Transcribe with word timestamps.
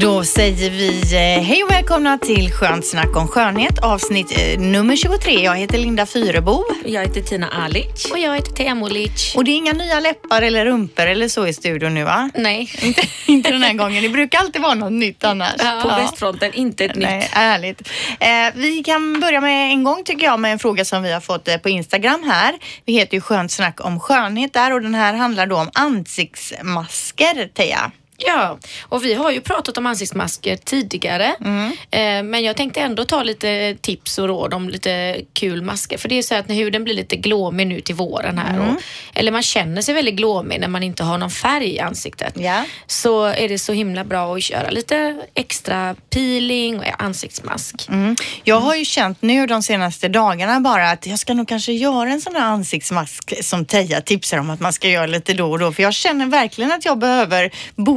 Då 0.00 0.24
säger 0.24 0.70
vi 0.70 1.00
eh, 1.14 1.42
hej 1.44 1.64
och 1.64 1.70
välkomna 1.70 2.18
till 2.18 2.52
Skönt 2.52 2.86
snack 2.86 3.16
om 3.16 3.28
skönhet 3.28 3.78
avsnitt 3.78 4.38
eh, 4.38 4.60
nummer 4.60 4.96
23. 4.96 5.44
Jag 5.44 5.56
heter 5.56 5.78
Linda 5.78 6.06
Fyrebo 6.06 6.64
Jag 6.84 7.00
heter 7.00 7.20
Tina 7.20 7.48
Alic. 7.48 8.10
Och 8.12 8.18
jag 8.18 8.34
heter 8.34 8.52
Teemu 8.52 8.88
Lic. 8.88 9.34
och 9.36 9.44
det 9.44 9.50
är 9.50 9.56
inga 9.56 9.72
nya 9.72 10.00
läppar 10.00 10.42
eller 10.42 10.64
rumpor 10.64 11.06
eller 11.06 11.28
så 11.28 11.46
i 11.46 11.52
studion 11.52 11.94
nu 11.94 12.04
va? 12.04 12.30
Nej. 12.34 12.70
Inte, 12.82 13.02
inte 13.26 13.50
den 13.50 13.62
här 13.62 13.72
gången. 13.74 14.02
Det 14.02 14.08
brukar 14.08 14.38
alltid 14.38 14.62
vara 14.62 14.74
något 14.74 14.92
nytt 14.92 15.24
annars. 15.24 15.82
På 15.82 15.88
västfronten, 15.88 16.52
inte 16.54 16.84
ett 16.84 16.94
Nej, 16.94 17.18
nytt. 17.18 17.28
ärligt. 17.32 17.88
Eh, 18.20 18.28
vi 18.54 18.82
kan 18.84 19.20
börja 19.20 19.40
med 19.40 19.70
en 19.70 19.84
gång 19.84 20.04
tycker 20.04 20.24
jag 20.26 20.40
med 20.40 20.52
en 20.52 20.58
fråga 20.58 20.84
som 20.84 21.02
vi 21.02 21.12
har 21.12 21.20
fått 21.20 21.48
eh, 21.48 21.56
på 21.56 21.68
Instagram 21.68 22.22
här. 22.26 22.54
Vi 22.84 22.92
heter 22.92 23.14
ju 23.14 23.20
Skönt 23.20 23.52
snack 23.52 23.84
om 23.84 24.00
skönhet 24.00 24.52
där 24.52 24.72
och 24.72 24.82
den 24.82 24.94
här 24.94 25.14
handlar 25.14 25.46
då 25.46 25.56
om 25.56 25.70
ansiktsmasker, 25.74 27.48
Teija. 27.54 27.90
Ja, 28.16 28.58
och 28.82 29.04
vi 29.04 29.14
har 29.14 29.30
ju 29.30 29.40
pratat 29.40 29.78
om 29.78 29.86
ansiktsmasker 29.86 30.56
tidigare. 30.56 31.34
Mm. 31.40 31.72
Eh, 31.90 32.30
men 32.30 32.44
jag 32.44 32.56
tänkte 32.56 32.80
ändå 32.80 33.04
ta 33.04 33.22
lite 33.22 33.76
tips 33.80 34.18
och 34.18 34.28
råd 34.28 34.54
om 34.54 34.68
lite 34.68 35.20
kul 35.32 35.62
masker. 35.62 35.98
För 35.98 36.08
det 36.08 36.18
är 36.18 36.22
så 36.22 36.34
att 36.34 36.48
när 36.48 36.54
huden 36.54 36.84
blir 36.84 36.94
lite 36.94 37.16
glåmig 37.16 37.66
nu 37.66 37.80
till 37.80 37.94
våren 37.94 38.38
här. 38.38 38.54
Mm. 38.54 38.68
Och, 38.68 38.82
eller 39.14 39.32
man 39.32 39.42
känner 39.42 39.82
sig 39.82 39.94
väldigt 39.94 40.14
glåmig 40.14 40.60
när 40.60 40.68
man 40.68 40.82
inte 40.82 41.04
har 41.04 41.18
någon 41.18 41.30
färg 41.30 41.74
i 41.74 41.80
ansiktet. 41.80 42.34
Ja. 42.36 42.64
Så 42.86 43.24
är 43.24 43.48
det 43.48 43.58
så 43.58 43.72
himla 43.72 44.04
bra 44.04 44.36
att 44.36 44.42
köra 44.42 44.70
lite 44.70 45.22
extra 45.34 45.96
peeling 46.10 46.78
och 46.78 47.02
ansiktsmask. 47.02 47.88
Mm. 47.88 48.16
Jag 48.44 48.60
har 48.60 48.74
ju 48.74 48.84
känt 48.84 49.22
nu 49.22 49.46
de 49.46 49.62
senaste 49.62 50.08
dagarna 50.08 50.60
bara 50.60 50.90
att 50.90 51.06
jag 51.06 51.18
ska 51.18 51.34
nog 51.34 51.48
kanske 51.48 51.72
göra 51.72 52.10
en 52.10 52.20
sån 52.20 52.34
här 52.34 52.42
ansiktsmask 52.42 53.44
som 53.44 53.64
Teija 53.64 54.00
tipsar 54.00 54.38
om 54.38 54.50
att 54.50 54.60
man 54.60 54.72
ska 54.72 54.88
göra 54.88 55.06
lite 55.06 55.34
då 55.34 55.50
och 55.50 55.58
då. 55.58 55.72
För 55.72 55.82
jag 55.82 55.94
känner 55.94 56.26
verkligen 56.26 56.72
att 56.72 56.84
jag 56.84 56.98
behöver 56.98 57.50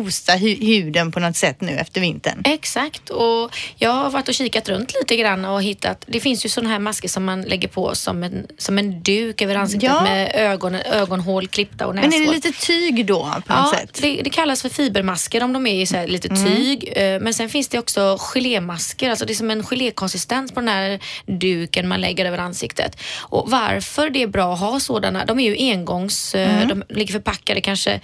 boosta 0.08 0.34
hu- 0.34 0.66
huden 0.66 1.12
på 1.12 1.20
något 1.20 1.36
sätt 1.36 1.62
nu 1.62 1.72
efter 1.78 2.02
vintern. 2.02 2.42
Exakt 2.46 3.10
och 3.10 3.56
jag 3.76 3.92
har 3.92 4.10
varit 4.10 4.28
och 4.28 4.34
kikat 4.34 4.70
runt 4.70 4.94
lite 5.02 5.16
grann 5.16 5.46
och 5.46 5.64
hittat, 5.64 6.06
det 6.08 6.20
finns 6.20 6.46
ju 6.46 6.50
sådana 6.50 6.70
här 6.70 6.80
masker 6.80 7.08
som 7.10 7.26
man 7.26 7.42
lägger 7.42 7.68
på 7.68 7.96
som 7.96 8.24
en, 8.24 8.48
som 8.58 8.78
en 8.78 9.04
duk 9.04 9.42
över 9.42 9.56
ansiktet 9.56 9.90
Ja. 9.90 10.02
med 10.04 10.32
ögon, 10.36 10.76
ögonhål 10.76 11.48
klippta 11.48 11.88
och 11.88 11.96
näshål. 11.96 12.10
Men 12.12 12.22
är 12.22 12.26
det 12.28 12.32
lite 12.32 12.52
tyg 12.52 13.06
då 13.06 13.20
på 13.24 13.30
något 13.30 13.44
Ja, 13.48 13.74
sätt? 13.80 14.00
det, 14.02 14.22
det 14.24 14.30
kallas 14.30 14.62
för 14.62 14.70
fibermasker 14.70 15.44
om 15.44 15.54
de 15.54 15.68
är 15.68 15.86
så 15.86 16.06
lite 16.06 16.28
Mm. 16.28 16.46
tyg. 16.46 16.94
Eh, 16.96 17.20
Men 17.20 17.34
sen 17.34 17.50
finns 17.50 17.68
det 17.68 17.80
också 17.80 18.18
gelémasker, 18.20 19.10
alltså 19.10 19.26
det 19.26 19.34
är 19.34 19.36
som 19.36 19.52
en 19.52 19.64
gelékonsistens 19.64 20.52
på 20.52 20.60
den 20.60 20.70
här 20.70 21.00
duken 21.26 21.88
man 21.88 22.02
lägger 22.02 22.26
över 22.26 22.38
ansiktet. 22.38 22.98
Och 23.20 23.52
varför 23.52 24.10
det 24.10 24.24
är 24.24 24.28
bra 24.28 24.54
att 24.54 24.60
ha 24.60 24.80
sådana, 24.80 25.26
de 25.26 25.40
är 25.40 25.56
ju 25.56 25.72
engångs, 25.72 26.36
eh, 26.36 26.48
Mm. 26.64 26.68
de 26.68 26.84
ligger 26.96 27.12
förpackade 27.14 27.62
kanske 27.62 28.02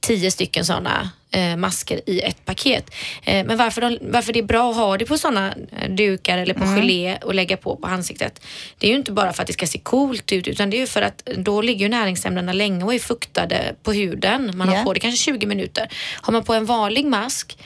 tio 0.00 0.30
stycken 0.30 0.64
sådana 0.64 1.10
masker 1.56 2.00
i 2.06 2.20
ett 2.20 2.44
paket. 2.44 2.90
Eh, 3.24 3.46
men 3.46 3.56
varför, 3.56 3.80
de, 3.80 3.98
varför 4.00 4.32
det 4.32 4.38
är 4.38 4.42
bra 4.42 4.70
att 4.70 4.76
ha 4.76 4.98
det 4.98 5.04
på 5.04 5.18
sådana 5.18 5.54
eh, 5.82 5.90
dukar 5.90 6.38
eller 6.38 6.54
på 6.54 6.64
gelé 6.64 7.18
och 7.22 7.34
lägga 7.34 7.56
på 7.56 7.76
på 7.76 7.86
ansiktet. 7.86 8.40
Det 8.78 8.86
är 8.86 8.90
ju 8.90 8.96
inte 8.96 9.12
bara 9.12 9.32
för 9.32 9.42
att 9.42 9.46
det 9.46 9.52
ska 9.52 9.66
se 9.66 9.78
coolt 9.78 10.32
ut 10.32 10.48
utan 10.48 10.70
det 10.70 10.76
är 10.76 10.78
ju 10.78 10.86
för 10.86 11.02
att 11.02 11.28
då 11.36 11.62
ligger 11.62 11.80
ju 11.86 11.88
näringsämnena 11.88 12.52
länge 12.52 12.84
och 12.84 12.94
är 12.94 12.98
fuktade 12.98 13.74
på 13.82 13.92
huden. 13.92 14.52
Man 14.54 14.68
har 14.68 14.76
Ja. 14.76 14.82
på 14.84 14.92
det 14.92 15.00
kanske 15.00 15.24
20 15.24 15.46
minuter. 15.46 15.88
Har 16.20 16.32
man 16.32 16.44
på 16.44 16.54
en 16.54 16.64
vanlig 16.66 17.04
mask 17.06 17.58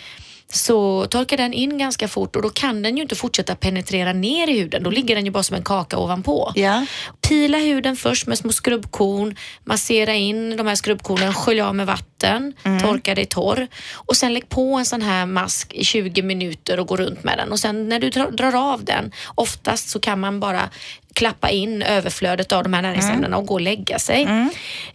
så 0.53 1.07
torkar 1.07 1.37
den 1.37 1.53
in 1.53 1.79
ganska 1.79 2.09
fort 2.09 2.37
och 2.37 2.43
då 2.43 2.51
kan 2.51 2.83
den 2.83 2.97
ju 2.97 3.03
inte 3.03 3.15
fortsätta 3.15 3.55
penetrera 3.55 4.13
ner 4.13 4.49
i 4.49 4.59
huden. 4.59 4.83
Då 4.83 4.91
ligger 4.91 5.15
den 5.15 5.25
ju 5.25 5.31
bara 5.31 5.43
som 5.43 5.57
en 5.57 5.65
kaka 5.65 5.99
ovanpå. 5.99 6.53
Ja. 6.55 6.87
Pila 7.29 7.59
huden 7.59 7.97
först 7.97 8.27
med 8.27 8.39
små 8.39 8.53
skrubbkorn, 8.53 9.37
massera 9.65 10.15
in 10.15 10.57
de 10.57 10.67
här 10.67 10.75
skrubbkornen, 10.75 11.35
skölj 11.35 11.61
av 11.61 11.75
med 11.75 11.87
vatten, 11.87 12.55
torka 12.83 13.15
dig 13.15 13.27
torr 13.27 13.69
och 13.95 14.17
sen 14.17 14.35
lägg 14.35 14.49
på 14.49 14.75
en 14.75 14.85
sån 14.85 15.03
här 15.03 15.27
mask 15.27 15.75
i 15.75 15.85
20 15.85 16.23
minuter 16.23 16.81
och 16.81 16.87
gå 16.87 16.97
runt 16.97 17.25
med 17.25 17.39
den 17.39 17.53
och 17.53 17.59
sen 17.59 17.89
när 17.89 18.01
du 18.01 18.11
drar, 18.11 18.31
drar 18.31 18.73
av 18.73 18.85
den, 18.85 19.13
oftast 19.35 19.89
så 19.89 20.01
kan 20.01 20.21
man 20.21 20.41
bara 20.41 20.71
klappa 21.15 21.51
in 21.51 21.83
överflödet 21.83 22.53
av 22.53 22.63
de 22.63 22.73
här 22.73 22.83
näringsämnena 22.83 23.37
och 23.37 23.47
gå 23.47 23.55
och 23.55 23.61
lägga 23.61 23.99
sig. 23.99 24.23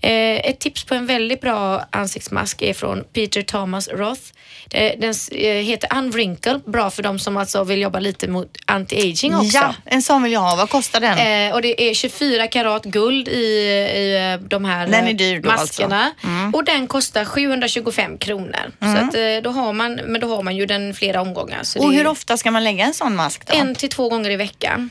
Eh, 0.02 0.12
ett 0.50 0.60
tips 0.60 0.84
på 0.84 0.96
en 0.96 1.06
väldigt 1.06 1.42
bra 1.42 1.84
ansiktsmask 1.90 2.62
är 2.62 2.74
från 2.74 3.04
Peter 3.14 3.42
Thomas 3.42 3.88
Roth. 3.88 4.22
Eh, 4.72 5.00
den 5.00 5.14
eh, 5.32 5.54
heter 5.54 5.98
Unwrinkle, 5.98 6.60
bra 6.66 6.90
för 6.90 7.04
de 7.04 7.20
som 7.20 7.38
alltså 7.38 7.64
vill 7.64 7.82
jobba 7.82 8.00
lite 8.00 8.28
mot 8.28 8.58
anti-aging 8.68 9.38
också. 9.38 9.58
ja, 9.58 9.76
en 9.86 10.02
sån 10.02 10.24
vill 10.24 10.32
jag 10.32 10.40
ha. 10.40 10.56
Vad 10.56 10.70
kostar 10.70 11.00
den? 11.00 11.18
Eh, 11.18 11.56
och 11.56 11.62
det 11.62 11.90
är 11.90 11.94
24 11.94 12.48
karat 12.48 12.84
guld 12.86 13.28
i, 13.28 13.32
i 13.32 14.34
eh, 14.34 14.48
de 14.48 14.66
här 14.66 14.88
Den 14.88 15.08
är 15.08 15.14
dyr 15.14 15.42
maskerna. 15.42 16.04
alltså. 16.04 16.28
Mm. 16.28 16.54
Och 16.54 16.64
den 16.64 16.88
kostar 16.88 17.26
725 17.26 18.18
kronor. 18.18 18.72
Så 18.80 18.88
att, 18.88 19.44
då 19.44 19.50
har 19.50 19.74
man, 19.74 19.94
men 20.06 20.22
då 20.22 20.36
har 20.36 20.44
man 20.44 20.56
ju 20.56 20.66
den 20.66 20.94
flera 20.94 21.22
omgångar. 21.22 21.62
Och 21.80 21.94
hur 21.94 22.00
ju 22.00 22.08
ofta 22.08 22.38
ska 22.38 22.52
man 22.52 22.64
lägga 22.64 22.86
en 22.86 22.94
sån 22.94 23.16
mask 23.16 23.48
då? 23.48 23.58
En 23.58 23.76
till 23.76 23.90
två 23.90 24.10
gånger 24.10 24.30
i 24.30 24.36
veckan. 24.36 24.90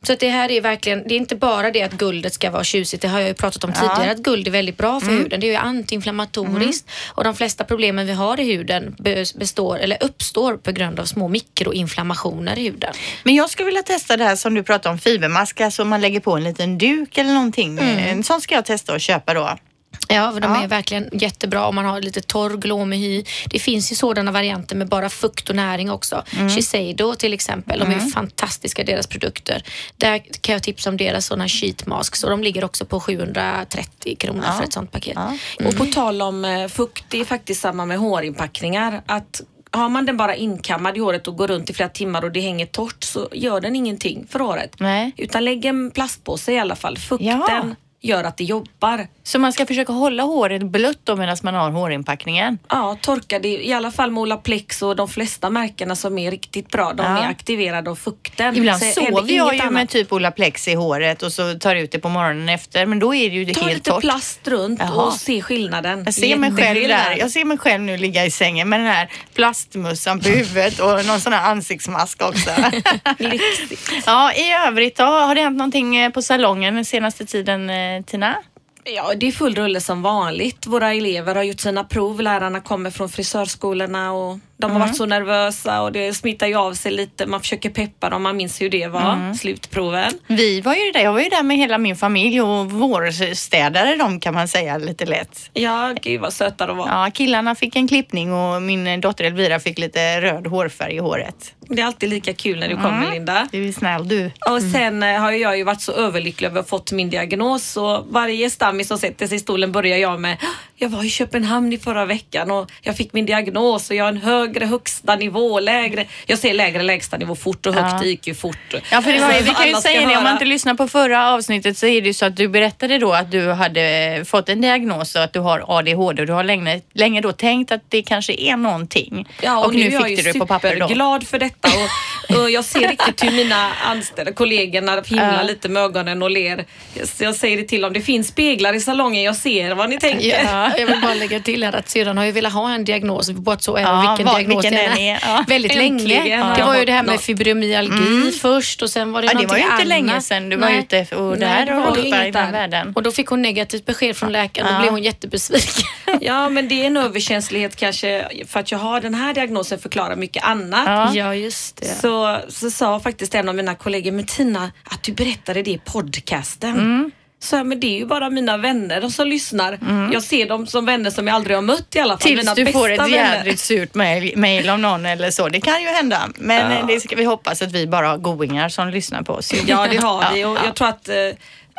Mm. 0.00 0.06
Så 0.06 0.12
att 0.12 0.20
det 0.20 0.28
här 0.28 0.50
är 0.50 0.60
verkligen, 0.60 1.02
det 1.08 1.14
är 1.14 1.16
inte 1.16 1.36
bara 1.36 1.70
det 1.70 1.82
att 1.82 1.92
guldet 1.92 2.32
ska 2.34 2.50
vara 2.50 2.64
tjusigt. 2.64 3.02
Det 3.02 3.08
har 3.08 3.18
jag 3.20 3.28
ju 3.28 3.34
pratat 3.34 3.64
om 3.64 3.72
Ja. 3.74 3.80
Mm. 3.82 3.96
tidigare 3.96 4.12
att 4.12 4.18
guld 4.22 4.46
är 4.46 4.50
väldigt 4.50 4.76
bra 4.76 5.00
för 5.00 5.10
huden. 5.10 5.40
Det 5.40 5.46
är 5.46 5.50
ju 5.50 5.56
antiinflammatoriskt 5.56 6.90
och 7.08 7.24
de 7.24 7.34
flesta 7.34 7.64
problemen 7.64 8.06
vi 8.06 8.12
har 8.12 8.40
i 8.40 8.44
huden 8.44 8.96
be- 8.98 9.24
består 9.34 9.78
eller 9.78 10.02
uppstår 10.02 10.56
på 10.56 10.72
grund 10.72 11.00
av 11.00 11.04
små 11.04 11.28
mikroinflammationer 11.28 12.58
i 12.58 12.64
huden. 12.64 12.94
Men 13.24 13.34
jag 13.34 13.50
skulle 13.50 13.66
vilja 13.66 13.82
testa 13.82 14.16
det 14.16 14.24
här 14.24 14.36
som 14.36 14.54
du 14.54 14.62
pratade 14.62 14.92
om, 14.92 14.98
fibermask, 14.98 15.60
alltså 15.60 15.84
man 15.84 16.00
lägger 16.00 16.20
på 16.20 16.36
en 16.36 16.44
liten 16.44 16.78
duk 16.78 17.18
eller 17.18 17.32
någonting. 17.32 17.78
En 17.78 18.24
sån 18.24 18.40
ska 18.40 18.54
jag 18.54 18.64
testa 18.64 18.92
och 18.94 19.00
köpa 19.00 19.34
då. 19.34 19.58
Ja, 20.08 20.32
för 20.32 20.40
de 20.40 20.52
Ja. 20.54 20.62
är 20.62 20.68
verkligen 20.68 21.08
jättebra 21.12 21.66
om 21.66 21.74
man 21.74 21.84
har 21.84 22.00
lite 22.00 22.20
torr 22.20 22.56
glåmig 22.56 22.98
hy. 22.98 23.24
Det 23.46 23.58
finns 23.58 23.92
ju 23.92 23.96
sådana 23.96 24.30
varianter 24.32 24.76
med 24.76 24.88
bara 24.88 25.08
fukt 25.08 25.50
och 25.50 25.56
näring 25.56 25.90
också. 25.90 26.22
Mm. 26.36 26.50
Shiseido 26.50 27.14
till 27.14 27.32
exempel, 27.32 27.78
de 27.80 27.90
är 27.92 27.98
fantastiska 28.00 28.84
deras 28.84 29.06
produkter. 29.06 29.62
Där 29.96 30.18
kan 30.40 30.52
jag 30.52 30.62
tipsa 30.62 30.90
om 30.90 30.96
deras 30.96 31.26
sådana 31.26 31.48
sheet 31.48 31.86
masks 31.86 32.24
och 32.24 32.30
de 32.30 32.42
ligger 32.42 32.64
också 32.64 32.84
på 32.84 33.00
730 33.00 34.16
kronor 34.18 34.42
för 34.56 34.64
ett 34.64 34.72
sånt 34.72 34.92
paket. 34.92 35.16
Ja. 35.16 35.66
Och 35.68 35.76
på 35.76 35.84
tal 35.84 36.22
om 36.22 36.44
eh, 36.44 36.68
fukt, 36.68 37.04
det 37.08 37.20
är 37.20 37.24
faktiskt 37.24 37.60
samma 37.60 37.84
med 37.86 37.98
hårinpackningar. 37.98 39.02
Att 39.06 39.40
har 39.70 39.88
man 39.88 40.06
den 40.06 40.16
bara 40.16 40.34
inkammad 40.36 40.96
i 40.96 41.00
håret 41.00 41.28
och 41.28 41.36
går 41.36 41.48
runt 41.48 41.70
i 41.70 41.74
flera 41.74 41.88
timmar 41.88 42.24
och 42.24 42.32
det 42.32 42.40
hänger 42.40 42.66
torrt 42.66 43.04
så 43.04 43.28
gör 43.32 43.60
den 43.60 43.76
ingenting 43.76 44.26
för 44.30 44.38
håret. 44.38 44.80
Nej. 44.80 45.12
Utan 45.16 45.44
lägg 45.44 45.64
en 45.64 45.90
plastpåse 45.90 46.52
i 46.52 46.58
alla 46.58 46.76
fall. 46.76 46.98
Fukten 46.98 47.26
Ja. 47.26 47.64
Gör 48.00 48.24
att 48.24 48.36
det 48.36 48.44
jobbar. 48.44 49.06
Så 49.22 49.38
man 49.38 49.52
ska 49.52 49.66
försöka 49.66 49.92
hålla 49.92 50.22
håret 50.22 50.62
blött 50.62 50.98
då 51.04 51.16
medan 51.16 51.36
man 51.42 51.54
har 51.54 51.70
hårinpackningen? 51.70 52.58
Ja, 52.68 52.96
torka 53.00 53.38
det 53.38 53.48
i 53.66 53.72
alla 53.72 53.90
fall 53.90 54.10
med 54.10 54.20
Olaplex 54.20 54.82
och 54.82 54.96
de 54.96 55.08
flesta 55.08 55.50
märkena 55.50 55.96
som 55.96 56.18
är 56.18 56.30
riktigt 56.30 56.68
bra. 56.70 56.92
De 56.92 57.02
Ja. 57.06 57.18
är 57.18 57.28
aktiverade 57.28 57.90
av 57.90 57.94
fukten. 57.96 58.56
Ibland 58.56 58.82
Så 58.82 59.00
sover 59.00 59.32
jag 59.32 59.54
ju 59.54 59.70
med 59.70 59.88
typ 59.88 60.12
Olaplex 60.12 60.68
i 60.68 60.74
håret 60.74 61.22
och 61.22 61.32
så 61.32 61.54
tar 61.58 61.74
ut 61.76 61.92
det 61.92 61.98
på 61.98 62.08
morgonen 62.08 62.48
efter 62.48 62.86
men 62.86 62.98
då 62.98 63.14
är 63.14 63.30
det 63.30 63.36
ju 63.36 63.44
det 63.44 63.54
Ta 63.54 63.60
helt 63.60 63.74
lite 63.74 63.90
torrt. 63.90 64.00
plast 64.00 64.48
runt 64.48 64.80
Jaha. 64.80 65.06
och 65.06 65.12
se 65.12 65.42
skillnaden. 65.42 66.02
Jag 66.04 66.14
ser, 66.14 66.36
mig 66.36 66.56
själv 66.56 66.88
där. 66.88 67.16
Jag 67.18 67.30
ser 67.30 67.44
mig 67.44 67.58
själv 67.58 67.82
nu 67.82 67.96
ligga 67.96 68.24
i 68.26 68.30
sängen 68.30 68.68
med 68.68 68.80
den 68.80 68.86
här 68.86 69.08
plastmössan 69.34 70.20
på 70.20 70.28
huvudet 70.28 70.80
och 70.80 71.06
någon 71.06 71.20
sån 71.20 71.32
här 71.32 71.50
ansiktsmask 71.50 72.22
också. 72.22 72.50
ja, 74.06 74.32
i 74.32 74.52
övrigt 74.68 74.96
då, 74.96 75.04
har 75.04 75.34
det 75.34 75.40
hänt 75.40 75.56
någonting 75.58 75.96
eh, 75.96 76.10
på 76.10 76.22
salongen 76.22 76.74
den 76.74 76.84
senaste 76.84 77.26
tiden 77.26 77.70
eh, 77.70 77.87
Eh, 77.96 78.04
Tina? 78.04 78.36
Ja, 78.84 79.14
det 79.14 79.26
är 79.26 79.32
full 79.32 79.54
rulle 79.54 79.80
som 79.80 80.02
vanligt. 80.02 80.66
Våra 80.66 80.94
elever 80.94 81.34
har 81.34 81.42
gjort 81.42 81.60
sina 81.60 81.84
prov. 81.84 82.20
Lärarna 82.20 82.60
kommer 82.60 82.90
från 82.90 83.08
frisörskolorna 83.08 84.12
och 84.12 84.38
de 84.60 84.70
har 84.72 84.80
varit 84.80 84.96
så 84.96 85.06
nervösa 85.06 85.82
och 85.82 85.92
det 85.92 86.14
smittar 86.14 86.46
ju 86.46 86.54
av 86.54 86.74
sig 86.74 86.92
lite. 86.92 87.26
Man 87.26 87.40
försöker 87.40 87.70
peppa 87.70 88.10
dem. 88.10 88.22
Man 88.22 88.36
minns 88.36 88.60
hur 88.60 88.70
det 88.70 88.86
var, 88.88 89.34
slutproven. 89.34 90.12
Vi 90.26 90.60
var 90.60 90.74
ju 90.74 90.92
där, 90.92 91.00
jag 91.00 91.12
var 91.12 91.20
ju 91.20 91.28
där 91.28 91.42
med 91.42 91.56
hela 91.56 91.78
min 91.78 91.96
familj 91.96 92.40
och 92.40 92.70
vårstädare 92.70 93.96
de 93.96 94.20
kan 94.20 94.34
man 94.34 94.48
säga 94.48 94.78
lite 94.78 95.06
lätt. 95.06 95.50
Ja, 95.52 95.94
gud 96.02 96.20
vad 96.20 96.32
söta 96.32 96.66
de 96.66 96.76
var. 96.76 96.88
Ja, 96.88 97.10
killarna 97.14 97.54
fick 97.54 97.76
en 97.76 97.88
klippning 97.88 98.32
och 98.32 98.62
min 98.62 99.00
dotter 99.00 99.24
Elvira 99.24 99.60
fick 99.60 99.78
lite 99.78 100.20
röd 100.20 100.46
hårfärg 100.46 100.94
i 100.94 100.98
håret. 100.98 101.54
Det 101.60 101.82
är 101.82 101.86
alltid 101.86 102.08
lika 102.08 102.34
kul 102.34 102.58
när 102.58 102.68
du 102.68 102.76
kommer 102.76 103.10
Linda. 103.10 103.48
Du 103.52 103.68
är 103.68 103.72
snäll 103.72 104.08
du. 104.08 104.30
Och 104.50 104.62
sen 104.62 105.02
eh, 105.02 105.20
har 105.20 105.32
jag 105.32 105.58
ju 105.58 105.64
varit 105.64 105.80
så 105.80 105.92
överlycklig 105.92 106.48
över 106.48 106.60
att 106.60 106.70
ha 106.70 106.78
fått 106.78 106.92
min 106.92 107.10
diagnos 107.10 107.70
så 107.70 108.04
varje 108.10 108.50
stammis 108.50 108.88
som 108.88 108.98
sätter 108.98 109.26
sig 109.26 109.36
i 109.36 109.40
stolen 109.40 109.72
börjar 109.72 109.98
jag 109.98 110.20
med 110.20 110.36
jag 110.80 110.88
var 110.88 111.04
i 111.04 111.10
Köpenhamn 111.10 111.72
i 111.72 111.78
förra 111.78 112.04
veckan 112.04 112.50
och 112.50 112.70
jag 112.82 112.96
fick 112.96 113.12
min 113.12 113.26
diagnos 113.26 113.90
och 113.90 113.96
jag 113.96 114.04
har 114.04 114.08
en 114.08 114.16
högre 114.16 114.64
högsta 114.66 115.16
nivå, 115.16 115.60
lägre. 115.60 116.04
Jag 116.26 116.38
säger 116.38 116.54
lägre 116.54 116.82
lägsta 116.82 117.16
nivå 117.16 117.34
fort 117.36 117.66
och 117.66 117.74
högt 117.74 118.04
Ja. 118.06 118.14
ju 118.24 118.34
fort. 118.34 118.74
Ja, 118.92 119.02
för 119.02 119.12
det 119.12 119.20
var, 119.20 119.42
vi 119.42 119.50
kan 119.54 119.68
ju 119.68 119.74
säga 119.74 120.08
det, 120.08 120.16
om 120.16 120.22
man 120.24 120.32
inte 120.32 120.44
lyssnar 120.44 120.74
på 120.74 120.88
förra 120.88 121.30
avsnittet 121.32 121.78
så 121.78 121.86
är 121.86 122.00
det 122.00 122.06
ju 122.06 122.14
så 122.14 122.26
att 122.26 122.36
du 122.36 122.48
berättade 122.48 122.98
då 122.98 123.12
att 123.12 123.30
du 123.30 123.48
hade 123.52 124.24
fått 124.26 124.48
en 124.48 124.60
diagnos 124.60 125.14
och 125.14 125.22
att 125.22 125.32
du 125.32 125.40
har 125.40 125.64
ADHD 125.78 126.22
och 126.22 126.26
du 126.26 126.32
har 126.32 126.44
länge, 126.44 126.80
länge 126.94 127.20
då 127.20 127.32
tänkt 127.32 127.72
att 127.72 127.82
det 127.88 128.02
kanske 128.02 128.32
är 128.32 128.56
någonting. 128.56 129.28
Ja, 129.42 129.64
och, 129.66 129.74
nu, 129.74 129.86
är 129.86 129.90
jag 129.90 130.06
fick 130.06 130.24
du 130.24 130.32
det 130.32 130.38
på 130.38 130.46
papper 130.46 130.76
då. 130.80 130.86
glad 130.86 131.26
för 131.26 131.38
detta 131.38 131.68
och, 131.68 132.36
och 132.42 132.50
jag 132.50 132.64
ser 132.64 132.88
riktigt 132.88 133.24
hur 133.24 133.30
mina 133.30 133.70
anställda 133.86 134.32
kollegorna 134.32 135.02
himlar 135.06 135.34
Ja. 135.36 135.42
lite 135.42 135.68
med 135.68 135.82
ögonen 135.82 136.22
och 136.22 136.30
ler. 136.30 136.64
Så 137.04 137.24
jag 137.24 137.34
säger 137.34 137.56
det 137.56 137.64
till 137.64 137.80
dem, 137.80 137.92
det 137.92 138.00
finns 138.00 138.28
speglar 138.28 138.74
i 138.74 138.80
salongen, 138.80 139.22
jag 139.22 139.36
ser 139.36 139.74
vad 139.74 139.90
ni 139.90 139.98
tänker. 139.98 140.42
Ja, 140.44 140.67
jag 140.78 140.86
vill 140.86 141.00
bara 141.02 141.14
lägga 141.14 141.40
till 141.40 141.64
här 141.64 141.72
att 141.76 141.88
sedan 141.88 142.16
har 142.18 142.24
jag 142.24 142.32
velat 142.32 142.52
ha 142.52 142.70
en 142.74 142.84
diagnos, 142.84 143.30
bara 143.30 143.58
så 143.58 143.76
även 143.76 143.92
Ja, 143.94 144.00
vilken 144.10 144.26
vad- 144.26 144.36
diagnos 144.36 144.64
vilken 144.64 144.80
den 144.90 144.98
är, 144.98 145.18
ja. 145.26 145.44
Väldigt 145.48 145.72
Äntligen 145.76 146.24
länge. 146.24 146.54
Det 146.56 146.62
var 146.62 146.76
ju 146.78 146.84
det 146.84 146.92
här 146.92 147.02
med 147.02 147.20
fibromyalgi 147.20 148.32
först 148.40 148.82
och 148.82 148.90
sen 148.90 149.12
var 149.12 149.22
det 149.22 149.28
Mm. 149.28 149.42
Ja, 149.42 149.46
det 149.48 149.52
var 149.52 149.58
ju 149.58 149.72
inte 149.72 149.84
länge 149.84 150.20
sedan 150.20 150.48
du 150.48 150.56
var 150.56 150.68
Nej. 150.68 150.78
ute 150.78 151.16
och 151.16 151.32
det 151.38 151.46
Nej, 151.46 151.48
här 151.48 151.66
har 151.66 151.80
var 151.90 151.96
det 151.96 152.30
där. 152.30 152.52
världen. 152.52 152.92
Och 152.96 153.02
då 153.02 153.12
fick 153.12 153.26
hon 153.26 153.42
negativt 153.42 153.86
besked 153.86 154.16
från 154.16 154.32
läkaren. 154.32 154.66
Ja. 154.68 154.74
Då 154.74 154.80
blev 154.80 154.90
hon 154.92 155.02
jättebesviken. 155.02 155.84
Ja, 156.20 156.48
men 156.48 156.68
det 156.68 156.82
är 156.82 156.86
en 156.86 156.96
överkänslighet 156.96 157.76
kanske 157.76 158.28
för 158.48 158.60
att 158.60 158.72
jag 158.72 158.78
har 158.78 159.00
den 159.00 159.14
här 159.14 159.34
diagnosen 159.34 159.78
förklarar 159.78 160.16
mycket 160.16 160.44
annat. 160.44 160.86
Ja. 160.86 161.14
Ja, 161.14 161.34
just 161.34 161.76
det. 161.76 161.86
Så, 161.86 162.38
så 162.48 162.70
sa 162.70 163.00
faktiskt 163.00 163.34
en 163.34 163.48
av 163.48 163.54
mina 163.54 163.74
kollegor, 163.74 164.12
men 164.12 164.26
Tina, 164.26 164.70
att 164.84 165.02
du 165.02 165.12
berättade 165.12 165.62
det 165.62 165.70
i 165.70 165.78
podcasten. 165.84 166.70
Mm. 166.70 167.10
Så 167.40 167.56
jag, 167.56 167.66
men 167.66 167.80
det 167.80 167.86
är 167.86 167.98
ju 167.98 168.06
bara 168.06 168.30
mina 168.30 168.56
vänner 168.56 169.08
som 169.08 169.26
lyssnar. 169.28 169.78
Jag 170.12 170.22
ser 170.22 170.46
dem 170.48 170.66
som 170.66 170.84
vänner 170.86 171.10
som 171.10 171.26
jag 171.26 171.34
aldrig 171.34 171.56
har 171.56 171.62
mött 171.62 171.96
i 171.96 171.98
alla 172.00 172.12
fall. 172.14 172.20
Tills 172.20 172.38
mina 172.40 172.54
du 172.54 172.66
får 172.66 172.90
ett 172.90 173.00
vänner. 173.00 173.10
jädrigt 173.36 173.60
surt 173.60 173.94
mail, 173.94 174.68
av 174.68 174.78
någon 174.78 175.06
eller 175.06 175.30
så. 175.30 175.48
Det 175.48 175.60
kan 175.60 175.82
ju 175.82 175.88
hända. 175.88 176.28
Men 176.36 176.72
Ja. 176.72 176.78
eh, 176.78 176.86
det 176.86 177.00
ska 177.00 177.16
vi 177.16 177.24
hoppas 177.24 177.62
att 177.62 177.72
vi 177.72 177.86
bara 177.86 178.08
har 178.08 178.16
goingar 178.18 178.68
som 178.68 178.88
lyssnar 178.88 179.22
på 179.22 179.32
oss. 179.32 179.52
Ja, 179.66 179.86
det 179.86 179.96
har 179.96 180.32
vi 180.34 180.40
Ja, 180.40 180.48
och 180.48 180.56
ja. 180.56 180.60
jag 180.64 180.74
tror 180.74 180.88
att 180.88 181.08
eh, 181.08 181.14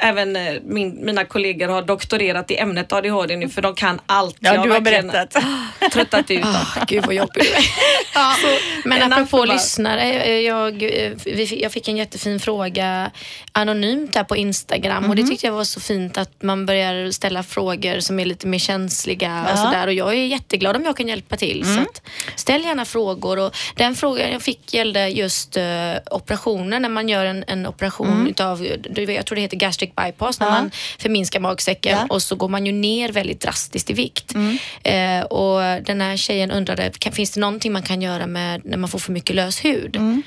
även 0.01 0.35
eh, 0.35 0.53
min, 0.65 1.05
mina 1.05 1.25
kollegor 1.25 1.67
har 1.67 1.81
doktorerat 1.81 2.51
i 2.51 2.57
ämnet 2.57 2.93
ADHD 2.93 3.35
nu 3.35 3.49
för 3.49 3.61
de 3.61 3.75
kan 3.75 3.99
allt. 4.05 4.35
Ja, 4.39 4.53
Jag 4.55 4.63
du 4.67 4.71
har 4.71 4.79
berättat. 4.81 5.35
Tröttat 5.93 6.31
ut 6.31 6.41
dem. 6.41 6.55
Ah, 6.55 6.85
Gud 6.87 7.05
vad 7.05 7.15
jobbigt 7.15 7.43
du 8.13 8.19
är. 8.19 8.87
Men 8.87 8.97
en 9.01 9.13
apropå 9.13 9.23
aftonbar. 9.23 9.45
lyssnare, 9.53 10.11
eh, 10.13 10.39
jag, 10.39 10.83
eh, 10.83 11.53
jag 11.53 11.71
fick 11.71 11.87
en 11.87 11.97
jättefin 11.97 12.39
fråga 12.39 13.11
anonymt 13.51 14.13
där 14.13 14.23
på 14.23 14.35
Instagram 14.37 15.09
och 15.09 15.15
det 15.15 15.21
Mhm. 15.21 15.29
tyckte 15.31 15.45
jag 15.47 15.53
var 15.53 15.63
så 15.63 15.79
fint 15.79 16.17
att 16.17 16.43
man 16.43 16.65
börjar 16.65 17.11
ställa 17.11 17.43
frågor 17.43 17.99
som 17.99 18.19
är 18.19 18.25
lite 18.25 18.47
mer 18.47 18.59
känsliga 18.59 19.27
Ja. 19.27 19.39
Mm. 19.39 19.51
och 19.53 19.59
sådär 19.59 19.87
och 19.87 19.93
jag 19.93 20.09
är 20.09 20.25
jätteglad 20.25 20.75
om 20.75 20.83
jag 20.83 20.97
kan 20.97 21.07
hjälpa 21.07 21.37
till. 21.37 21.65
Så 21.75 21.81
att, 21.81 22.01
ställ 22.35 22.63
gärna 22.65 22.85
frågor 22.85 23.39
och 23.39 23.55
den 23.75 23.95
frågan 23.95 24.31
jag 24.31 24.41
fick 24.41 24.73
gällde 24.73 25.07
just 25.07 25.57
uh, 25.57 25.63
operationer 26.11 26.79
när 26.79 26.89
man 26.89 27.09
gör 27.09 27.25
en, 27.25 27.43
en 27.47 27.67
operation 27.67 28.27
utav, 28.29 28.67
du 28.89 29.05
vet, 29.05 29.15
jag 29.15 29.25
tror 29.25 29.35
det 29.35 29.41
heter 29.41 29.57
gastric 29.57 29.88
bypass, 29.95 30.39
när. 30.39 30.47
Ja. 30.47 30.51
man 30.51 30.71
förminskar 30.99 31.39
magsäcken 31.39 31.97
Ja. 31.97 32.05
och 32.09 32.21
så 32.21 32.35
går 32.35 32.49
man 32.49 32.65
ju 32.65 32.71
ner 32.71 33.11
väldigt 33.11 33.41
drastiskt 33.41 33.89
i 33.89 33.93
vikt. 33.93 34.33
Mm. 34.35 34.57
Eh, 34.83 35.25
och 35.25 35.83
den 35.83 36.01
här 36.01 36.17
tjejen 36.17 36.51
undrade, 36.51 36.91
kan, 36.99 37.11
finns 37.13 37.31
det 37.31 37.39
någonting 37.39 37.73
man 37.73 37.83
kan 37.83 38.01
göra 38.01 38.27
med 38.27 38.61
när 38.65 38.77
man 38.77 38.89
får 38.89 38.99
för 38.99 39.11
mycket 39.11 39.35
lös 39.35 39.65
hud? 39.65 39.95
Mm. 39.95 40.23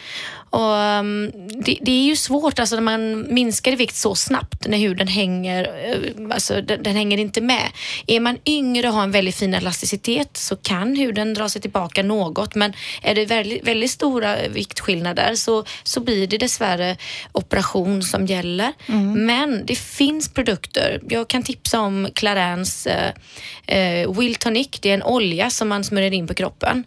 Och, 0.53 1.01
um, 1.01 1.33
det, 1.65 1.79
det 1.81 1.93
är 1.93 2.05
ju 2.05 2.17
svårt 2.17 2.59
alltså 2.59 2.75
när 2.75 2.83
man 2.83 3.35
minskar 3.35 3.73
i 3.73 3.77
vikt 3.77 3.95
så 3.95 4.15
snabbt 4.15 4.67
när 4.67 4.79
huden 4.79 5.09
hänger, 5.09 5.65
eh, 5.65 6.35
alltså 6.35 6.61
den, 6.63 6.83
den 6.83 6.97
hänger 6.97 7.19
inte 7.19 7.41
med. 7.41 7.69
Är 8.07 8.21
man 8.21 8.39
yngre 8.47 8.89
och 8.89 8.95
har 8.95 9.03
en 9.03 9.11
väldigt 9.11 9.35
fin 9.35 9.55
elasticitet 9.55 10.37
så 10.37 10.57
kan 10.57 10.97
huden 10.97 11.35
dra 11.35 11.49
sig 11.49 11.63
tillbaka 11.63 12.03
något 12.03 12.55
men 12.55 12.73
är 13.03 13.15
det 13.15 13.27
väldigt, 13.27 13.69
väldigt 13.69 13.91
stora 13.91 14.37
viktskillnader 14.49 15.35
så, 15.35 15.65
så 15.83 16.01
blir 16.01 16.27
det 16.27 16.39
dessvärre 16.39 16.97
operation 17.33 18.03
som 18.03 18.27
gäller. 18.27 18.73
Men 19.17 19.67
det 19.67 19.79
finns 19.79 20.29
produkter. 20.29 21.01
Jag 21.09 21.29
kan 21.29 21.43
tipsa 21.43 21.81
om 21.81 22.09
Clarins 22.15 22.87
eh, 22.87 23.13
eh, 23.67 24.13
Will 24.19 24.35
Tonic. 24.35 24.69
Det 24.81 24.91
är 24.91 24.95
en 24.95 25.03
olja 25.03 25.51
som 25.51 25.69
man 25.69 25.85
smörjer 25.85 26.13
in 26.13 26.27
på 26.27 26.35
kroppen 26.35 26.85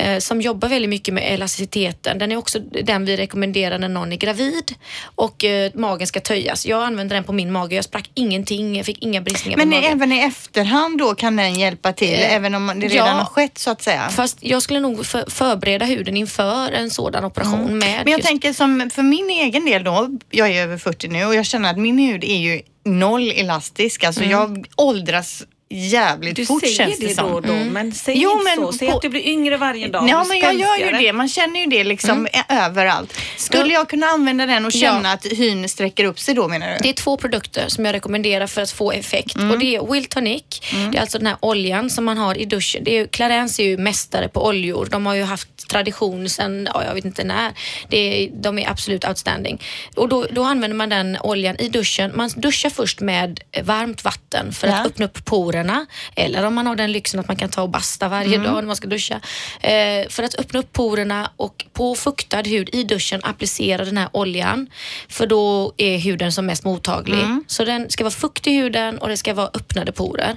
eh, 0.00 0.18
som 0.18 0.40
jobbar 0.40 0.68
väldigt 0.68 0.90
mycket 0.90 1.14
med 1.14 1.34
elasticiteten. 1.34 2.18
Den 2.18 2.32
är 2.32 2.36
också 2.36 2.58
den 2.58 3.03
vi 3.04 3.16
rekommenderar 3.16 3.78
när 3.78 3.88
någon 3.88 4.12
är 4.12 4.16
gravid 4.16 4.74
och 5.14 5.44
eh, 5.44 5.70
magen 5.74 6.06
ska 6.06 6.20
töjas. 6.20 6.66
Jag 6.66 6.82
använde 6.82 7.14
den 7.14 7.24
på 7.24 7.32
min 7.32 7.52
mage. 7.52 7.76
Jag 7.76 7.84
sprack 7.84 8.10
ingenting. 8.14 8.76
Jag 8.76 8.86
fick 8.86 9.02
inga 9.02 9.20
bristningar 9.20 9.58
Men 9.58 9.70
på 9.70 9.76
magen. 9.76 9.92
även 9.92 10.12
i 10.12 10.18
efterhand 10.18 10.98
då 10.98 11.14
kan 11.14 11.36
den 11.36 11.54
hjälpa 11.58 11.92
till, 11.92 12.14
Eh, 12.14 12.34
även 12.34 12.54
om 12.54 12.66
det 12.66 12.88
redan 12.88 13.06
ja. 13.08 13.12
har 13.14 13.24
skett 13.24 13.58
så 13.58 13.70
att 13.70 13.82
säga? 13.82 14.08
Fast 14.08 14.38
jag 14.40 14.62
skulle 14.62 14.80
nog 14.80 15.06
för, 15.06 15.30
förbereda 15.30 15.84
huden 15.86 16.16
inför 16.16 16.72
en 16.72 16.90
sådan 16.90 17.24
operation 17.24 17.78
med 17.78 17.88
Men 18.04 18.10
jag 18.12 18.18
just- 18.18 18.26
tänker 18.28 18.52
som 18.52 18.90
för 18.94 19.02
min 19.02 19.30
egen 19.30 19.64
del 19.64 19.84
då, 19.84 20.08
jag 20.30 20.50
är 20.50 20.62
över 20.62 20.78
40 20.78 21.08
nu 21.08 21.24
och 21.24 21.34
jag 21.34 21.46
känner 21.46 21.70
att 21.70 21.78
min 21.78 21.98
hud 21.98 22.24
är 22.24 22.36
ju 22.36 22.60
noll 22.84 23.30
elastisk. 23.30 24.04
Alltså 24.04 24.24
jag 24.24 24.66
åldras 24.76 25.42
jävligt 25.74 26.36
Du 26.36 26.46
fort 26.46 26.60
säger 26.60 26.74
känns 26.76 26.98
det, 26.98 27.06
det 27.06 27.14
som. 27.14 27.28
då 27.30 27.34
och 27.34 27.42
då, 27.42 27.52
men 27.54 27.92
säg 27.92 28.14
Jo, 28.22 28.30
inte 28.32 28.44
men 28.44 28.56
så. 28.56 28.72
Säg 28.72 28.88
på- 28.88 28.96
att 28.96 29.02
du 29.02 29.08
blir 29.08 29.26
yngre 29.28 29.56
varje 29.56 29.88
dag. 29.88 30.08
Ja 30.08 30.24
men 30.24 30.38
jag 30.38 30.54
gör 30.54 30.76
ju 30.76 30.90
det, 30.98 31.12
man 31.12 31.28
känner 31.28 31.60
ju 31.60 31.66
det 31.66 31.84
liksom 31.84 32.26
ä- 32.32 32.44
överallt. 32.48 33.18
Skulle 33.36 33.72
jag 33.72 33.88
kunna 33.88 34.06
använda 34.06 34.46
den 34.46 34.64
och 34.64 34.72
känna 34.72 35.08
Ja. 35.08 35.12
att 35.14 35.26
hyn 35.26 35.68
sträcker 35.68 36.04
upp 36.04 36.18
sig 36.20 36.34
då 36.34 36.48
menar 36.48 36.66
du? 36.70 36.76
Det 36.82 36.88
är 36.88 36.92
två 36.92 37.16
produkter 37.16 37.64
som 37.68 37.84
jag 37.84 37.92
rekommenderar 37.94 38.46
för 38.46 38.62
att 38.62 38.70
få 38.70 38.92
effekt. 38.92 39.36
Och 39.36 39.58
Det 39.58 39.76
är 39.76 39.92
Will 39.92 40.04
Tonic. 40.04 40.44
Det 40.92 40.98
är 40.98 41.00
alltså 41.00 41.18
den 41.18 41.26
här 41.26 41.36
oljan 41.40 41.90
som 41.90 42.04
man 42.04 42.18
har 42.18 42.38
i 42.38 42.44
duschen. 42.44 42.84
Det 42.84 42.98
är, 42.98 43.06
Clarence 43.06 43.62
är 43.62 43.66
ju 43.66 43.76
mästare 43.78 44.28
på 44.28 44.46
oljor. 44.46 44.88
De 44.90 45.06
har 45.06 45.14
ju 45.14 45.22
haft 45.22 45.68
tradition 45.68 46.28
sedan, 46.28 46.68
ja, 46.74 46.84
jag 46.84 46.94
vet 46.94 47.04
inte 47.04 47.24
när. 47.24 47.52
Det 47.88 47.96
är, 48.24 48.30
de 48.42 48.58
är 48.58 48.70
absolut 48.70 49.04
outstanding. 49.08 49.62
Och 49.96 50.08
då, 50.08 50.26
då 50.30 50.42
använder 50.44 50.76
man 50.76 50.88
den 50.88 51.18
oljan 51.20 51.56
i 51.58 51.68
duschen. 51.68 52.12
Man 52.14 52.30
duschar 52.36 52.70
först 52.70 53.00
med 53.00 53.40
varmt 53.62 54.04
vatten 54.04 54.52
för 54.52 54.66
Ja. 54.68 54.74
att 54.74 54.86
öppna 54.86 55.04
upp 55.04 55.24
porerna. 55.64 55.86
Eller 56.16 56.46
om 56.46 56.54
man 56.54 56.66
har 56.66 56.76
den 56.76 56.92
lyxen 56.92 57.20
att 57.20 57.28
man 57.28 57.36
kan 57.36 57.48
ta 57.48 57.62
och 57.62 57.70
basta 57.70 58.08
varje 58.08 58.38
dag 58.38 58.54
när 58.54 58.62
man 58.62 58.76
ska 58.76 58.88
duscha. 58.88 59.20
Eh, 59.60 60.08
för 60.08 60.22
att 60.22 60.38
öppna 60.38 60.58
upp 60.60 60.72
porerna 60.72 61.30
och 61.36 61.64
på 61.72 61.94
fuktad 61.94 62.42
hud 62.42 62.68
i 62.72 62.84
duschen 62.84 63.20
applicera 63.24 63.84
den 63.84 63.96
här 63.96 64.08
oljan. 64.12 64.68
För 65.08 65.26
då 65.26 65.72
är 65.76 65.98
huden 65.98 66.32
som 66.32 66.46
mest 66.46 66.64
mottaglig. 66.64 67.18
Så 67.46 67.64
den 67.64 67.90
ska 67.90 68.04
vara 68.04 68.14
fuktig 68.14 68.52
i 68.52 68.56
huden 68.56 68.98
och 68.98 69.08
det 69.08 69.16
ska 69.16 69.34
vara 69.34 69.50
öppnade 69.54 69.92
porer. 69.92 70.36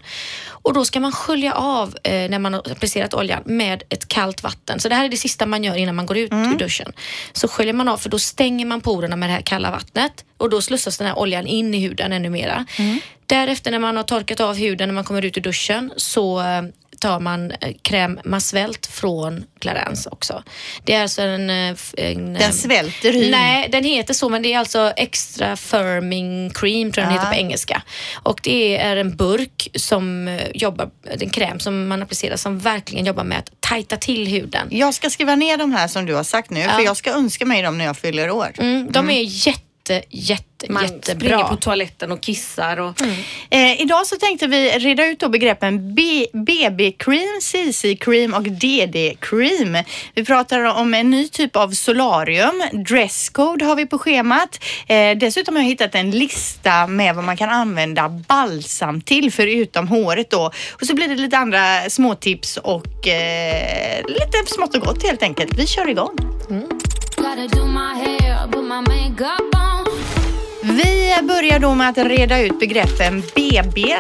Och 0.68 0.74
då 0.74 0.86
ska 0.86 1.00
man 1.00 1.12
skölja 1.12 1.54
av 1.54 1.96
eh, 2.04 2.30
när 2.30 2.40
man 2.40 2.54
har 2.54 2.72
applicerat 2.72 3.14
oljan 3.14 3.42
med 3.46 3.84
ett 3.90 4.08
kallt 4.08 4.44
vatten. 4.44 4.80
Så 4.80 4.90
det 4.90 4.96
här 4.96 5.06
är 5.06 5.10
det 5.10 5.18
sista 5.18 5.46
man 5.46 5.64
gör 5.64 5.76
innan 5.76 5.96
man 5.96 6.06
går 6.06 6.18
ut 6.18 6.32
ur 6.32 6.58
duschen. 6.58 6.92
Så 7.34 7.48
sköljer 7.48 7.74
man 7.74 7.88
av 7.88 7.98
för 7.98 8.10
då 8.10 8.20
stänger 8.20 8.66
man 8.66 8.82
porerna 8.82 9.16
med 9.16 9.30
det 9.30 9.34
här 9.34 9.42
kalla 9.42 9.72
vattnet 9.72 10.26
och 10.38 10.50
då 10.50 10.62
slussas 10.62 10.98
den 10.98 11.08
här 11.08 11.18
oljan 11.20 11.48
in 11.48 11.74
i 11.74 11.80
huden 11.80 12.14
ännu 12.14 12.30
mera. 12.30 12.66
Därefter 13.28 13.72
när 13.72 13.80
man 13.80 13.98
har 13.98 14.04
torkat 14.04 14.40
av 14.40 14.56
huden 14.56 14.90
när 14.90 14.94
man 14.94 15.04
kommer 15.04 15.26
ut 15.26 15.38
ur 15.38 15.42
duschen 15.42 15.94
så 15.98 16.40
eh, 16.42 16.62
tar 17.00 17.20
man 17.20 17.52
eh, 17.52 17.74
crème 17.84 18.20
Masvelt 18.26 18.86
från 18.88 19.44
Clarence 19.60 20.10
också. 20.10 20.44
Det 20.84 20.94
är 20.94 21.02
alltså 21.02 21.22
en... 21.22 21.50
eh, 21.50 21.76
en 21.98 22.34
Den 22.34 22.54
svälter 22.54 23.14
hyn. 23.14 23.32
Nej, 23.32 23.70
den 23.72 23.84
heter 23.84 24.14
så 24.14 24.30
men 24.30 24.42
det 24.42 24.54
är 24.54 24.60
alltså 24.60 24.94
extra 24.98 25.56
firming 25.56 26.50
cream 26.54 26.92
tror 26.92 27.04
jag 27.04 27.14
den 27.14 27.20
heter 27.20 27.32
på 27.32 27.38
engelska. 27.40 27.82
Och 28.24 28.40
det 28.44 28.78
är 28.78 28.98
en 28.98 29.16
burk 29.16 29.70
som 29.76 30.38
jobbar, 30.54 30.90
en 31.20 31.30
kräm 31.30 31.60
som 31.60 31.88
man 31.88 32.02
applicerar 32.04 32.36
som 32.38 32.60
verkligen 32.60 33.06
jobbar 33.06 33.24
med 33.24 33.38
att 33.38 33.52
tajta 33.60 33.98
till 33.98 34.28
huden. 34.28 34.68
Jag 34.72 34.94
ska 34.94 35.10
skriva 35.10 35.36
ner 35.36 35.58
de 35.58 35.72
här 35.72 35.88
som 35.88 36.06
du 36.06 36.14
har 36.14 36.24
sagt 36.24 36.50
nu, 36.50 36.62
för 36.64 36.70
Ja. 36.70 36.82
jag 36.82 36.98
ska 36.98 37.12
önska 37.12 37.46
mig 37.46 37.62
dem 37.62 37.78
när 37.78 37.86
jag 37.86 37.98
fyller 37.98 38.30
år. 38.32 38.52
Mm, 38.58 38.92
de 38.92 39.10
är 39.10 39.22
jätte, 39.48 39.62
jätte, 40.10 40.72
Man 40.72 40.88
springer 40.88 40.98
jättebra. 40.98 41.44
på 41.48 41.56
toaletten 41.56 42.12
och 42.12 42.22
kissar. 42.22 42.78
Och, 42.80 43.02
Eh, 43.50 43.82
idag 43.82 44.08
så 44.08 44.16
tänkte 44.16 44.48
vi 44.48 44.70
reda 44.70 45.06
ut 45.06 45.20
då 45.20 45.30
begreppen 45.30 45.96
BB-cream, 45.96 47.42
CC-cream 47.42 48.34
och 48.34 48.44
DD-cream. 48.44 49.84
Vi 50.16 50.26
pratar 50.26 50.64
om 50.64 50.94
en 50.94 51.10
ny 51.10 51.28
typ 51.28 51.56
av 51.56 51.72
solarium. 51.72 52.64
Dresscode 52.88 53.66
har 53.66 53.76
vi 53.76 53.86
på 53.86 54.00
schemat. 54.00 54.64
Eh, 54.88 55.18
dessutom 55.18 55.56
har 55.56 55.64
jag 55.64 55.70
hittat 55.70 55.96
en 55.96 56.12
lista 56.12 56.88
med 56.88 57.16
vad 57.16 57.24
man 57.24 57.38
kan 57.38 57.50
använda 57.50 58.10
balsam 58.10 59.02
till 59.02 59.32
förutom 59.32 59.88
håret 59.88 60.30
då. 60.32 60.52
Och 60.82 60.88
så 60.88 60.94
blir 60.96 61.08
det 61.08 61.16
lite 61.16 61.38
andra 61.38 61.90
småtips 61.90 62.58
och 62.58 63.08
eh, 63.08 64.06
lite 64.08 64.38
smått 64.56 64.76
och 64.76 64.82
gott 64.82 65.04
helt 65.04 65.24
enkelt. 65.24 65.58
Vi 65.58 65.68
kör 65.68 65.90
igång. 65.90 66.16
Gotta 67.18 67.48
do 67.48 67.66
my 67.66 67.94
hair, 68.06 68.48
put 68.52 68.64
my 68.64 68.82
makeup 68.82 69.56
on. 69.56 69.77
Vi 70.78 71.14
börjar 71.28 71.60
då 71.60 71.76
med 71.76 71.90
att 71.90 71.98
reda 71.98 72.40
ut 72.42 72.60
begreppen 72.60 73.24
BB, 73.36 73.96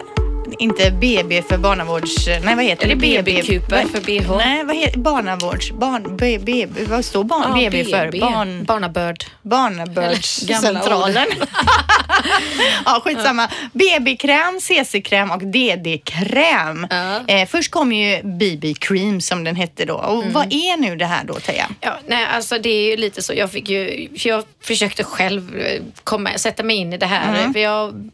inte 0.60 0.92
BB 0.92 1.42
för 1.42 1.58
barnavårds... 1.58 2.28
Nej, 2.28 2.56
vad 2.56 2.66
heter 2.66 2.86
Eller 2.86 2.96
det? 2.96 3.24
BB-kuper 3.24 3.86
för 3.94 4.02
BH. 4.02 4.38
Nej, 4.38 4.64
vad 4.64 4.76
heter 4.76 5.00
barnavårds... 5.00 5.72
Barn... 5.72 6.18
BB... 6.18 6.66
Vad 6.90 7.06
står 7.06 7.24
barn, 7.24 7.62
Ja, 7.64 7.70
BB 7.70 7.84
för? 7.86 8.06
BB. 8.06 8.20
Barn... 8.20 8.64
Barnabörd. 8.64 9.24
Barnabördscentralen. 9.42 11.28
ja, 12.86 13.02
skitsamma. 13.04 13.48
BB-kräm, 13.74 14.60
CC-kräm 14.62 15.32
och 15.32 15.42
DD-kräm. 15.44 16.88
Ja. 16.90 17.20
Eh, 17.28 17.48
först 17.48 17.72
kom 17.72 17.94
ju 17.94 18.22
BB-cream 18.24 19.20
som 19.22 19.44
den 19.44 19.56
hette 19.56 19.86
då. 19.86 19.94
Och 19.96 20.22
Mm. 20.22 20.34
vad 20.34 20.46
är 20.54 20.78
nu 20.78 20.96
det 20.96 21.06
här 21.06 21.24
då, 21.24 21.34
Teija? 21.34 21.70
Ja, 21.82 21.98
nej, 22.08 22.26
alltså 22.34 22.58
det 22.60 22.70
är 22.70 22.92
ju 22.92 22.98
lite 22.98 23.22
så. 23.22 23.34
Jag, 23.34 23.52
fick 23.52 23.70
ju, 23.70 24.10
för 24.18 24.30
jag 24.30 24.44
försökte 24.62 25.04
själv 25.04 25.60
eh, 25.60 25.82
komma, 26.04 26.30
sätta 26.38 26.64
mig 26.64 26.76
in 26.76 26.94
i 26.94 26.98
det 26.98 27.06
här. 27.06 27.54
För 27.54 27.60
jag, 27.60 28.12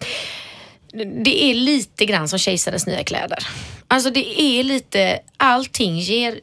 det 1.24 1.44
är 1.44 1.54
lite 1.54 2.06
grann 2.06 2.28
som 2.30 2.40
kejsarens 2.40 2.88
nya 2.88 3.04
kläder. 3.04 3.48
Alltså 3.88 4.10
det 4.10 4.42
är 4.42 4.64
lite, 4.64 5.20
allting 5.38 5.98
ger 6.00 6.40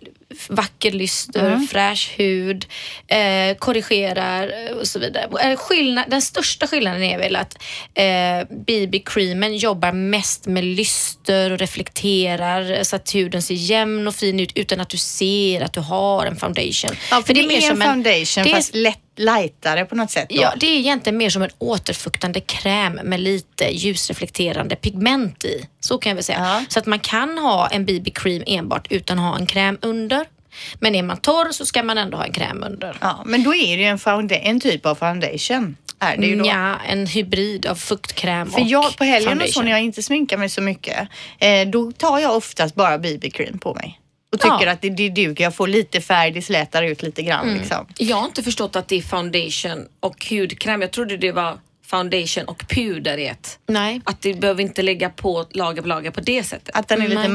vacker 0.49 0.90
lyster, 0.92 1.66
fräsch 1.71 2.11
hud, 2.16 2.66
eh, 3.09 3.57
korrigerar 3.59 4.66
eh, 4.71 4.76
och 4.76 4.87
så 4.87 4.99
vidare. 4.99 5.50
Eh, 5.52 5.57
Skillnad, 5.57 6.04
den 6.11 6.23
största 6.23 6.66
skillnaden 6.66 7.02
är 7.02 7.19
väl 7.19 7.37
att 7.37 7.62
eh, 7.95 8.57
BB-creamen 8.66 9.57
jobbar 9.57 9.92
mest 9.92 10.47
med 10.47 10.64
lyster 10.64 11.50
och 11.52 11.59
reflekterar 11.59 12.73
eh, 12.73 12.83
så 12.83 12.97
att 12.97 13.14
huden 13.14 13.42
ser 13.42 13.54
jämn 13.54 14.09
och 14.09 14.14
fin 14.14 14.40
ut 14.40 14.52
utan 14.54 14.80
att 14.80 14.88
du 14.88 14.97
ser 14.99 15.61
att 15.61 15.73
du 15.73 15.80
har 15.80 16.26
en 16.26 16.37
foundation. 16.37 16.90
Ja, 17.11 17.23
för 17.23 17.35
det 17.35 17.40
är 17.40 17.47
mer 17.47 17.57
en 17.57 17.62
som 17.62 17.80
foundation 17.80 18.45
det 18.45 18.50
är- 18.50 18.54
fast 18.54 18.75
lätt 18.75 18.99
lightare 19.16 19.84
på 19.84 19.94
något 19.94 20.10
sätt. 20.10 20.28
Då. 20.28 20.36
Ja, 20.36 20.54
det 20.56 20.66
är 20.66 20.78
egentligen 20.78 21.16
mer 21.16 21.30
som 21.30 21.42
en 21.42 21.50
återfuktande 21.58 22.40
kräm 22.40 22.92
med 22.92 23.20
lite 23.20 23.64
ljusreflekterande 23.64 24.76
pigment 24.76 25.44
i. 25.44 25.68
Så 25.80 25.98
kan 25.98 26.10
jag 26.10 26.14
väl 26.14 26.24
säga. 26.24 26.38
Ja. 26.38 26.64
Så 26.68 26.78
att 26.78 26.86
man 26.86 26.98
kan 26.98 27.38
ha 27.38 27.68
en 27.68 27.86
BB-cream 27.86 28.42
enbart 28.46 28.86
utan 28.90 29.18
att 29.18 29.24
ha 29.24 29.36
en 29.36 29.46
kräm 29.46 29.78
under. 29.82 30.26
Men 30.80 30.94
är 30.94 31.02
man 31.02 31.16
torr 31.16 31.52
så 31.52 31.66
ska 31.66 31.82
man 31.82 31.98
ändå 31.98 32.16
ha 32.16 32.24
en 32.24 32.32
kräm 32.32 32.62
under. 32.62 32.96
Ja, 33.00 33.22
men 33.26 33.42
då 33.42 33.54
är 33.54 33.76
det 33.76 33.82
ju 33.82 33.88
en, 33.88 34.30
en 34.30 34.60
typ 34.60 34.86
av 34.86 34.94
foundation. 34.94 35.76
Är 35.98 36.16
det 36.16 36.26
ju 36.26 36.36
då. 36.36 36.46
Ja, 36.46 36.76
en 36.88 37.06
hybrid 37.06 37.66
av 37.66 37.74
fuktkräm 37.74 38.50
För 38.50 38.60
och 38.60 38.66
jag 38.66 38.96
på 38.96 39.04
helgen 39.04 39.40
och 39.42 39.48
så 39.48 39.62
när 39.62 39.70
jag 39.70 39.80
inte 39.80 40.02
sminkar 40.02 40.36
mig 40.36 40.48
så 40.48 40.60
mycket, 40.60 41.08
eh, 41.38 41.68
då 41.68 41.92
tar 41.92 42.18
jag 42.18 42.36
oftast 42.36 42.74
bara 42.74 42.98
BB-cream 42.98 43.58
på 43.58 43.74
mig. 43.74 44.00
Och 44.32 44.40
tycker 44.40 44.66
Ja. 44.66 44.72
att 44.72 44.82
det, 44.82 44.90
det 44.90 45.08
duger. 45.08 45.44
Jag 45.44 45.54
får 45.54 45.68
lite 45.68 46.00
färg, 46.00 46.30
det 46.30 46.42
slätar 46.42 46.82
ut 46.82 47.02
lite 47.02 47.22
grann 47.22 47.44
Mm. 47.49 47.58
liksom. 47.60 47.87
Jag 47.99 48.16
har 48.16 48.25
inte 48.26 48.42
förstått 48.42 48.76
att 48.76 48.88
det 48.88 48.96
är 48.96 49.02
foundation 49.02 49.87
och 50.00 50.26
hudkräm. 50.30 50.80
Jag 50.82 50.90
trodde 50.90 51.16
det 51.16 51.32
var 51.32 51.58
foundation 51.87 52.44
och 52.44 52.64
puder 52.68 53.18
i 53.18 53.26
ett. 53.26 53.58
Nej. 53.66 54.00
Att 54.04 54.22
du 54.22 54.34
behöver 54.34 54.62
inte 54.62 54.82
lägga 54.82 55.10
på 55.10 55.46
lager 55.50 55.82
på 55.82 55.88
lager 55.88 56.10
på 56.10 56.20
det 56.20 56.44
sättet. 56.44 56.76
Att 56.76 56.88
den 56.88 57.02
är 57.02 57.08
lite 57.08 57.20
Nej. 57.20 57.28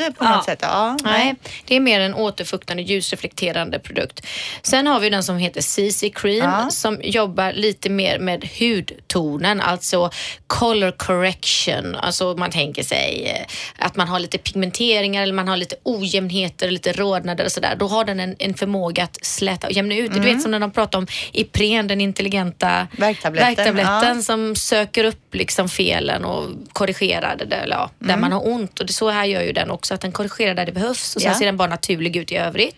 Matte 0.00 0.12
på 0.18 0.24
Ja. 0.24 0.36
något 0.36 0.44
sätt. 0.44 0.58
Ja, 0.62 0.96
Nej, 1.04 1.34
det 1.64 1.76
är 1.76 1.80
mer 1.80 2.00
en 2.00 2.14
återfuktande 2.14 2.82
ljusreflekterande 2.82 3.78
produkt. 3.78 4.26
Sen 4.62 4.86
har 4.86 5.00
vi 5.00 5.10
den 5.10 5.22
som 5.22 5.36
heter 5.38 5.60
CC 5.60 6.10
Cream 6.14 6.36
Ja. 6.50 6.70
som 6.70 6.98
jobbar 7.02 7.52
lite 7.52 7.90
mer 7.90 8.18
med 8.18 8.48
hudtonen, 8.60 9.60
alltså 9.60 10.10
color 10.46 10.90
correction. 10.90 11.94
Alltså 11.96 12.34
man 12.38 12.50
tänker 12.50 12.82
sig 12.82 13.24
eh, 13.36 13.84
att 13.86 13.96
man 13.96 14.08
har 14.08 14.18
lite 14.20 14.38
pigmenteringar 14.38 15.22
eller 15.22 15.34
man 15.34 15.48
har 15.48 15.56
lite 15.56 15.76
ojämnheter, 15.82 16.70
lite 16.70 16.92
rodnader 16.92 17.44
och 17.44 17.52
sådär. 17.52 17.76
Då 17.78 17.86
har 17.88 18.04
den 18.04 18.20
en, 18.20 18.36
en 18.38 18.54
förmåga 18.54 19.02
att 19.04 19.18
släta 19.24 19.66
och 19.66 19.72
jämna 19.72 19.94
ut. 19.96 20.12
Du 20.14 20.20
vet 20.20 20.42
som 20.42 20.50
när 20.50 20.60
de 20.60 20.70
pratar 20.70 20.98
om 20.98 21.06
Ipren, 21.32 21.86
den 21.86 22.00
intelligenta 22.00 22.86
Värktabletten, 22.98 23.54
värktabletten 23.56 24.22
som 24.22 24.56
söker 24.56 25.04
upp 25.04 25.34
liksom 25.34 25.68
felen 25.68 26.24
och 26.24 26.48
korrigerar 26.72 27.36
det 27.36 27.44
där, 27.44 27.60
eller 27.62 27.76
ja, 27.76 27.90
där 27.98 28.16
man 28.16 28.32
har 28.32 28.48
ont. 28.48 28.80
Och 28.80 28.86
det, 28.86 28.92
så 28.92 29.10
här 29.10 29.24
gör 29.24 29.42
ju 29.42 29.52
den 29.52 29.70
också, 29.82 29.94
att 29.94 30.00
den 30.00 30.12
korrigerar 30.12 30.54
där 30.54 30.66
det 30.66 30.72
behövs 30.72 31.16
och 31.16 31.22
sen 31.22 31.32
Ja. 31.32 31.38
ser 31.38 31.46
den 31.46 31.56
bara 31.56 31.68
naturlig 31.68 32.16
ut 32.16 32.32
i 32.32 32.36
övrigt. 32.36 32.76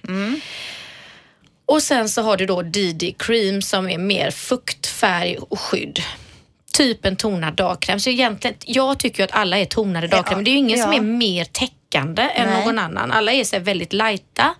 Och 1.66 1.82
sen 1.82 2.08
så 2.08 2.22
har 2.22 2.36
du 2.36 2.46
då 2.46 2.62
DD 2.62 3.14
Cream 3.18 3.62
som 3.62 3.88
är 3.88 3.98
mer 3.98 4.30
fukt, 4.30 4.86
färg 4.86 5.36
och 5.36 5.60
skydd. 5.60 6.02
Typ 6.72 7.04
en 7.04 7.16
tonad 7.16 7.54
dagkräm. 7.54 8.00
Så 8.00 8.10
egentligen, 8.10 8.56
jag 8.64 8.98
tycker 8.98 9.18
ju 9.18 9.24
att 9.24 9.32
alla 9.32 9.58
är 9.58 9.64
tonade 9.64 10.06
dagkräm, 10.06 10.38
men 10.38 10.44
det 10.44 10.50
är 10.50 10.52
ju 10.52 10.58
ingen 10.58 10.78
som 10.78 10.92
ja. 10.92 10.98
är 10.98 11.02
mer 11.02 11.44
täckande 11.44 12.22
än 12.22 12.50
Nej. 12.50 12.64
någon 12.64 12.78
annan. 12.78 13.12
Alla 13.12 13.32
är 13.32 13.44
så 13.44 13.58
väldigt 13.58 13.92
lighta, 13.92 14.54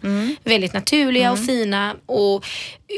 väldigt 0.44 0.72
naturliga 0.72 1.32
och 1.32 1.46
fina 1.46 1.94
och 2.06 2.44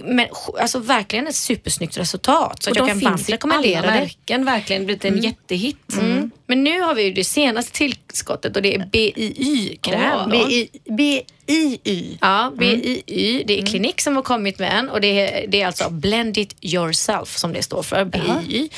men 0.04 0.26
alltså 0.60 0.78
verkligen 0.78 1.26
ett 1.26 1.34
supersnyggt 1.34 1.98
resultat. 1.98 2.62
Så 2.62 2.70
och 2.70 2.76
att 2.76 2.76
jag 2.76 2.88
kan 2.88 2.98
varmt 3.00 3.28
rekommendera 3.28 3.82
det. 3.82 3.86
märken 3.86 4.44
verkligen 4.44 4.84
blivit 4.84 5.04
en 5.04 5.22
jättehit. 5.22 5.92
Mm. 5.92 6.30
Men 6.46 6.64
nu 6.64 6.80
har 6.80 6.94
vi 6.94 7.02
ju 7.02 7.12
det 7.12 7.24
senaste 7.24 7.72
tillskottet 7.72 8.56
och 8.56 8.62
det 8.62 8.74
är 8.74 8.86
BIY-kräm. 8.86 10.30
BI, 10.30 10.68
BIY. 10.84 12.18
Ja, 12.20 12.52
BIY. 12.58 13.44
Det 13.46 13.60
är 13.60 13.66
Klinik 13.66 14.00
som 14.00 14.16
har 14.16 14.22
kommit 14.22 14.58
med 14.58 14.78
en 14.78 14.90
och 14.90 15.00
det 15.00 15.20
är, 15.20 15.46
det 15.46 15.62
är 15.62 15.66
alltså 15.66 15.90
Blend 15.90 16.38
it 16.38 16.56
yourself 16.60 17.36
som 17.36 17.52
det 17.52 17.62
står 17.62 17.82
för, 17.82 18.04
BIY. 18.04 18.68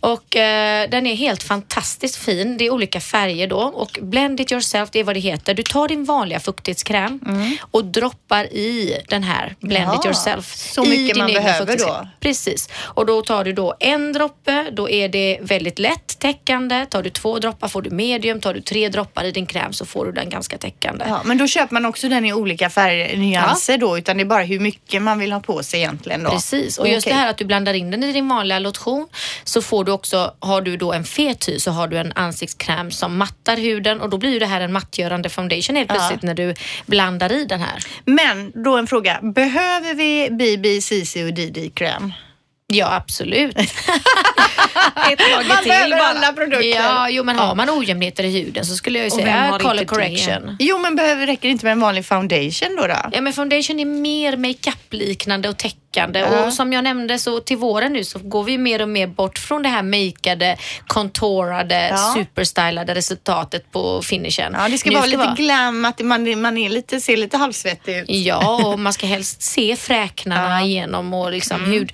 Och 0.00 0.36
eh, 0.36 0.90
den 0.90 1.06
är 1.06 1.14
helt 1.14 1.42
fantastiskt 1.42 2.16
fin. 2.16 2.56
Det 2.56 2.66
är 2.66 2.70
olika 2.70 3.00
färger 3.00 3.46
då 3.46 3.60
och 3.60 3.98
Blend 4.02 4.40
it 4.40 4.52
yourself, 4.52 4.90
det 4.90 5.00
är 5.00 5.04
vad 5.04 5.16
det 5.16 5.20
heter. 5.20 5.54
Du 5.54 5.62
tar 5.62 5.88
din 5.88 6.04
vanliga 6.04 6.40
fuktighetskräm 6.40 7.20
och 7.70 7.84
droppar 7.84 8.44
i 8.44 9.02
den 9.08 9.22
här 9.22 9.54
Blend 9.60 9.94
it 9.94 9.94
Jaha, 9.94 10.06
yourself. 10.06 10.47
Så 10.54 10.84
mycket 10.84 11.16
man 11.16 11.26
behöver 11.26 11.76
då? 11.78 12.08
Precis. 12.20 12.68
Och 12.82 13.06
då 13.06 13.22
tar 13.22 13.44
du 13.44 13.52
då 13.52 13.74
en 13.80 14.12
droppe, 14.12 14.70
då 14.72 14.90
är 14.90 15.08
det 15.08 15.38
väldigt 15.40 15.78
lätt 15.78 16.18
täckande. 16.18 16.86
Tar 16.86 17.02
du 17.02 17.10
två 17.10 17.38
droppar 17.38 17.68
får 17.68 17.82
du 17.82 17.90
medium. 17.90 18.40
Tar 18.40 18.54
du 18.54 18.60
tre 18.60 18.88
droppar 18.88 19.24
i 19.24 19.30
din 19.30 19.46
kräm 19.46 19.72
så 19.72 19.86
får 19.86 20.06
du 20.06 20.12
den 20.12 20.30
ganska 20.30 20.58
täckande. 20.58 21.04
Ja, 21.08 21.22
men 21.24 21.38
då 21.38 21.46
köper 21.46 21.74
man 21.74 21.86
också 21.86 22.08
den 22.08 22.24
i 22.24 22.32
olika 22.32 22.70
färgnyanser 22.70 23.78
då, 23.78 23.98
utan 23.98 24.16
det 24.16 24.22
är 24.22 24.24
bara 24.24 24.42
hur 24.42 24.60
mycket 24.60 25.02
man 25.02 25.18
vill 25.18 25.32
ha 25.32 25.40
på 25.40 25.62
sig 25.62 25.80
egentligen 25.80 26.22
då. 26.22 26.30
Precis, 26.30 26.78
och 26.78 26.88
just 26.88 27.06
Okej. 27.06 27.16
det 27.16 27.20
här 27.20 27.30
att 27.30 27.38
du 27.38 27.44
blandar 27.44 27.74
in 27.74 27.90
den 27.90 28.02
i 28.02 28.12
din 28.12 28.28
vanliga 28.28 28.58
lotion 28.58 29.08
så 29.44 29.62
får 29.62 29.84
du 29.84 29.92
också, 29.92 30.34
har 30.40 30.60
du 30.60 30.76
då 30.76 30.92
en 30.92 31.04
fet 31.04 31.48
hy 31.48 31.58
så 31.58 31.70
har 31.70 31.88
du 31.88 31.98
en 31.98 32.12
ansiktskräm 32.12 32.90
som 32.90 33.16
mattar 33.16 33.56
huden 33.56 34.00
och 34.00 34.10
då 34.10 34.18
blir 34.18 34.30
ju 34.30 34.38
det 34.38 34.46
här 34.46 34.60
en 34.60 34.72
mattgörande 34.72 35.28
foundation 35.28 35.76
helt 35.76 35.88
plötsligt 35.88 36.22
när 36.22 36.34
du 36.34 36.54
blandar 36.86 37.32
i 37.32 37.44
den 37.44 37.60
här. 37.60 37.78
Men 38.04 38.52
då 38.64 38.76
en 38.76 38.86
fråga, 38.86 39.18
behöver 39.22 39.94
vi 39.94 40.28
BB, 40.38 40.80
CC 40.80 41.24
och 41.24 41.34
DD-kräm? 41.34 42.12
Ja, 42.72 42.94
absolut. 42.94 43.56
Ett 45.12 45.20
lager 45.20 45.48
Man 45.48 45.56
till 45.62 45.68
behöver 45.68 45.90
bara. 45.98 46.08
alla 46.08 46.32
produkter. 46.32 46.68
ja, 46.68 47.08
jo 47.10 47.24
men 47.24 47.38
har 47.38 47.54
man 47.54 47.70
ojämnheter 47.70 48.24
i 48.24 48.30
huden 48.30 48.64
så 48.66 48.74
skulle 48.76 48.98
jag 48.98 49.04
ju 49.04 49.10
säga 49.10 49.58
color 49.60 49.74
det? 49.74 49.84
correction. 49.84 50.56
Jo, 50.58 50.78
men 50.78 50.96
behöver, 50.96 51.26
räcker 51.26 51.42
det 51.48 51.52
inte 51.52 51.64
med 51.66 51.72
en 51.72 51.80
vanlig 51.80 52.04
foundation 52.06 52.76
då? 52.76 52.86
då? 52.86 52.94
Ja 53.12 53.20
men 53.20 53.32
foundation 53.32 53.80
är 53.80 53.84
mer 53.84 54.36
makeup-liknande 54.36 55.48
och 55.48 55.56
täckande 55.56 56.18
Ja. 56.20 56.46
och 56.46 56.52
som 56.52 56.72
jag 56.72 56.84
nämnde 56.84 57.18
så 57.18 57.40
till 57.40 57.56
våren 57.56 57.92
nu 57.92 58.04
så 58.04 58.18
går 58.18 58.44
vi 58.44 58.58
mer 58.58 58.82
och 58.82 58.88
mer 58.88 59.06
bort 59.06 59.38
från 59.38 59.62
det 59.62 59.68
här 59.68 59.82
makeade, 59.82 60.56
contourade, 60.86 61.88
Ja. 61.88 62.12
superstylade 62.16 62.94
resultatet 62.94 63.72
på 63.72 64.02
finishen. 64.02 64.56
Ja, 64.58 64.68
det 64.68 64.78
ska 64.78 64.90
Nu 64.90 64.96
vara 64.96 65.06
lite 65.06 65.32
glam, 65.36 65.84
att 65.84 66.00
man, 66.00 66.40
man 66.40 66.58
är 66.58 66.68
lite, 66.68 67.00
ser 67.00 67.16
lite 67.16 67.36
halvsvettig 67.36 67.96
ut. 67.96 68.04
Ja, 68.08 68.66
och 68.66 68.78
man 68.78 68.92
ska 68.92 69.06
helst 69.06 69.42
se 69.42 69.76
fräknarna 69.76 70.42
Ja. 70.48 70.56
Mm. 70.56 70.66
igenom 70.66 71.14
och 71.14 71.32
liksom 71.32 71.64
hud 71.64 71.92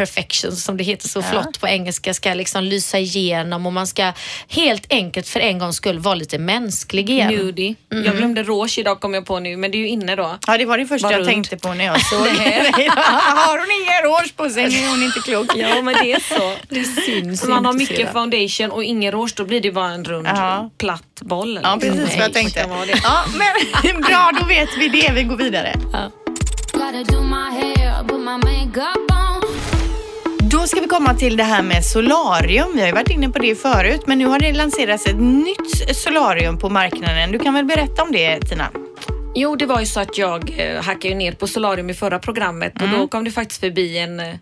imperfections 0.00 0.64
som 0.64 0.76
det 0.76 0.84
heter 0.84 1.08
så 1.08 1.22
flott 1.22 1.60
på 1.60 1.68
engelska 1.68 2.14
ska 2.14 2.34
liksom 2.34 2.64
lysa 2.64 2.98
igenom 2.98 3.66
och 3.66 3.72
man 3.72 3.86
ska 3.86 4.12
helt 4.48 4.86
enkelt 4.92 5.28
för 5.28 5.40
en 5.40 5.58
gångs 5.58 5.76
skull 5.76 5.98
vara 5.98 6.14
lite 6.14 6.38
mänsklig 6.38 7.10
igen. 7.10 7.34
Nudie. 7.34 7.76
Mm. 7.92 8.04
Jag 8.04 8.16
glömde 8.16 8.42
rouge 8.42 8.78
idag 8.78 9.00
kom 9.00 9.14
jag 9.14 9.26
på 9.26 9.38
nu 9.40 9.56
men 9.56 9.70
det 9.70 9.76
är 9.76 9.80
ju 9.80 9.88
inne 9.88 10.16
då. 10.16 10.38
Ja, 10.46 10.58
det 10.58 10.64
var 10.64 10.78
det 10.78 10.86
första 10.86 11.06
Var 11.06 11.12
jag 11.12 11.18
runt. 11.18 11.28
tänkte 11.28 11.56
på 11.56 11.74
när 11.74 11.84
jag 11.84 12.00
såg 12.06 12.24
det. 12.24 12.88
Har 13.36 13.58
hon 13.58 13.68
ingen 13.82 14.02
rouge 14.04 14.36
på 14.36 14.50
sig 14.50 14.68
nu 14.68 14.76
är 14.76 14.90
hon 14.90 15.02
inte 15.02 15.20
klok. 15.20 15.46
Ja 15.56 15.82
men 15.82 15.94
det 15.94 16.12
är 16.12 16.20
så. 16.38 16.56
Det 16.74 16.84
syns 16.84 17.42
Om 17.42 17.50
man 17.50 17.64
har 17.64 17.72
mycket 17.72 17.96
sedan. 17.96 18.12
foundation 18.12 18.70
och 18.70 18.84
ingen 18.84 19.12
rouge 19.12 19.32
då 19.36 19.44
blir 19.44 19.60
det 19.60 19.72
bara 19.72 19.90
en 19.90 20.04
rund 20.04 20.26
Ja. 20.26 20.70
platt 20.78 21.02
boll. 21.20 21.60
Ja, 21.62 21.74
liksom. 21.74 21.98
precis 21.98 22.16
vad 22.16 22.24
jag 22.24 22.32
tänkte. 22.32 22.66
Ja, 23.02 23.24
men 23.92 24.00
bra, 24.02 24.30
då 24.40 24.46
vet 24.46 24.68
vi 24.78 24.88
det. 24.88 25.12
Vi 25.14 25.22
går 25.22 25.36
vidare. 25.36 25.74
Gotta 28.74 29.29
Då 30.60 30.66
ska 30.66 30.80
vi 30.80 30.88
komma 30.88 31.14
till 31.14 31.36
det 31.36 31.44
här 31.44 31.62
med 31.62 31.84
solarium. 31.84 32.72
Vi 32.74 32.80
har 32.80 32.86
ju 32.86 32.92
varit 32.92 33.10
inne 33.10 33.28
på 33.28 33.38
det 33.38 33.54
förut, 33.54 34.00
men 34.06 34.18
nu 34.18 34.26
har 34.26 34.38
det 34.38 34.52
lanserats 34.52 35.06
ett 35.06 35.20
nytt 35.20 35.96
solarium 35.96 36.58
på 36.58 36.68
marknaden. 36.68 37.32
Du 37.32 37.38
kan 37.38 37.54
väl 37.54 37.64
berätta 37.64 38.02
om 38.02 38.12
det, 38.12 38.40
Tina? 38.40 38.70
Jo, 39.34 39.56
det 39.56 39.66
var 39.66 39.80
ju 39.80 39.86
så 39.86 40.00
att 40.00 40.18
jag 40.18 40.54
eh, 40.56 40.82
hackade 40.82 41.14
ner 41.14 41.32
på 41.32 41.46
solarium 41.46 41.90
i 41.90 41.94
förra 41.94 42.18
programmet 42.18 42.82
och 42.82 42.88
då 42.88 43.08
kom 43.08 43.24
det 43.24 43.30
faktiskt 43.30 43.60
förbi 43.60 43.98
en 43.98 44.20
eh, 44.20 44.34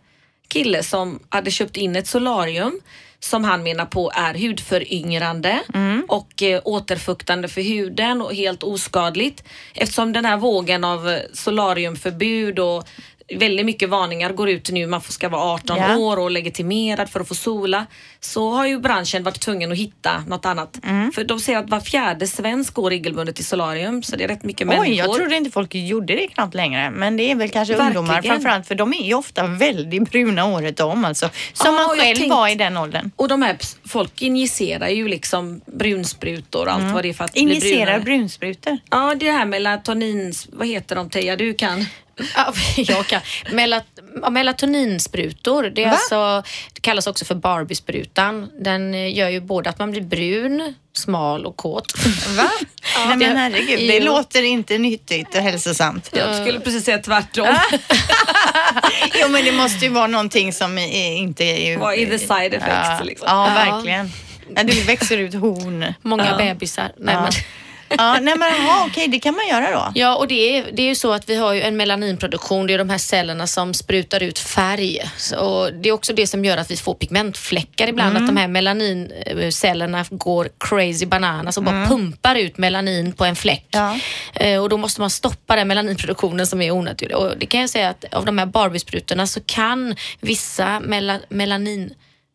kille 0.49 0.83
som 0.83 1.19
hade 1.29 1.51
köpt 1.51 1.77
in 1.77 1.97
ett 1.97 2.07
solarium 2.07 2.81
som 3.21 3.45
han 3.45 3.63
menar 3.63 3.87
på 3.87 4.13
är 4.15 4.35
hudföryngrande 4.35 5.61
och 6.09 6.43
eh, 6.43 6.61
återfuktande 6.65 7.49
för 7.49 7.61
huden 7.61 8.23
och 8.23 8.35
helt 8.35 8.63
oskadligt 8.63 9.45
eftersom 9.75 10.13
den 10.13 10.25
här 10.25 10.37
vågen 10.37 10.85
av 10.85 11.09
eh, 11.09 11.21
solariumförbud 11.33 12.59
och 12.59 12.89
väldigt 13.37 13.67
mycket 13.67 13.89
varningar 13.89 14.33
går 14.33 14.49
ut 14.49 14.71
nu, 14.71 14.87
man 14.87 15.01
får- 15.01 15.13
ska 15.13 15.29
vara 15.29 15.43
18 15.43 15.77
Ja. 15.79 15.97
år 15.97 16.17
och 16.19 16.31
legitimerad 16.31 17.11
för 17.11 17.21
att 17.21 17.29
få 17.29 17.35
sola. 17.35 17.87
Så 18.21 18.51
har 18.51 18.67
ju 18.67 18.81
branschen 18.81 19.23
varit 19.23 19.41
tvungen 19.41 19.73
att 19.73 19.79
hitta 19.79 20.25
något 20.27 20.47
annat. 20.47 20.81
Mm. 20.85 21.13
För 21.13 21.25
de 21.25 21.41
säger 21.41 21.59
att 21.59 21.71
var 21.71 21.81
fjärde 21.81 22.27
svensk 22.27 22.75
går 22.75 22.91
regelbundet 22.91 23.37
till 23.37 23.45
solarium 23.45 24.03
så 24.03 24.17
det 24.17 24.25
är 24.25 24.29
rätt 24.29 24.43
mycket 24.45 24.69
Oj, 24.69 24.77
människor. 24.79 24.95
jag 24.97 25.15
trodde 25.17 25.37
inte 25.37 25.51
folk 25.51 25.75
gjorde 25.75 26.15
det 26.15 26.29
knappt 26.29 26.55
längre. 26.55 26.91
Men 26.91 27.17
det 27.17 27.31
är 27.31 27.35
väl 27.35 27.49
kanske 27.51 27.75
Verkligen. 27.75 27.97
ungdomar 27.97 28.23
framförallt 28.23 28.67
för 28.67 28.75
de 28.75 28.93
är 28.93 29.03
ju 29.07 29.15
ofta 29.15 29.47
väldigt 29.47 30.11
bruna 30.11 30.45
året 30.47 30.81
om 30.81 31.05
alltså. 31.05 31.31
Som 31.53 31.75
Ja, 31.75 31.87
man 31.87 31.97
själv 31.99 32.17
tänkt- 32.17 32.31
var 32.31 32.49
i 32.49 32.55
den 32.55 32.77
åldern. 32.77 33.11
Och 33.17 33.29
de 33.29 33.43
här 33.43 33.57
folk 33.89 34.23
injicerar 34.23 34.89
ju 34.89 35.09
liksom 35.09 35.61
brunsprutor 35.67 36.67
och 36.67 36.73
allt 36.73 36.93
vad 36.95 37.03
det 37.05 37.09
är 37.09 37.13
för 37.13 37.25
att 37.25 37.33
bli 37.33 37.41
Injicerar 37.43 37.85
brunare. 37.85 38.01
brunsprutor. 38.01 38.79
Ja, 38.91 39.15
det 39.15 39.31
här 39.31 39.45
melatonin, 39.47 40.33
vad 40.53 40.67
heter 40.69 40.97
de 40.97 41.11
Teija, 41.11 41.37
du 41.37 41.55
kan? 41.55 41.85
Ja, 42.35 42.53
jag 42.77 43.07
kan. 43.07 43.21
Melat 43.53 43.85
ja, 44.23 44.31
melatoninsprutor, 44.31 45.63
det, 45.63 45.83
är 45.83 45.87
Va? 45.87 45.93
alltså, 45.93 46.51
det 46.75 46.81
kallas 46.81 47.07
också 47.07 47.25
för 47.25 47.35
Barbie-sprutan. 47.35 48.51
Den 48.61 48.95
eh, 48.95 49.17
gör 49.17 49.29
ju 49.29 49.41
både 49.41 49.71
att 49.71 49.79
man 49.79 49.91
blir 49.91 50.01
brun, 50.03 50.75
smal 50.97 51.47
och 51.47 51.57
kåt. 51.57 51.93
Va? 52.37 52.51
Nej 53.07 53.09
men 53.09 53.19
det- 53.19 53.27
herregud, 53.27 53.79
det 53.89 53.97
jo. 53.97 54.05
låter 54.05 54.43
inte 54.43 54.79
nyttigt 54.79 55.35
och 55.35 55.41
hälsosamt. 55.43 56.11
Jag 56.13 56.37
skulle 56.37 56.61
precis 56.61 56.85
säga 56.85 56.99
tvärtom. 56.99 57.47
jo 59.23 59.29
men 59.29 59.45
det 59.45 59.53
måste 59.53 59.85
ju 59.85 59.91
vara 59.91 60.07
någonting 60.07 60.53
som 60.53 60.79
är, 60.79 61.17
inte 61.17 61.45
är... 61.45 61.79
Vad 61.79 61.95
är 61.95 62.07
the 62.07 62.19
side 62.19 62.55
effects 62.55 62.89
ja, 62.89 63.01
liksom? 63.05 63.27
Ja, 63.31 63.49
Ja. 63.49 63.73
verkligen. 63.73 64.11
Ja, 64.57 64.63
du 64.63 64.81
växer 64.83 65.19
ut 65.19 65.35
horn. 65.35 65.95
Många 66.03 66.27
ja. 66.27 66.37
bebisar. 66.37 66.93
Nej, 66.99 67.15
Ja. 67.15 67.21
men, 67.23 67.33
Ja, 67.89 68.19
nej 68.21 68.35
men 68.39 68.43
aha, 68.43 68.87
okej, 68.91 69.09
det 69.09 69.19
kan 69.19 69.35
man 69.35 69.49
göra 69.49 69.71
då. 69.71 69.93
Ja, 69.95 70.17
och 70.17 70.29
det 70.29 70.59
är, 70.59 70.73
det 70.73 70.83
är 70.83 70.87
ju 70.87 70.95
så 70.95 71.13
att 71.13 71.29
vi 71.29 71.37
har 71.37 71.53
ju 71.53 71.63
en 71.63 71.77
melaninproduktion. 71.77 72.67
Det 72.67 72.75
är 72.75 72.79
de 72.79 72.91
här 72.91 72.99
cellerna 72.99 73.47
som 73.47 73.75
sprutar 73.75 74.23
ut 74.23 74.39
färg. 74.39 74.99
Och 75.39 75.73
det 75.73 75.89
är 75.89 75.93
också 75.93 76.13
det 76.13 76.27
som 76.27 76.45
gör 76.45 76.57
att 76.57 76.71
vi 76.71 76.77
får 76.77 76.95
pigmentfläckar 76.95 77.89
ibland. 77.89 78.17
Att 78.17 78.27
de 78.27 78.37
här 78.37 78.49
melanincellerna 78.49 80.05
går 80.11 80.49
crazy 80.59 81.07
bananas 81.07 81.57
och 81.57 81.63
bara 81.63 81.87
pumpar 81.87 82.35
ut 82.37 82.59
melanin 82.59 83.13
på 83.13 83.25
en 83.25 83.37
fläck. 83.37 83.67
Ja. 83.71 83.99
Eh, 84.35 84.63
och 84.63 84.69
då 84.69 84.77
måste 84.77 85.01
man 85.01 85.11
stoppa 85.11 85.57
den 85.57 85.69
melaninproduktionen 85.69 86.47
som 86.47 86.63
är 86.63 86.71
onaturlig. 86.71 87.17
Och 87.17 87.39
det 87.39 87.47
kan 87.47 87.61
jag 87.61 87.71
säga 87.71 87.89
att 87.89 88.05
av 88.15 88.25
de 88.25 88.39
här 88.39 88.47
Barbie-sprutorna 88.47 89.27
så 89.27 89.41
kan 89.47 89.97
vissa 90.21 90.81
mela, 90.81 91.19
melanin 91.29 91.95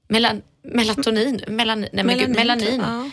Melan, 0.09 0.41
melatonin, 0.73 1.41
melanin, 1.47 1.89
nej 1.93 2.03
men 2.05 2.17
gud, 2.17 2.29
Melanin, 2.29 2.65
melanin. 2.65 2.81
ja. 2.81 3.09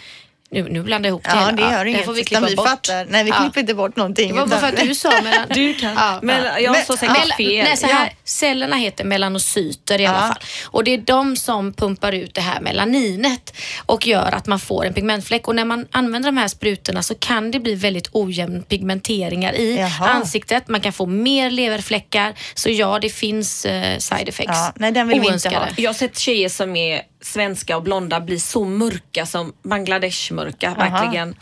Nu, 0.52 0.68
nu 0.68 0.82
blandar 0.82 1.08
jag 1.08 1.12
ihop 1.12 1.22
Ja, 1.28 1.34
hela. 1.38 1.52
det 1.52 1.62
gör 1.62 1.78
Den 1.78 1.88
inget. 1.88 2.04
får 2.04 2.12
vi 2.12 2.24
klippa 2.24 2.46
vi 2.46 2.56
bort. 2.56 2.68
fattar. 2.68 3.06
Nej, 3.08 3.24
vi 3.24 3.30
Ja. 3.30 3.36
klipper 3.36 3.60
inte 3.60 3.74
bort 3.74 3.96
någonting. 3.96 4.28
Det 4.28 4.34
var 4.40 4.46
bara 4.46 4.60
för 4.60 4.68
att 4.68 4.76
du 4.80 4.94
sa 4.94 5.10
mellan... 5.22 5.46
Du 5.54 5.74
kan. 5.74 5.92
Ja, 5.94 6.18
Men 6.22 6.44
ja. 6.44 6.58
jag 6.58 6.72
Men- 6.72 6.84
sa 6.84 6.96
säkert 6.96 7.16
Mela- 7.18 7.34
fel. 7.36 7.64
Nej, 7.64 7.76
så 7.76 7.86
här, 7.86 8.04
Ja. 8.06 8.12
Cellerna 8.24 8.76
heter 8.76 9.04
melanocyter 9.04 10.00
i 10.00 10.06
alla 10.06 10.16
Ja. 10.18 10.28
fall. 10.28 10.42
Och 10.64 10.84
det 10.84 10.90
är 10.94 10.98
de 10.98 11.36
som 11.36 11.72
pumpar 11.72 12.12
ut 12.12 12.34
det 12.34 12.40
här 12.40 12.60
melaninet 12.60 13.54
och 13.86 14.06
gör 14.06 14.32
att 14.34 14.46
man 14.46 14.60
får 14.60 14.84
en 14.86 14.94
pigmentfläck. 14.94 15.48
Och 15.48 15.56
när 15.56 15.64
man 15.64 15.86
använder 15.90 16.28
de 16.28 16.36
här 16.36 16.48
sprutorna 16.48 17.02
så 17.02 17.14
kan 17.14 17.50
det 17.50 17.60
bli 17.60 17.74
väldigt 17.74 18.08
ojämn 18.12 18.62
pigmenteringar 18.62 19.52
i 19.52 19.76
Jaha. 19.76 20.08
ansiktet. 20.08 20.68
Man 20.68 20.80
kan 20.80 20.92
få 20.92 21.06
mer 21.06 21.50
leverfläckar. 21.50 22.34
Så 22.54 22.70
ja, 22.70 22.98
det 23.02 23.08
finns 23.10 23.64
eh, 23.64 23.98
side 23.98 24.28
effects. 24.28 24.50
Ja, 24.54 24.72
nej, 24.76 24.92
den 24.92 25.08
vill 25.08 25.20
vi 25.20 25.26
inte 25.26 25.30
Oönskade. 25.32 25.56
ha. 25.56 25.66
Jag 25.76 25.88
har 25.88 25.94
sett 25.94 26.18
tjejer 26.18 26.48
som 26.48 26.76
är 26.76 27.02
svenska 27.22 27.76
och 27.76 27.82
blonda 27.82 28.20
bli 28.20 28.40
så 28.40 28.64
mörka 28.64 29.26
som 29.26 29.52
Bangladesh-mörka. 29.62 30.74
Verkligen. 30.78 31.36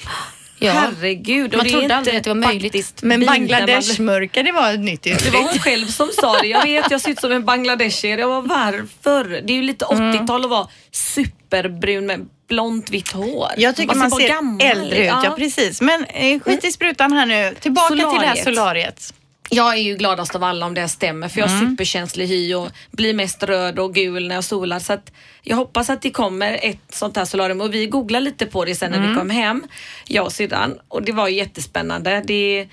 Ja. 0.60 0.72
Herregud. 0.72 1.56
Man 1.56 1.66
trodde 1.68 1.96
aldrig 1.96 2.16
att 2.16 2.24
det 2.24 2.30
var 2.30 2.34
möjligt. 2.34 3.02
Men 3.02 3.20
man- 3.20 3.26
Bangladesh-mörka, 3.26 4.42
det 4.42 4.52
var 4.52 4.72
nytt 4.72 5.02
Det 5.02 5.10
var 5.10 5.16
uttryck. 5.16 5.34
hon 5.34 5.58
själv 5.58 5.86
som 5.86 6.08
sa 6.20 6.38
det. 6.40 6.46
Jag 6.46 6.62
vet, 6.64 6.90
jag 6.90 7.00
ser 7.00 7.10
ut 7.10 7.20
som 7.20 7.32
en 7.32 7.44
bangladeshier. 7.44 8.18
Jag 8.18 8.28
var 8.28 8.42
varför? 8.42 9.24
Det 9.24 9.52
är 9.52 9.56
ju 9.56 9.62
lite 9.62 9.84
80-tal 9.84 10.44
att 10.44 10.50
vara 10.50 10.68
superbrun 10.92 12.06
med 12.06 12.26
blont 12.48 12.90
vitt 12.90 13.12
hår. 13.12 13.48
Jag 13.56 13.76
tycker 13.76 13.94
man, 13.96 14.10
ser 14.10 14.28
gammal 14.28 14.66
äldre 14.66 14.98
ut, 14.98 15.06
ja. 15.06 15.34
precis. 15.38 15.80
Men 15.80 16.04
eh, 16.04 16.40
skit 16.40 16.64
i 16.64 16.72
sprutan 16.72 17.12
här 17.12 17.26
nu. 17.26 17.54
Tillbaka 17.60 17.88
till 17.88 17.98
det 18.20 18.26
här 18.26 18.44
Solariet. 18.44 19.14
Jag 19.50 19.72
är 19.74 19.78
ju 19.82 19.96
gladast 19.96 20.34
av 20.34 20.44
alla 20.44 20.66
om 20.66 20.74
det 20.74 20.88
stämmer 20.88 21.28
för 21.28 21.40
jag 21.40 21.48
har 21.48 21.58
Mm. 21.58 21.70
superkänslig 21.70 22.26
hy 22.26 22.54
och 22.54 22.68
blir 22.90 23.14
mest 23.14 23.42
röd 23.42 23.78
och 23.78 23.94
gul 23.94 24.28
när 24.28 24.34
jag 24.34 24.44
solar. 24.44 24.78
Så 24.78 24.92
att 24.92 25.12
jag 25.42 25.56
hoppas 25.56 25.90
att 25.90 26.02
det 26.02 26.10
kommer 26.10 26.58
ett 26.62 26.78
sånt 26.94 27.16
här 27.16 27.24
solarium 27.24 27.60
och 27.60 27.74
vi 27.74 27.86
googlar 27.86 28.20
lite 28.20 28.46
på 28.46 28.64
det 28.64 28.74
sen 28.74 28.90
när 28.90 28.98
Mm. 28.98 29.10
vi 29.10 29.16
kom 29.16 29.30
hem, 29.30 29.64
jag 30.06 30.24
och 30.24 30.32
syrran. 30.32 30.78
Och 30.88 31.02
det 31.02 31.12
var 31.12 31.28
jättespännande. 31.28 32.22
Det, 32.26 32.68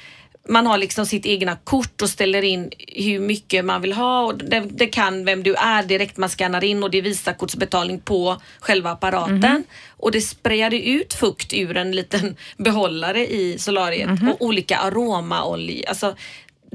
man 0.50 0.68
har 0.68 0.78
liksom 0.78 1.06
sitt 1.06 1.26
egna 1.26 1.56
kort 1.64 2.02
och 2.02 2.10
ställer 2.10 2.42
in 2.44 2.72
hur 2.96 3.20
mycket 3.20 3.66
man 3.66 3.82
vill 3.82 3.94
ha 3.94 4.22
och 4.26 4.38
det, 4.38 4.60
det 4.60 4.88
kan 4.88 5.26
vem 5.26 5.44
du 5.44 5.54
är 5.56 5.84
direkt. 5.84 6.18
Man 6.18 6.30
skannar 6.30 6.64
in 6.64 6.84
och 6.84 6.92
det 6.92 6.98
är 6.98 7.02
Visakortsbetalning 7.02 8.00
på 8.00 8.42
själva 8.60 8.92
apparaten. 8.92 9.40
Mhm. 9.40 9.64
Och 9.98 10.12
det 10.12 10.22
sprayade 10.22 10.88
ut 10.88 11.14
fukt 11.14 11.54
ur 11.54 11.78
en 11.78 11.92
liten 11.92 12.36
behållare 12.58 13.28
i 13.28 13.58
solariet 13.60 14.10
Mhm. 14.10 14.30
och 14.30 14.42
olika 14.42 14.78
aromaolja. 14.78 15.90
Alltså, 15.90 16.16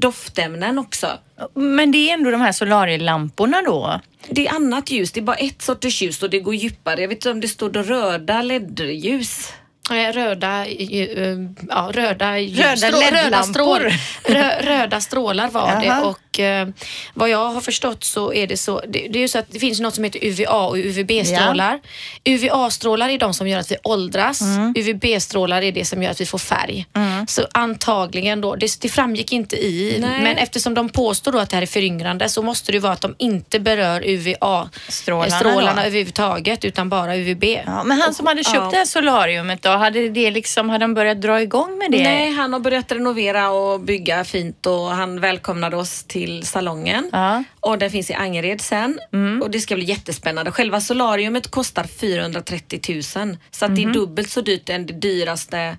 doftämnen 0.01 0.79
också. 0.79 1.07
Men 1.55 1.93
det 1.93 2.11
är 2.11 2.15
ändå 2.15 2.31
de 2.31 2.41
här 2.41 2.53
solarielamporna 2.53 3.63
då? 3.63 4.01
Det 4.29 4.47
är 4.47 4.55
annat 4.55 4.91
ljus, 4.91 5.13
det 5.13 5.21
är 5.21 5.25
bara 5.25 5.37
ett 5.37 5.63
sorters 5.63 6.03
ljus 6.03 6.23
och 6.23 6.31
det 6.31 6.41
går 6.41 6.55
djupare. 6.55 7.01
Jag 7.01 7.09
vet 7.09 7.19
inte 7.19 7.31
om 7.31 7.41
det 7.41 7.49
står 7.49 7.71
röda 7.71 8.43
LED-ljus. 8.43 9.53
Eh, 9.91 10.13
Röda, 10.13 10.67
eh, 10.67 11.39
ja, 11.69 11.91
röda, 11.93 12.37
Röda 12.37 12.77
strå- 12.77 13.11
röda, 13.11 13.43
strål, 13.43 13.81
rö, 14.25 14.61
röda 14.61 15.01
strålar 15.01 15.49
var 15.49 15.81
det 15.81 16.01
och 16.03 16.41
eh, 16.41 16.69
vad 17.15 17.29
jag 17.29 17.49
har 17.51 17.61
förstått 17.61 18.05
så 18.05 18.33
är 18.33 18.47
det 18.47 18.57
så, 18.57 18.81
det, 18.81 19.07
det 19.11 19.19
är 19.19 19.21
ju 19.21 19.29
så 19.29 19.39
att 19.39 19.47
det 19.49 19.59
finns 19.59 19.81
något 19.81 19.95
som 19.95 20.05
heter 20.05 20.25
UVA 20.25 20.67
och 20.67 20.77
UVB-strålar. 20.77 21.81
UVA-strålar 22.25 23.09
är 23.09 23.19
de 23.19 23.35
som 23.35 23.49
gör 23.49 23.59
att 23.59 23.71
vi 23.71 23.77
åldras. 23.83 24.41
Mm. 24.41 24.75
UVB-strålar 24.77 25.63
är 25.63 25.73
det 25.73 25.85
som 25.85 26.03
gör 26.03 26.11
att 26.11 26.21
vi 26.21 26.27
får 26.27 26.39
färg. 26.39 26.87
Så 27.29 27.47
antagligen 27.53 28.41
då, 28.41 28.55
det, 28.57 28.81
det 28.81 28.89
framgick 28.89 29.33
inte 29.33 29.57
i, 29.57 29.97
Nej. 30.01 30.23
men 30.23 30.37
eftersom 30.37 30.75
de 30.75 30.89
påstår 30.89 31.33
då 31.33 31.39
att 31.39 31.51
det 31.51 31.57
här 31.57 31.63
är 31.63 31.67
föryngrande 31.67 32.29
så 32.29 32.43
måste 32.43 32.73
det 32.73 32.79
vara 32.79 32.93
att 32.93 33.01
de 33.01 33.15
inte 33.19 33.61
berör 33.61 34.01
Strålarna 34.01 34.69
UVA-strålarna 34.89 35.87
överhuvudtaget 35.87 36.65
utan 36.65 36.89
bara 36.89 37.17
UVB. 37.17 37.45
Ja, 37.45 37.85
men 37.85 38.01
han 38.01 38.15
som 38.15 38.27
hade 38.27 38.45
köpt 38.45 38.57
ja. 38.57 38.69
det 38.71 38.77
här 38.77 38.85
solariumet 38.85 39.63
då, 39.63 39.71
hade, 39.81 40.09
det 40.09 40.31
liksom, 40.31 40.69
hade 40.69 40.85
han 40.85 40.95
börjat 40.95 41.21
dra 41.21 41.43
igång 41.43 41.79
med 41.79 41.91
det? 41.91 42.03
Nej, 42.03 42.33
han 42.33 42.53
har 42.53 42.61
börjat 42.61 42.93
renovera 42.93 43.51
och 43.51 43.81
bygga 43.81 44.25
fint 44.25 44.67
och 44.67 44.87
han 44.87 45.21
välkomnade 45.21 45.77
oss 45.77 46.05
till 46.05 46.47
salongen. 46.47 47.09
Ja. 47.13 47.45
Och 47.61 47.79
den 47.79 47.91
finns 47.91 48.11
i 48.11 48.15
Angered 48.15 48.61
sen 48.61 48.99
och 49.43 49.51
det 49.51 49.61
ska 49.61 49.75
bli 49.75 49.85
jättespännande. 49.85 50.51
Själva 50.51 50.81
solariumet 50.81 51.51
kostar 51.51 51.85
430 51.85 52.81
000 53.17 53.37
så 53.51 53.65
att 53.65 53.77
det 53.77 53.83
är 53.83 53.93
dubbelt 53.93 54.31
så 54.31 54.41
dyrt 54.41 54.69
än 54.69 54.87
det 54.87 54.93
dyraste 54.93 55.77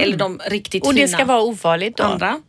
eller 0.00 0.16
de 0.16 0.40
riktigt 0.46 0.82
Och 0.82 0.92
fina 0.92 1.02
det 1.02 1.08
ska 1.08 1.24
vara 1.24 1.42
ofarligt 1.42 1.96
då? 1.96 2.04
andra. 2.04 2.42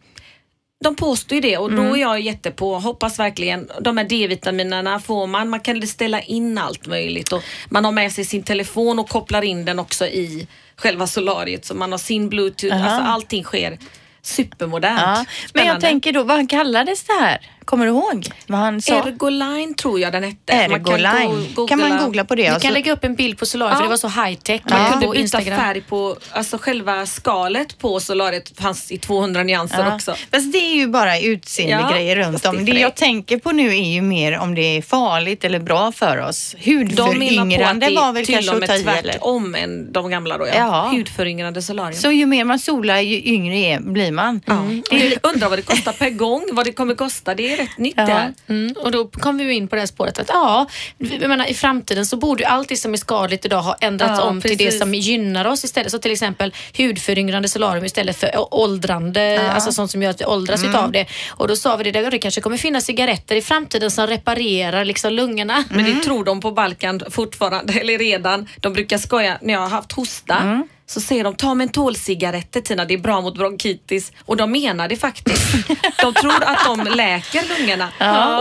De 0.84 0.96
påstår 0.96 1.36
ju 1.36 1.42
det 1.42 1.58
och 1.58 1.72
då 1.72 1.82
är 1.82 2.02
jag 2.02 2.22
jättepå. 2.22 2.76
Hoppas 2.80 3.20
verkligen. 3.20 3.70
De 3.82 3.98
här 3.98 4.06
D-vitaminerna 4.06 5.00
får 5.00 5.28
man. 5.28 5.50
Man 5.50 5.60
kan 5.60 5.88
ställa 5.88 6.22
in 6.22 6.58
allt 6.58 6.88
möjligt 6.88 7.32
och 7.32 7.44
man 7.70 7.86
har 7.86 7.92
med 7.92 8.12
sig 8.12 8.26
sin 8.26 8.44
telefon 8.44 9.00
och 9.00 9.10
kopplar 9.10 9.42
in 9.42 9.66
den 9.66 9.80
också 9.80 10.06
i 10.06 10.48
själva 10.82 11.08
solariet 11.08 11.66
så 11.66 11.74
man 11.74 11.92
har 11.92 12.00
sin 12.00 12.30
bluetooth. 12.30 12.76
Aha. 12.76 12.90
Alltså 12.90 13.12
allting 13.12 13.44
sker 13.44 13.78
supermodernt. 14.22 15.02
Ja. 15.02 15.26
Men 15.54 15.66
jag 15.66 15.82
tänker 15.82 16.14
då, 16.14 16.24
vad 16.24 16.50
kallades 16.50 17.04
det 17.04 17.14
här? 17.14 17.50
Kommer 17.72 17.86
du 17.86 17.92
ihåg 17.92 18.28
vad 18.48 18.60
han 18.60 18.82
sa? 18.82 18.94
Ergoline 19.08 19.74
tror 19.76 20.00
jag 20.00 20.12
den 20.14 20.24
hette. 20.24 20.68
Man 20.70 20.84
kan 20.84 20.94
Ergoline. 20.94 21.54
go- 21.56 21.68
Kan 21.68 21.80
man 21.80 21.98
googla 21.98 22.26
på 22.26 22.36
det? 22.36 22.44
Vi 22.44 22.50
och 22.50 22.54
så- 22.54 22.60
kan 22.60 22.74
lägga 22.74 22.92
upp 22.94 23.04
en 23.04 23.16
bild 23.16 23.38
på 23.38 23.46
solariet 23.46 23.78
för 23.78 23.84
Ja. 23.84 23.86
det 23.86 23.90
var 23.90 23.98
så 23.98 24.08
high 24.24 24.40
tech 24.40 24.62
Man 24.70 24.92
kunde 24.92 25.06
på 25.06 25.12
byta 25.12 25.22
Instagram. 25.22 25.60
färg 25.60 25.82
på, 25.82 26.18
alltså 26.32 26.58
själva 26.58 27.06
skalet 27.06 27.78
på 27.80 28.00
solariet 28.00 28.60
fanns 28.60 28.92
i 28.92 28.98
200 28.98 29.44
nyanser 29.44 29.86
Ja. 29.90 29.96
också. 29.96 30.16
Fast 30.32 30.52
det 30.54 30.58
är 30.58 30.76
ju 30.76 30.88
bara 30.88 31.20
utseendegrejer 31.20 32.18
Ja, 32.18 32.28
runt 32.28 32.44
det 32.44 32.50
om. 32.50 32.66
Det 32.66 32.72
jag 32.72 32.96
tänker 32.96 33.38
på 33.38 33.52
nu 33.52 33.68
är 33.70 33.94
ju 33.94 34.02
mer 34.02 34.38
om 34.38 34.56
det 34.56 34.78
är 34.78 34.82
farligt 34.82 35.44
eller 35.44 35.60
bra 35.60 35.92
för 35.92 36.18
oss. 36.18 36.56
Hudföryngrande 36.66 37.86
det 37.90 37.96
var 37.96 38.14
väl 38.14 38.26
till 38.26 38.36
kanske 38.36 38.52
och 38.52 38.56
att 38.56 38.60
med 38.60 38.70
ta 38.70 38.76
i 38.76 38.82
eller? 38.82 39.02
tvärtom 39.12 39.56
än 39.56 39.92
de 39.92 40.10
gamla 40.10 40.38
då. 40.38 40.48
Ja. 40.48 40.54
Ja. 40.58 40.90
Hudföryngrande 40.98 41.62
solarium. 41.62 42.02
Så 42.02 42.12
ju 42.12 42.26
mer 42.26 42.44
man 42.44 42.60
solar 42.60 43.00
ju 43.00 43.22
yngre 43.34 43.56
är, 43.58 43.80
blir 43.80 44.12
man. 44.12 44.42
Mm. 44.48 44.84
Det 44.90 44.96
är, 45.14 45.18
undrar 45.24 45.50
vad 45.50 45.58
det 45.58 45.62
kostar 45.64 45.94
per 45.94 46.10
gång, 46.10 46.44
vad 46.52 46.66
det 46.66 46.72
kommer 46.72 46.96
kosta. 46.96 47.36
Det 47.36 47.54
är 47.54 47.61
rätt 47.62 47.78
nytt 47.78 47.94
Ja. 47.98 48.06
det 48.06 48.12
här. 48.12 48.34
Mm, 48.50 48.74
och 48.78 48.92
då 48.92 49.08
kom 49.08 49.38
vi 49.38 49.54
in 49.54 49.68
på 49.68 49.76
det 49.76 49.82
här 49.82 49.88
spåret 49.88 50.20
att 50.20 50.30
ja, 50.30 50.66
jag 50.98 51.30
menar, 51.30 51.46
i 51.46 51.54
framtiden 51.54 52.06
så 52.06 52.18
borde 52.18 52.44
ju 52.44 52.48
allt 52.50 52.70
det 52.70 52.76
som 52.78 52.94
är 52.94 52.98
skadligt 52.98 53.46
idag 53.46 53.62
ha 53.62 53.76
ändrats 53.82 54.20
Ja, 54.20 54.24
om 54.28 54.42
till 54.42 54.58
det 54.58 54.66
precis. 54.66 54.80
som 54.80 54.94
gynnar 54.96 55.46
oss 55.46 55.64
istället. 55.64 55.92
Så 55.92 56.00
till 56.00 56.12
exempel 56.12 56.54
hudföryngrande 56.78 57.48
solarium 57.50 57.86
istället 57.86 58.18
för 58.18 58.54
åldrande, 58.54 59.52
alltså 59.52 59.72
sånt 59.72 59.92
som 59.92 60.04
gör 60.04 60.10
att 60.10 60.22
vi 60.22 60.26
åldras 60.26 60.64
utav 60.64 60.92
det. 60.92 61.06
Och 61.30 61.48
då 61.48 61.56
sa 61.56 61.76
vi 61.76 61.92
det, 61.92 62.10
det 62.10 62.20
kanske 62.20 62.42
kommer 62.42 62.58
finnas 62.58 62.86
cigaretter 62.86 63.36
i 63.36 63.42
framtiden 63.42 63.92
som 63.92 64.08
reparerar 64.08 64.86
liksom 64.86 65.14
lungorna. 65.14 65.64
Men 65.70 65.86
det 65.86 66.04
tror 66.04 66.24
de 66.24 66.42
på 66.42 66.52
Balkan 66.52 67.02
fortfarande, 67.10 67.74
eller 67.74 67.98
redan. 67.98 68.48
De 68.60 68.74
brukar 68.74 68.98
skoja, 68.98 69.38
när 69.42 69.54
jag 69.54 69.62
har 69.62 69.70
haft 69.70 69.92
hosta 69.92 70.64
Så 70.92 71.02
säger 71.02 71.24
de, 71.24 71.36
ta 71.36 71.54
mentolcigaretter 71.54 72.62
Tina, 72.62 72.86
det 72.86 72.94
är 72.94 72.98
bra 72.98 73.22
mot 73.22 73.38
bronkitis. 73.38 74.12
Och 74.26 74.38
de 74.38 74.52
menar 74.52 74.88
det 74.88 74.96
faktiskt. 74.98 75.68
De 76.02 76.14
tror 76.14 76.44
att 76.44 76.66
de 76.66 76.84
läker 76.96 77.60
lungorna. 77.60 77.86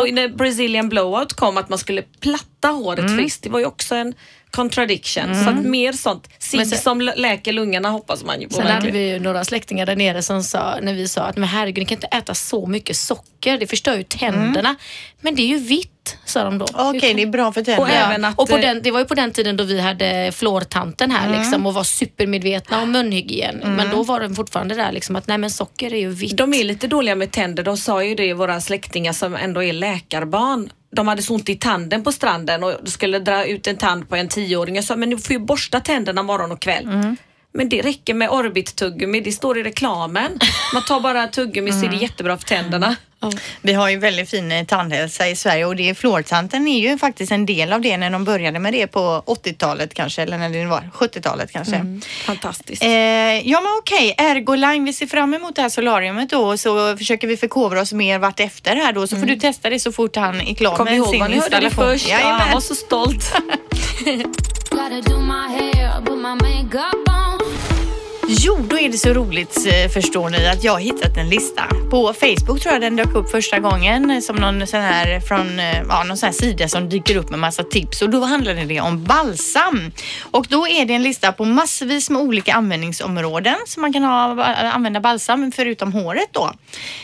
Och 0.00 0.12
när 0.12 0.28
Brazilian 0.28 0.88
blowout 0.88 1.32
kom, 1.32 1.56
att 1.56 1.68
man 1.68 1.78
skulle 1.78 2.02
platta 2.02 2.44
håret 2.68 3.16
friskt, 3.16 3.42
det 3.42 3.48
var 3.50 3.58
ju 3.58 3.66
också 3.66 3.94
en 3.94 4.14
contradiction. 4.50 5.44
Så 5.44 5.50
att 5.50 5.56
mer 5.64 5.92
sånt. 5.92 6.28
Men 6.54 6.66
sen- 6.66 6.78
som 6.78 7.00
läker 7.00 7.52
lungorna 7.52 7.88
hoppas 7.90 8.24
man 8.24 8.40
ju 8.40 8.48
på. 8.48 8.54
Sen 8.54 8.62
hade 8.62 8.74
verkligen. 8.74 8.96
vi 8.96 9.10
ju 9.12 9.18
några 9.20 9.44
släktingar 9.44 9.86
där 9.86 9.96
nere 9.96 10.22
som 10.22 10.42
sa, 10.42 10.78
när 10.82 10.94
vi 10.94 11.08
sa 11.08 11.22
att 11.22 11.36
men 11.36 11.48
herregud, 11.48 11.78
ni 11.82 11.84
kan 11.86 11.96
inte 11.96 12.06
äta 12.06 12.34
så 12.34 12.66
mycket 12.66 12.96
socker, 12.96 13.58
det 13.58 13.66
förstör 13.66 13.96
ju 13.96 14.02
tänderna. 14.02 14.76
Men 15.20 15.34
det 15.34 15.42
är 15.42 15.46
ju 15.46 15.58
vitt, 15.58 16.18
sa 16.24 16.44
de 16.44 16.58
då. 16.58 16.66
Okej, 16.74 17.14
det 17.14 17.22
är 17.22 17.26
bra 17.26 17.52
för 17.52 17.62
tänderna. 17.62 17.82
Och 17.82 17.90
även 17.90 18.24
att, 18.24 18.38
och 18.38 18.48
på 18.48 18.56
eh, 18.56 18.62
den, 18.62 18.82
det 18.82 18.90
var 18.90 18.98
ju 18.98 19.04
på 19.06 19.14
den 19.14 19.32
tiden 19.32 19.56
då 19.56 19.64
vi 19.64 19.80
hade 19.80 20.32
fluortanten 20.34 21.10
här 21.10 21.38
liksom, 21.38 21.66
och 21.66 21.74
var 21.74 21.84
supermedvetna 21.84 22.82
om 22.82 22.92
munhygien. 22.92 23.60
Men 23.64 23.90
då 23.90 24.02
var 24.02 24.20
den 24.20 24.34
fortfarande 24.34 24.74
där 24.74 24.92
liksom, 24.92 25.16
att 25.16 25.26
nej 25.26 25.38
men 25.38 25.50
socker 25.50 25.94
är 25.94 25.98
ju 25.98 26.08
vitt. 26.10 26.36
De 26.36 26.54
är 26.54 26.64
lite 26.64 26.86
dåliga 26.86 27.14
med 27.14 27.30
tänder. 27.30 27.62
De 27.62 27.76
sa 27.76 28.04
ju 28.04 28.14
det, 28.14 28.34
våra 28.34 28.60
släktingar 28.60 29.12
som 29.12 29.34
ändå 29.34 29.62
är 29.62 29.72
läkarbarn. 29.72 30.70
De 30.90 31.08
hade 31.08 31.22
så 31.22 31.34
ont 31.34 31.48
i 31.48 31.56
tanden 31.56 32.02
på 32.02 32.12
stranden 32.12 32.64
och 32.64 32.72
skulle 32.84 33.18
dra 33.18 33.44
ut 33.44 33.66
en 33.66 33.76
tand 33.76 34.08
på 34.08 34.16
en 34.16 34.28
tioåring. 34.28 34.74
Jag 34.76 34.84
sa, 34.84 34.96
men 34.96 35.10
du 35.10 35.18
får 35.18 35.32
ju 35.32 35.38
borsta 35.38 35.80
tänderna 35.80 36.22
morgon 36.22 36.52
och 36.52 36.60
kväll. 36.60 36.84
Mm. 36.84 37.16
Men 37.52 37.68
det 37.68 37.82
räcker 37.82 38.14
med 38.14 38.30
Orbit-tuggummi, 38.30 39.20
det 39.20 39.32
står 39.32 39.58
i 39.58 39.62
reklamen. 39.62 40.38
Man 40.74 40.84
tar 40.84 41.00
bara 41.00 41.26
tuggummi 41.26 41.72
så 41.72 41.84
är 41.84 41.88
det 41.88 41.96
jättebra 41.96 42.36
för 42.38 42.44
tänderna. 42.44 42.96
Vi 43.62 43.72
har 43.72 43.88
ju 43.90 43.96
väldigt 43.98 44.30
fin 44.30 44.52
eh, 44.52 44.64
tandhälsa 44.66 45.28
i 45.28 45.36
Sverige 45.36 45.64
och 45.64 45.76
det 45.76 45.88
är 45.90 45.94
fluortanten 45.94 46.68
är 46.68 46.78
ju 46.78 46.98
faktiskt 46.98 47.32
en 47.32 47.46
del 47.46 47.72
av 47.72 47.80
det 47.80 47.96
när 47.96 48.10
de 48.10 48.24
började 48.24 48.58
med 48.58 48.72
det 48.72 48.86
på 48.86 49.22
80-talet 49.26 49.94
kanske 49.94 50.22
eller 50.22 50.38
när 50.38 50.50
det 50.50 50.66
var 50.66 50.90
70-talet 50.94 51.52
kanske. 51.52 52.00
Fantastiskt. 52.24 52.82
Eh, 52.82 52.88
ja 53.48 53.60
men 53.60 53.70
okej, 53.78 54.14
Ergoline, 54.18 54.84
vi 54.84 54.92
ser 54.92 55.06
fram 55.06 55.34
emot 55.34 55.56
det 55.56 55.62
här 55.62 55.68
solariumet 55.68 56.30
då 56.30 56.56
så 56.56 56.96
försöker 56.96 57.26
vi 57.26 57.36
förkovra 57.36 57.80
oss 57.80 57.92
mer 57.92 58.18
vart 58.18 58.40
efter 58.40 58.76
här 58.76 58.92
då 58.92 59.06
så 59.06 59.16
får 59.16 59.26
du 59.26 59.36
testa 59.36 59.70
det 59.70 59.80
så 59.80 59.92
fort 59.92 60.16
han 60.16 60.40
är 60.40 60.54
klar 60.54 60.76
Kom 60.76 60.84
med 60.84 60.96
ihåg 60.96 61.08
sin 61.08 61.20
vad 61.20 61.30
ni 61.30 61.36
hörde 61.36 61.60
det 61.60 61.64
installation. 61.64 61.92
först. 61.98 62.08
Ja, 62.08 62.16
han 62.18 62.52
var 62.52 62.60
så 62.60 62.74
stolt. 62.74 63.32
Jo, 68.32 68.58
då 68.68 68.78
är 68.78 68.88
det 68.88 68.98
så 68.98 69.08
roligt 69.08 69.66
eh, 69.66 69.90
förstår 69.90 70.30
ni 70.30 70.46
att 70.46 70.64
jag 70.64 70.72
har 70.72 70.80
hittat 70.80 71.16
en 71.16 71.28
lista. 71.28 71.62
På 71.90 72.12
Facebook 72.12 72.60
tror 72.60 72.72
jag 72.72 72.80
den 72.80 72.96
dök 72.96 73.14
upp 73.14 73.30
första 73.30 73.58
gången 73.58 74.10
eh, 74.10 74.20
som 74.20 74.36
någon 74.36 74.66
sån 74.66 74.80
här 74.80 75.20
från 75.20 75.58
eh, 75.58 75.82
ja, 75.88 76.04
någon 76.04 76.16
sån 76.16 76.26
här 76.26 76.32
sida 76.32 76.68
som 76.68 76.88
dyker 76.88 77.16
upp 77.16 77.30
med 77.30 77.38
massa 77.38 77.62
tips 77.62 78.02
och 78.02 78.10
då 78.10 78.20
handlade 78.20 78.64
det 78.64 78.80
om 78.80 79.04
balsam. 79.04 79.92
Och 80.20 80.46
då 80.48 80.68
är 80.68 80.84
det 80.84 80.94
en 80.94 81.02
lista 81.02 81.32
på 81.32 81.44
massvis 81.44 82.10
med 82.10 82.22
olika 82.22 82.54
användningsområden 82.54 83.56
som 83.66 83.80
man 83.80 83.92
kan 83.92 84.02
ha, 84.02 84.44
använda 84.44 85.00
balsam 85.00 85.52
förutom 85.52 85.92
håret 85.92 86.28
då. 86.32 86.52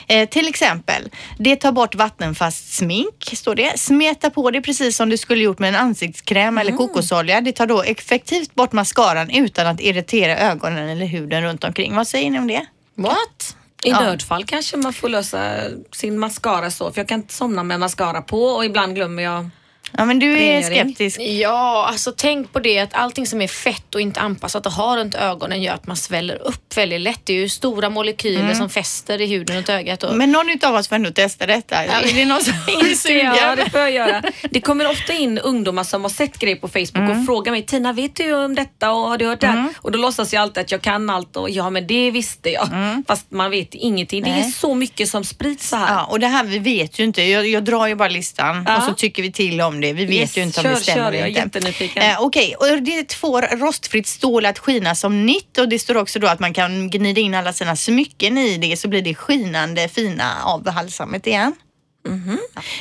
Eh, 0.09 0.29
till 0.29 0.49
exempel, 0.49 1.03
det 1.39 1.57
tar 1.57 1.73
bort 1.73 1.95
vattenfast 1.95 2.73
smink, 2.73 3.31
står 3.33 3.55
det. 3.55 3.79
Smeta 3.79 4.31
på 4.31 4.51
det 4.51 4.61
precis 4.61 4.97
som 4.97 5.09
du 5.09 5.17
skulle 5.17 5.45
gjort 5.45 5.59
med 5.59 5.69
en 5.69 5.77
ansiktskräm 5.77 6.59
eller 6.59 6.73
kokosolja. 6.73 7.41
Det 7.41 7.53
tar 7.53 7.67
då 7.67 7.83
effektivt 7.83 8.55
bort 8.55 8.73
mascaran 8.73 9.31
utan 9.31 9.67
att 9.67 9.81
irritera 9.81 10.39
ögonen 10.39 10.89
eller 10.89 11.07
huden 11.07 11.16
runt 11.21 11.65
omkring. 11.65 11.97
Vad 11.97 12.09
säger 12.09 12.31
ni 12.31 12.39
om 12.39 12.47
det? 12.47 12.67
What? 12.95 13.57
I 13.85 13.91
Ja. 13.91 14.01
nödfall 14.01 14.45
kanske 14.45 14.77
man 14.77 14.93
får 14.93 15.09
lösa 15.09 15.55
sin 15.93 16.19
mascara 16.19 16.71
så, 16.71 16.93
för 16.93 17.01
jag 17.01 17.09
kan 17.09 17.21
inte 17.21 17.35
somna 17.35 17.63
med 17.63 17.81
mascara 17.81 18.23
på 18.23 18.43
och 18.43 18.65
ibland 18.65 18.95
glömmer 18.95 19.23
jag. 19.23 19.51
Ja, 19.92 20.05
men 20.05 20.18
du 20.18 20.33
är 20.33 20.37
Rengöring. 20.37 20.64
skeptisk. 20.64 21.20
Ja, 21.20 21.87
alltså 21.90 22.12
tänk 22.16 22.53
på 22.53 22.59
det 22.61 22.79
att 22.79 22.94
allting 22.94 23.27
som 23.27 23.42
är 23.42 23.49
fett 23.49 23.94
och 23.94 24.01
inte 24.01 24.20
anpassat 24.20 24.66
att 24.66 24.72
ha 24.75 24.96
runt 24.96 25.14
ögonen 25.14 25.62
gör 25.62 25.75
att 25.75 25.87
man 25.87 25.96
sväller 25.96 26.42
upp 26.42 26.77
väldigt 26.77 27.01
lätt. 27.01 27.20
Det 27.25 27.33
är 27.33 27.37
ju 27.37 27.49
stora 27.49 27.90
molekyler 27.90 28.55
som 28.55 28.70
fäster 28.70 29.20
i 29.20 29.27
huden 29.27 29.57
runt 29.57 29.68
ögat. 29.68 30.03
Och... 30.03 30.16
Men 30.16 30.33
någon 30.33 30.51
utav 30.51 30.75
oss 30.75 30.88
får 30.88 30.96
ändå 30.96 31.11
testa 31.11 31.46
detta. 31.46 31.85
Är 31.85 32.14
det 32.14 32.25
någon 32.25 32.44
som 32.44 32.53
är 33.09 33.37
Ja, 33.37 33.57
det 33.57 33.70
får 33.70 33.81
jag 33.81 33.90
göra. 33.90 34.22
Det 34.51 34.61
kommer 34.61 34.90
ofta 34.90 35.12
in 35.12 35.38
ungdomar 35.38 35.85
som 35.85 36.03
har 36.03 36.09
sett 36.09 36.38
grejer 36.38 36.57
på 36.57 36.68
Facebook 36.68 37.11
och 37.11 37.27
frågar 37.27 37.53
mig, 37.53 37.62
Tina 37.62 37.92
vet 37.92 38.16
du 38.16 38.33
om 38.35 38.55
detta 38.55 38.92
och 38.92 39.09
har 39.09 39.18
du 39.18 39.27
hört 39.27 39.40
det 39.40 39.46
här? 39.46 39.68
Och 39.79 39.92
då 39.92 39.99
låtsas 39.99 40.33
jag 40.33 40.42
alltid 40.42 40.61
att 40.61 40.70
jag 40.70 40.83
kan 40.83 41.11
allt 41.11 41.37
och 41.37 41.51
ja 41.51 41.70
men 41.70 41.87
det 41.87 42.11
visste 42.11 42.51
jag. 42.51 42.68
Fast 43.09 43.31
man 43.31 43.51
vet 43.51 43.75
ingenting. 43.75 44.22
Det 44.22 44.31
är 44.31 44.35
Nej. 44.35 44.53
så 44.53 44.75
mycket 44.75 45.09
som 45.09 45.25
sprids 45.25 45.68
så 45.68 45.77
här. 45.77 45.94
Ja, 45.94 46.05
och 46.05 46.20
det 46.20 46.27
här 46.27 46.44
vi 46.44 46.59
vet 46.59 46.99
ju 46.99 47.05
inte. 47.05 47.22
Jag, 47.22 47.49
jag 47.49 47.64
drar 47.64 47.87
ju 47.87 47.94
bara 47.94 48.09
listan 48.09 48.64
Ja. 48.68 48.77
och 48.77 48.83
så 48.83 48.92
tycker 48.94 49.22
vi 49.22 49.33
till 49.33 49.61
om 49.61 49.76
det. 49.81 49.93
Vi 49.93 50.05
vet 50.05 50.17
Yes, 50.17 50.37
ju 50.39 50.43
inte 50.43 50.61
om 50.61 50.65
kör, 50.65 50.71
det 50.71 50.77
stämmer 50.77 51.12
kör. 51.12 51.12
Jag 51.12 51.29
är 51.29 51.33
jättenyfiken. 51.33 52.03
Eh, 52.03 52.21
Okej, 52.21 52.55
och 52.55 52.83
det 52.83 53.12
får 53.12 53.43
rostfritt 53.43 54.07
stål 54.07 54.47
att 54.47 54.59
skina 54.59 54.95
som 54.95 55.27
nytt 55.27 55.59
och 55.59 55.69
det 55.69 55.79
står 55.79 55.97
också 55.97 56.19
då 56.19 56.27
att 56.27 56.41
man 56.41 56.55
kan 56.55 56.91
gnida 56.91 57.21
in 57.21 57.35
alla 57.35 57.53
sina 57.53 57.77
smycken 57.77 58.39
i 58.39 58.57
det 58.59 58.77
så 58.77 58.89
blir 58.89 59.03
det 59.03 59.15
skinande 59.15 59.89
fina 59.89 60.43
av 60.45 60.62
balsamet 60.62 61.27
igen. 61.27 61.55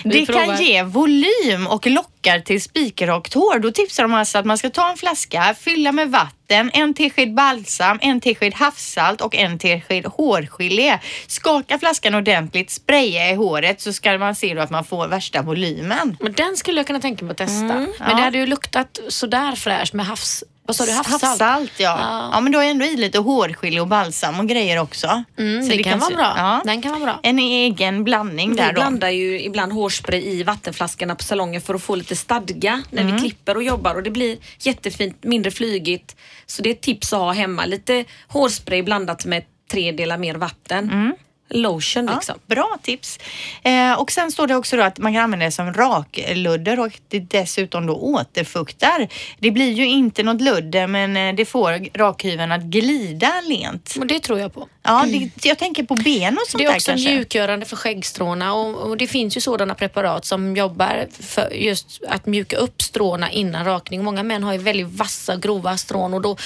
Det 0.04 0.10
Vi 0.10 0.26
kan 0.26 0.64
ge 0.64 0.84
volym 0.84 1.68
och 1.68 1.88
lockar 1.88 2.40
till 2.40 2.62
spikrakt 2.62 3.34
hår. 3.34 3.60
Då 3.60 3.72
tipsar 3.72 4.04
de 4.04 4.14
alltså 4.14 4.38
att 4.38 4.46
man 4.46 4.58
ska 4.58 4.70
ta 4.70 4.90
en 4.90 4.98
flaska, 4.98 5.56
fylla 5.60 5.92
med 5.92 6.12
vatten, 6.12 6.72
en 6.74 6.94
tesked 6.94 7.34
balsam, 7.34 8.00
en 8.02 8.22
tesked 8.22 8.54
havssalt 8.54 9.22
och 9.22 9.36
en 9.36 9.60
tesked 9.60 10.06
hårgelé. 10.06 11.00
Skaka 11.28 11.80
flaskan 11.80 12.16
ordentligt, 12.16 12.72
spraya 12.72 13.30
i 13.30 13.36
håret 13.36 13.82
så 13.82 13.94
ska 13.94 14.18
man 14.18 14.36
se 14.36 14.54
då 14.54 14.62
att 14.62 14.70
man 14.70 14.84
får 14.84 15.08
värsta 15.08 15.42
volymen. 15.42 16.18
Men 16.20 16.34
den 16.34 16.58
skulle 16.58 16.80
jag 16.80 16.88
kunna 16.88 17.00
tänka 17.00 17.26
mig 17.26 17.32
att 17.32 17.38
testa. 17.38 17.64
Men 17.64 17.94
ja. 18.00 18.06
det 18.06 18.22
hade 18.22 18.38
ju 18.38 18.46
luktat 18.46 19.00
sådär 19.08 19.56
fräscht 19.56 19.94
med 19.94 20.06
havs... 20.06 20.44
Vad 20.68 20.76
sa 20.76 20.86
du? 20.86 20.92
Havssalt? 20.92 21.22
Havssalt 21.24 21.72
ja. 21.78 21.98
Ja. 22.00 22.30
ja. 22.34 22.40
men 22.42 22.52
då 22.52 22.60
är 22.60 22.66
ändå 22.72 22.86
i 22.86 22.98
lite 22.98 23.20
hårgelé 23.20 23.80
och 23.80 23.88
balsam 23.88 24.40
och 24.40 24.48
grejer 24.48 24.80
också. 24.82 25.24
Mm, 25.38 25.64
Så 25.64 25.70
det, 25.70 25.84
kan 25.84 26.00
vara 26.00 26.16
bra. 26.16 26.34
Ja. 26.38 26.62
Den 26.66 26.82
kan 26.82 26.92
vara 26.92 27.04
bra. 27.04 27.20
En 27.24 27.40
egen 27.40 28.04
blandning 28.04 28.50
Vi 28.50 28.56
där 28.56 28.68
då. 28.68 28.74
blandar 28.74 29.10
ju 29.10 29.42
ibland 29.42 29.72
hårspray 29.74 30.22
i 30.22 30.44
vattenflaskorna 30.44 31.16
på 31.16 31.24
salongen 31.24 31.62
för 31.62 31.74
att 31.74 31.82
få 31.84 31.96
lite 31.96 32.16
stadga 32.16 32.84
när 32.90 33.02
Mm. 33.02 33.16
vi 33.16 33.22
klipper 33.22 33.56
och 33.58 33.64
jobbar 33.64 33.96
och 33.96 34.04
det 34.04 34.12
blir 34.12 34.38
jättefint, 34.60 35.24
mindre 35.24 35.52
flygigt. 35.52 36.16
Så 36.46 36.62
det 36.62 36.70
är 36.70 36.74
ett 36.74 36.82
tips 36.82 37.14
att 37.14 37.20
ha 37.20 37.32
hemma. 37.32 37.66
Lite 37.66 38.06
hårspray 38.28 38.82
blandat 38.84 39.26
med 39.26 39.44
tre 39.72 39.92
delar 39.92 40.18
mer 40.18 40.36
vatten. 40.36 41.14
Lotion 41.50 42.04
Mm. 42.04 42.14
Ja, 42.14 42.18
liksom. 42.18 42.40
bra 42.48 42.78
tips. 42.82 43.20
Eh, 43.64 43.94
och 43.94 44.12
sen 44.12 44.32
står 44.32 44.48
det 44.48 44.56
också 44.56 44.78
då 44.78 44.84
att 44.84 44.98
man 44.98 45.14
kan 45.14 45.24
använda 45.24 45.46
det 45.46 45.52
som 45.52 45.74
rakludder 45.74 46.80
och 46.80 46.92
det 47.08 47.20
dessutom 47.20 47.86
då 47.86 47.94
återfuktar. 47.96 49.08
Det 49.40 49.52
blir 49.52 49.72
ju 49.72 49.88
inte 49.88 50.24
något 50.24 50.42
ludder 50.42 50.88
men 50.88 51.18
eh, 51.18 51.36
det 51.36 51.46
får 51.46 51.98
rakhyveln 51.98 52.52
att 52.52 52.62
glida 52.64 53.32
lent. 53.48 53.96
Men 53.98 54.08
det 54.08 54.20
tror 54.20 54.40
jag 54.40 54.54
på. 54.54 54.68
Ja, 54.86 55.06
det, 55.08 55.48
jag 55.48 55.58
tänker 55.60 55.84
på 55.84 55.96
ben 55.96 56.34
och 56.38 56.48
sånt 56.48 56.60
Det 56.62 56.66
är 56.66 56.70
där 56.70 56.76
också 56.76 56.92
kanske. 56.92 57.10
mjukgörande 57.10 57.66
för 57.66 57.76
skäggstråna 57.76 58.54
och, 58.54 58.76
och 58.76 58.98
det 58.98 59.08
finns 59.08 59.38
ju 59.38 59.42
sådana 59.42 59.76
preparat 59.76 60.26
som 60.26 60.56
jobbar 60.56 61.08
för 61.20 61.50
just 61.54 62.02
att 62.08 62.26
mjuka 62.26 62.58
upp 62.58 62.82
stråna 62.82 63.32
innan 63.32 63.66
rakning. 63.66 64.04
Många 64.04 64.24
män 64.24 64.44
har 64.44 64.54
ju 64.54 64.60
väldigt 64.60 64.88
vassa, 64.88 65.36
grova 65.36 65.78
strån 65.78 66.14
och 66.14 66.22
då 66.22 66.38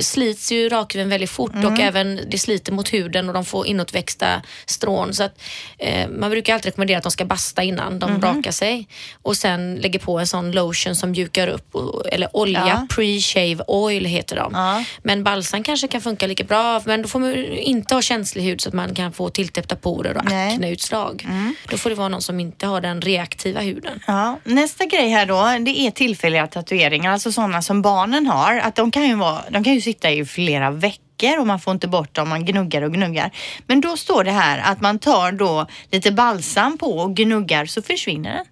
slits 0.00 0.52
ju 0.52 0.68
rakhyveln 0.68 1.10
väldigt 1.10 1.30
fort 1.30 1.50
och 1.54 1.64
Mm. 1.64 1.80
även 1.88 2.20
det 2.28 2.38
sliter 2.38 2.72
mot 2.72 2.92
huden 2.92 3.28
och 3.28 3.34
de 3.34 3.44
får 3.44 3.66
inåtväxta 3.66 4.42
strån. 4.66 5.14
Så 5.14 5.22
att, 5.22 5.42
eh, 5.78 6.08
man 6.08 6.30
brukar 6.30 6.54
alltid 6.54 6.66
rekommendera 6.66 6.98
att 6.98 7.02
de 7.04 7.12
ska 7.12 7.24
basta 7.24 7.62
innan 7.62 7.98
de 7.98 8.10
Mhm. 8.12 8.22
rakar 8.22 8.50
sig 8.50 8.88
och 9.22 9.36
sen 9.36 9.74
lägger 9.76 9.98
på 9.98 10.18
en 10.18 10.26
sån 10.26 10.52
lotion 10.52 10.96
som 10.96 11.10
mjukar 11.10 11.48
upp 11.48 11.74
och, 11.74 12.06
eller 12.12 12.36
olja, 12.36 12.62
Ja. 12.68 12.86
pre-shave 12.96 13.60
oil 13.66 14.04
heter 14.04 14.36
de. 14.36 14.52
Ja. 14.54 14.84
Men 15.02 15.24
balsam 15.24 15.62
kanske 15.62 15.88
kan 15.88 16.00
funka 16.00 16.26
lika 16.26 16.44
bra 16.44 16.82
men 16.84 17.02
då 17.02 17.08
får 17.08 17.18
man 17.18 17.32
inte 17.74 17.94
ha 17.94 18.02
känslig 18.02 18.42
hud 18.42 18.60
så 18.60 18.68
att 18.68 18.74
man 18.74 18.94
kan 18.94 19.12
få 19.12 19.28
tilltäppta 19.28 19.76
porer 19.76 20.16
och 20.16 20.22
akneutslag. 20.26 21.26
Då 21.68 21.78
får 21.78 21.90
det 21.90 21.96
vara 21.96 22.08
någon 22.08 22.22
som 22.22 22.40
inte 22.40 22.66
har 22.66 22.80
den 22.80 23.00
reaktiva 23.00 23.60
huden. 23.60 24.00
Ja, 24.06 24.38
nästa 24.44 24.84
grej 24.84 25.08
här 25.08 25.26
då, 25.26 25.64
det 25.64 25.78
är 25.78 25.90
tillfälliga 25.90 26.46
tatueringar, 26.46 27.12
alltså 27.12 27.32
sådana 27.32 27.62
som 27.62 27.82
barnen 27.82 28.26
har. 28.26 28.58
Att 28.58 28.74
de 28.76 28.90
kan 28.90 29.08
ju, 29.08 29.14
vara, 29.14 29.44
de 29.50 29.64
kan 29.64 29.74
ju 29.74 29.80
sitta 29.80 30.10
i 30.10 30.24
flera 30.24 30.70
veckor 30.70 31.38
och 31.38 31.46
man 31.46 31.60
får 31.60 31.72
inte 31.72 31.88
bort 31.88 32.14
dem, 32.14 32.28
man 32.28 32.44
gnuggar 32.44 32.82
och 32.82 32.92
gnuggar. 32.92 33.30
Men 33.66 33.80
då 33.80 33.96
står 33.96 34.24
det 34.24 34.30
här 34.30 34.58
att 34.72 34.80
man 34.80 34.98
tar 34.98 35.32
då 35.32 35.66
lite 35.90 36.12
balsam 36.12 36.78
på 36.78 36.98
och 36.98 37.16
gnuggar 37.16 37.66
så 37.66 37.82
försvinner 37.82 38.32
den. 38.34 38.44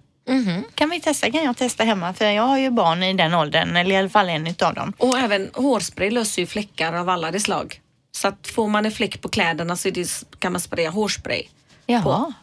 Kan 0.75 0.89
vi 0.89 0.99
testa? 0.99 1.31
Kan 1.31 1.43
jag 1.43 1.57
testa 1.57 1.83
hemma? 1.83 2.13
För 2.13 2.25
jag 2.25 2.43
har 2.43 2.57
ju 2.57 2.69
barn 2.69 3.03
i 3.03 3.13
den 3.13 3.33
åldern, 3.33 3.75
eller 3.75 3.95
i 3.95 3.97
alla 3.97 4.09
fall 4.09 4.29
en 4.29 4.47
utav 4.47 4.73
dem. 4.73 4.93
Och 4.97 5.17
även 5.17 5.49
hårspray 5.53 6.09
löser 6.09 6.41
ju 6.41 6.45
fläckar 6.47 6.93
av 6.93 7.09
alla 7.09 7.31
de 7.31 7.39
slag. 7.39 7.79
Så 8.15 8.27
att 8.27 8.47
får 8.47 8.67
man 8.67 8.85
en 8.85 8.91
fläck 8.91 9.21
på 9.21 9.29
kläderna 9.29 9.75
så 9.75 9.89
det, 9.89 10.25
kan 10.39 10.51
man 10.51 10.61
spraya 10.61 10.89
hårspray. 10.89 11.43
Jaha 11.85 12.33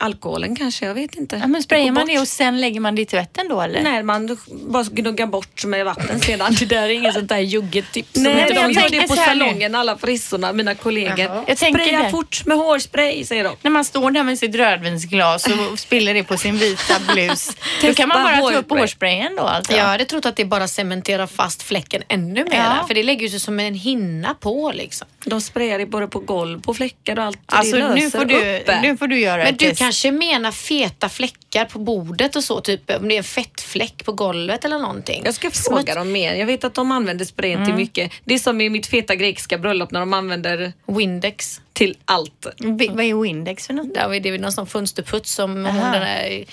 alkoholen 0.00 0.56
kanske, 0.56 0.86
jag 0.86 0.94
vet 0.94 1.14
inte. 1.14 1.36
Ja, 1.36 1.46
men 1.46 1.62
sprayar 1.62 1.84
man 1.92 1.94
bort. 1.94 2.06
det 2.06 2.18
och 2.18 2.28
sen 2.28 2.60
lägger 2.60 2.80
man 2.80 2.94
det 2.94 3.02
i 3.02 3.06
tvätten 3.06 3.48
då 3.48 3.60
eller? 3.60 3.82
Nej, 3.82 4.02
man 4.02 4.38
bara 4.50 4.82
gnuggar 4.82 5.26
bort 5.26 5.64
med 5.64 5.84
vatten 5.84 6.20
sedan. 6.20 6.56
Det 6.58 6.64
där 6.64 6.82
är 6.82 6.88
inget 6.88 7.14
sånt 7.14 7.28
där 7.28 7.38
jugget 7.38 7.92
tips. 7.92 8.10
Nej, 8.14 8.34
men 8.34 8.54
jag 8.54 8.74
de 8.74 8.80
gör 8.80 8.88
det 8.90 9.08
på 9.08 9.16
salongen, 9.16 9.74
alla 9.74 9.96
frissorna, 9.98 10.52
mina 10.52 10.74
kollegor. 10.74 11.44
Jag 11.46 11.56
tänker 11.58 11.84
Spraya 11.84 12.02
det. 12.02 12.10
fort 12.10 12.46
med 12.46 12.56
hårspray, 12.56 13.24
säger 13.24 13.44
de. 13.44 13.56
När 13.62 13.70
man 13.70 13.84
står 13.84 14.10
där 14.10 14.22
med 14.22 14.38
sitt 14.38 14.54
rödvinsglas 14.54 15.46
och 15.46 15.78
spiller 15.78 16.14
det 16.14 16.24
på 16.24 16.36
sin 16.36 16.58
vita 16.58 16.94
blus. 17.12 17.50
då 17.82 17.94
kan 17.94 18.08
man 18.08 18.22
bara 18.22 18.36
ta 18.36 18.42
upp 18.52 18.54
hårspray. 18.54 18.80
hårsprayen 18.80 19.36
då 19.36 19.42
alltså? 19.42 19.72
Jag 19.72 19.84
hade 19.84 20.04
trott 20.04 20.26
att 20.26 20.36
det 20.36 20.44
bara 20.44 20.68
cementerar 20.68 21.26
fast 21.26 21.62
fläcken 21.62 22.02
ännu 22.08 22.44
mer. 22.44 22.56
Ja. 22.56 22.84
För 22.86 22.94
det 22.94 23.02
lägger 23.02 23.22
ju 23.22 23.28
sig 23.28 23.40
som 23.40 23.60
en 23.60 23.74
hinna 23.74 24.34
på 24.34 24.72
liksom. 24.74 25.08
De 25.28 25.40
sprayar 25.40 25.78
det 25.78 25.86
både 25.86 26.06
på 26.08 26.18
golv, 26.18 26.60
på 26.62 26.74
fläckar 26.74 27.18
och 27.18 27.24
allt. 27.24 27.38
Alltså 27.46 27.76
det 27.76 27.82
löser 27.82 27.94
nu 27.94 28.10
får, 28.10 28.24
du, 28.24 28.34
upp 28.34 28.66
det. 28.66 28.80
nu 28.82 28.96
får 28.96 29.06
du 29.06 29.18
göra 29.20 29.36
Men 29.44 29.46
ett 29.54 29.58
du 29.58 29.68
test. 29.68 29.78
kanske 29.78 30.10
menar 30.12 30.52
feta 30.52 31.08
fläckar 31.08 31.64
på 31.64 31.78
bordet 31.78 32.36
och 32.36 32.44
så, 32.44 32.60
typ 32.60 32.90
om 33.00 33.08
det 33.08 33.14
är 33.14 33.18
en 33.18 33.24
fettfläck 33.24 34.04
på 34.04 34.12
golvet 34.12 34.64
eller 34.64 34.78
någonting. 34.78 35.22
Jag 35.24 35.34
ska 35.34 35.50
fråga 35.50 35.80
ett 35.92 35.94
dem 35.94 36.12
mer. 36.12 36.34
Jag 36.34 36.46
vet 36.46 36.64
att 36.64 36.74
de 36.74 36.92
använder 36.92 37.24
sprayen 37.24 37.56
Mm. 37.56 37.66
till 37.68 37.76
mycket. 37.76 38.12
Det 38.24 38.34
är 38.34 38.38
som 38.38 38.60
i 38.60 38.68
mitt 38.70 38.86
feta 38.86 39.14
grekiska 39.14 39.58
bröllop 39.58 39.90
när 39.90 40.00
de 40.00 40.12
använder 40.12 40.72
Windex. 40.86 41.60
till 41.72 41.96
allt. 42.04 42.46
Vi- 42.58 42.88
Vad 42.88 43.04
är 43.04 43.22
Windex 43.22 43.66
för 43.66 43.74
något? 43.74 43.94
Där 43.94 44.08
var 44.08 44.14
det 44.20 44.30
väl 44.30 44.40
någon 44.40 44.52
sån 44.52 44.66
fönsterputs 44.66 45.32
som 45.34 45.50
hon 45.56 45.66
Aha. 45.66 45.92
den 45.92 46.00
där 46.00 46.44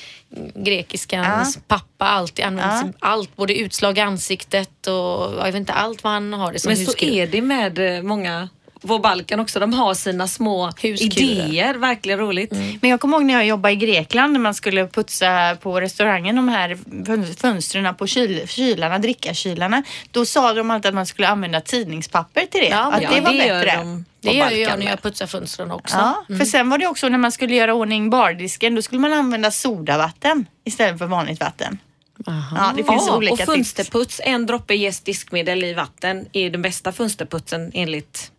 grekiskans 0.55 1.59
pappa 1.67 2.05
alltid 2.05 2.45
använder. 2.45 2.75
Ja. 2.75 2.81
till 2.83 2.91
Allt, 2.99 3.35
både 3.35 3.55
utslag 3.59 3.97
i 3.97 4.01
ansiktet 4.01 4.87
och 4.87 4.93
jag 5.37 5.43
vet 5.43 5.55
inte 5.55 5.73
allt 5.73 6.03
vad 6.03 6.13
han 6.13 6.33
har 6.33 6.53
det 6.53 6.59
som 6.59 6.69
Men 6.69 6.85
så 6.85 6.93
är 6.97 7.27
det 7.27 7.41
med 7.41 7.95
eh, 7.97 8.03
många 8.03 8.49
på 8.87 8.99
Balkan 8.99 9.39
också. 9.39 9.59
De 9.59 9.73
har 9.73 9.93
sina 9.93 10.27
små 10.27 10.65
Huskurer. 10.81 11.21
idéer. 11.21 11.73
Verkligen 11.73 12.19
roligt. 12.19 12.51
Men 12.81 12.89
jag 12.89 12.99
kommer 12.99 13.17
ihåg 13.17 13.25
när 13.25 13.33
jag 13.33 13.45
jobbade 13.45 13.73
i 13.73 13.75
Grekland 13.75 14.33
när 14.33 14.39
man 14.39 14.53
skulle 14.53 14.87
putsa 14.87 15.57
på 15.61 15.81
restaurangen 15.81 16.35
de 16.35 16.47
här 16.49 16.77
fön- 17.05 17.35
fönstren 17.37 17.95
på 17.95 18.07
kyl, 18.07 18.47
kylarna, 18.47 18.99
drickakylarna. 18.99 19.83
Då 20.11 20.25
sa 20.25 20.53
de 20.53 20.71
alltid 20.71 20.89
att 20.89 20.95
man 20.95 21.05
skulle 21.05 21.27
använda 21.27 21.61
tidningspapper 21.61 22.45
till 22.45 22.61
det. 22.61 22.67
Ja, 22.69 22.91
att 22.93 23.01
men 23.03 23.13
det 23.13 23.21
var 23.21 23.31
gör 23.31 23.65
bättre. 23.65 23.77
de 23.77 24.05
Det 24.21 24.31
gör 24.33 24.51
jag 24.51 24.79
när 24.79 24.85
jag 24.85 25.01
putsar 25.01 25.27
fönstren 25.27 25.71
också. 25.71 25.97
Ja, 25.97 26.25
för 26.37 26.45
sen 26.45 26.69
var 26.69 26.77
det 26.77 26.87
också 26.87 27.09
när 27.09 27.17
man 27.17 27.31
skulle 27.31 27.55
göra 27.55 27.73
ordning 27.73 28.09
bardisken, 28.09 28.75
då 28.75 28.81
skulle 28.81 29.01
man 29.01 29.13
använda 29.13 29.51
sodavatten 29.51 30.45
istället 30.63 30.99
för 30.99 31.05
vanligt 31.05 31.39
vatten. 31.39 31.77
Ja, 32.25 32.73
det 32.77 32.83
finns 32.83 33.03
Ja, 33.07 33.17
olika 33.17 33.33
och 33.33 33.37
tips. 33.39 33.45
fönsterputs, 33.51 34.21
en 34.23 34.45
droppe 34.45 34.73
jäst 34.75 35.05
diskmedel 35.05 35.63
i 35.63 35.73
vatten 35.73 36.25
är 36.33 36.49
den 36.49 36.61
bästa 36.61 36.91
fönsterputsen 36.91 37.71
enligt 37.73 38.31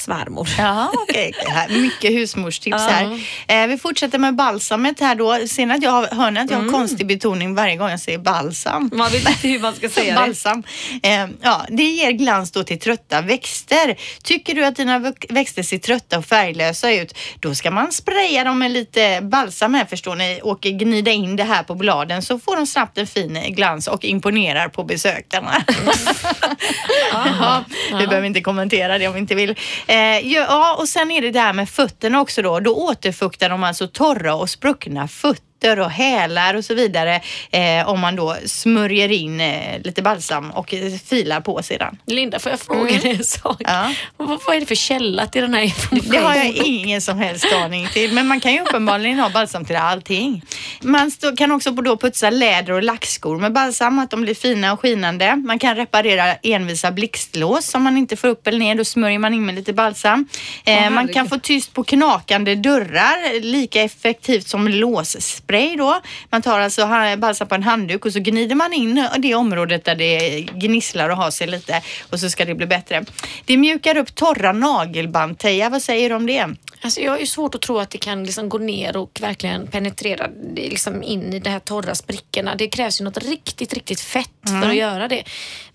svärmor. 0.00 0.48
Jaha, 0.58 0.88
här- 1.46 1.68
Mycket 1.68 2.10
husmorstips 2.12 2.76
här. 2.78 3.20
Eh, 3.62 3.66
vi 3.66 3.78
fortsätter 3.78 4.18
med 4.18 4.34
balsamet 4.34 5.00
här 5.00 5.14
då. 5.14 5.46
Ser 5.46 5.66
ni 5.66 5.74
att 5.74 5.82
jag 5.82 5.90
har, 5.90 6.06
hör 6.06 6.30
ni 6.30 6.40
att 6.40 6.50
jag 6.50 6.58
har 6.58 6.68
konstig 6.70 7.06
betoning 7.06 7.54
varje 7.54 7.76
gång 7.76 7.90
jag 7.90 8.00
säger 8.00 8.18
balsam? 8.18 8.90
Man 8.92 9.10
vet 9.12 9.28
inte 9.28 9.48
hur 9.48 9.60
man 9.60 9.74
ska 9.74 9.88
säga 9.88 10.14
det. 10.14 10.20
Balsam. 10.26 10.62
Eh, 11.02 11.26
ja, 11.42 11.66
det 11.68 11.82
ger 11.82 12.10
glans 12.10 12.50
då 12.52 12.64
till 12.64 12.78
trötta 12.80 13.20
växter. 13.20 13.96
Tycker 14.22 14.54
du 14.54 14.64
att 14.64 14.76
dina 14.76 14.98
vä- 14.98 15.32
växter 15.34 15.62
ser 15.62 15.78
trötta 15.78 16.18
och 16.18 16.24
färglösa 16.26 16.92
ut, 16.92 17.14
då 17.40 17.54
ska 17.54 17.70
man 17.70 17.92
spraya 17.92 18.44
dem 18.44 18.58
med 18.58 18.70
lite 18.70 19.20
balsam 19.22 19.74
här 19.74 19.84
förstår 19.84 20.14
ni 20.16 20.40
och 20.42 20.60
gnida 20.60 21.10
in 21.10 21.36
det 21.36 21.44
här 21.44 21.62
på 21.62 21.74
bladen 21.74 22.22
så 22.22 22.38
får 22.38 22.56
de 22.56 22.66
snabbt 22.66 22.98
en 22.98 23.06
fin 23.06 23.38
glans 23.48 23.86
och 23.86 24.04
imponerar 24.04 24.68
på 24.68 24.84
besökarna. 24.84 25.62
ja, 27.12 27.64
vi 27.98 28.06
behöver 28.06 28.26
inte 28.26 28.40
kommentera 28.40 28.98
det 28.98 29.08
om 29.08 29.14
vi 29.14 29.20
inte 29.20 29.34
vill. 29.34 29.54
Eh, 29.88 30.32
ja, 30.32 30.76
och 30.78 30.88
sen 30.88 31.10
är 31.10 31.22
det 31.22 31.30
det 31.30 31.40
här 31.40 31.52
med 31.52 31.68
fötterna 31.68 32.20
också 32.20 32.42
då. 32.42 32.60
Då 32.60 32.74
återfuktar 32.74 33.48
de 33.48 33.64
alltså 33.64 33.86
torra 33.88 34.34
och 34.34 34.50
spruckna 34.50 35.08
fötter 35.08 35.78
och 35.78 35.90
hälar 35.90 36.54
och 36.54 36.64
så 36.64 36.74
vidare 36.74 37.20
eh, 37.50 37.88
om 37.88 38.00
man 38.00 38.16
då 38.16 38.36
smörjer 38.46 39.08
in 39.08 39.40
eh, 39.40 39.82
lite 39.82 40.02
balsam 40.02 40.50
och 40.50 40.74
eh, 40.74 40.92
filar 40.92 41.40
på 41.40 41.62
sedan. 41.62 41.98
Linda, 42.06 42.38
får 42.38 42.50
jag 42.50 42.60
fråga 42.60 42.98
dig 42.98 43.10
en 43.10 43.24
sak? 43.24 43.56
Ja. 43.58 43.92
Vad, 44.16 44.40
vad 44.46 44.56
är 44.56 44.60
det 44.60 44.66
för 44.66 44.74
källa 44.74 45.26
till 45.26 45.42
den 45.42 45.54
här 45.54 45.62
informationen? 45.62 46.10
Det 46.10 46.18
har 46.18 46.34
jag 46.34 46.46
ingen 46.46 47.00
som 47.00 47.18
helst 47.18 47.46
aning 47.52 47.88
till, 47.88 48.12
men 48.12 48.26
man 48.26 48.40
kan 48.40 48.52
ju 48.52 48.60
uppenbarligen 48.60 49.18
ha 49.18 49.30
balsam 49.30 49.64
till 49.64 49.76
allting. 49.76 50.42
Man 50.82 51.10
stå, 51.10 51.36
kan 51.36 51.52
också 51.52 51.70
då 51.70 51.96
putsa 51.96 52.30
läder 52.30 52.72
och 52.72 52.82
lackskor 52.82 53.38
med 53.38 53.52
balsam, 53.52 53.98
att 53.98 54.10
de 54.10 54.20
blir 54.20 54.34
fina 54.34 54.72
och 54.72 54.80
skinande. 54.80 55.36
Man 55.36 55.58
kan 55.58 55.76
reparera 55.76 56.34
envisa 56.34 56.92
blixtlås 56.92 57.66
som 57.66 57.82
man 57.82 57.96
inte 57.96 58.16
får 58.16 58.28
upp 58.28 58.46
eller 58.46 58.58
ner, 58.58 58.74
då 58.74 58.84
smörjer 58.84 59.18
man 59.18 59.34
in 59.34 59.46
med 59.46 59.54
lite 59.54 59.72
balsam. 59.72 60.28
Eh, 60.64 60.90
man 60.90 61.08
kan 61.08 61.28
få 61.28 61.38
tyst 61.38 61.74
på 61.74 61.84
knakande 61.84 62.54
dörrar, 62.54 63.40
lika 63.40 63.82
effektivt 63.82 64.48
som 64.48 64.68
låsspray 64.68 65.76
då. 65.76 66.00
Man 66.30 66.42
tar 66.42 66.60
alltså 66.60 66.88
balsam 67.18 67.48
på 67.48 67.54
en 67.54 67.62
handduk 67.62 68.06
och 68.06 68.12
så 68.12 68.20
gnider 68.20 68.54
man 68.54 68.72
in 68.72 69.08
det 69.18 69.34
området 69.34 69.84
där 69.84 69.94
det 69.94 70.40
gnisslar 70.40 71.08
och 71.08 71.16
har 71.16 71.30
sig 71.30 71.46
lite 71.46 71.82
och 72.10 72.20
så 72.20 72.30
ska 72.30 72.44
det 72.44 72.54
bli 72.54 72.66
bättre. 72.66 73.04
Det 73.44 73.56
mjukar 73.56 73.96
upp 73.96 74.14
torra 74.14 74.52
nagelband. 74.52 75.38
Teija, 75.38 75.68
vad 75.68 75.82
säger 75.82 76.08
du 76.08 76.16
om 76.16 76.26
det? 76.26 76.46
Alltså 76.80 77.00
jag 77.00 77.12
har 77.12 77.18
ju 77.18 77.26
svårt 77.26 77.54
att 77.54 77.60
tro 77.60 77.78
att 77.78 77.90
det 77.90 77.98
kan 77.98 78.24
liksom 78.24 78.48
gå 78.48 78.58
ner 78.58 78.96
och 78.96 79.18
verkligen 79.20 79.66
penetrera 79.66 80.28
det 80.54 80.67
liksom 80.70 81.02
in 81.02 81.32
i 81.32 81.38
de 81.38 81.50
här 81.50 81.58
torra 81.58 81.94
sprickorna. 81.94 82.54
Det 82.54 82.68
krävs 82.68 83.00
ju 83.00 83.04
något 83.04 83.18
riktigt, 83.18 83.72
riktigt 83.74 84.00
fett 84.00 84.30
för 84.62 84.68
att 84.68 84.76
göra 84.76 85.08
det. 85.08 85.24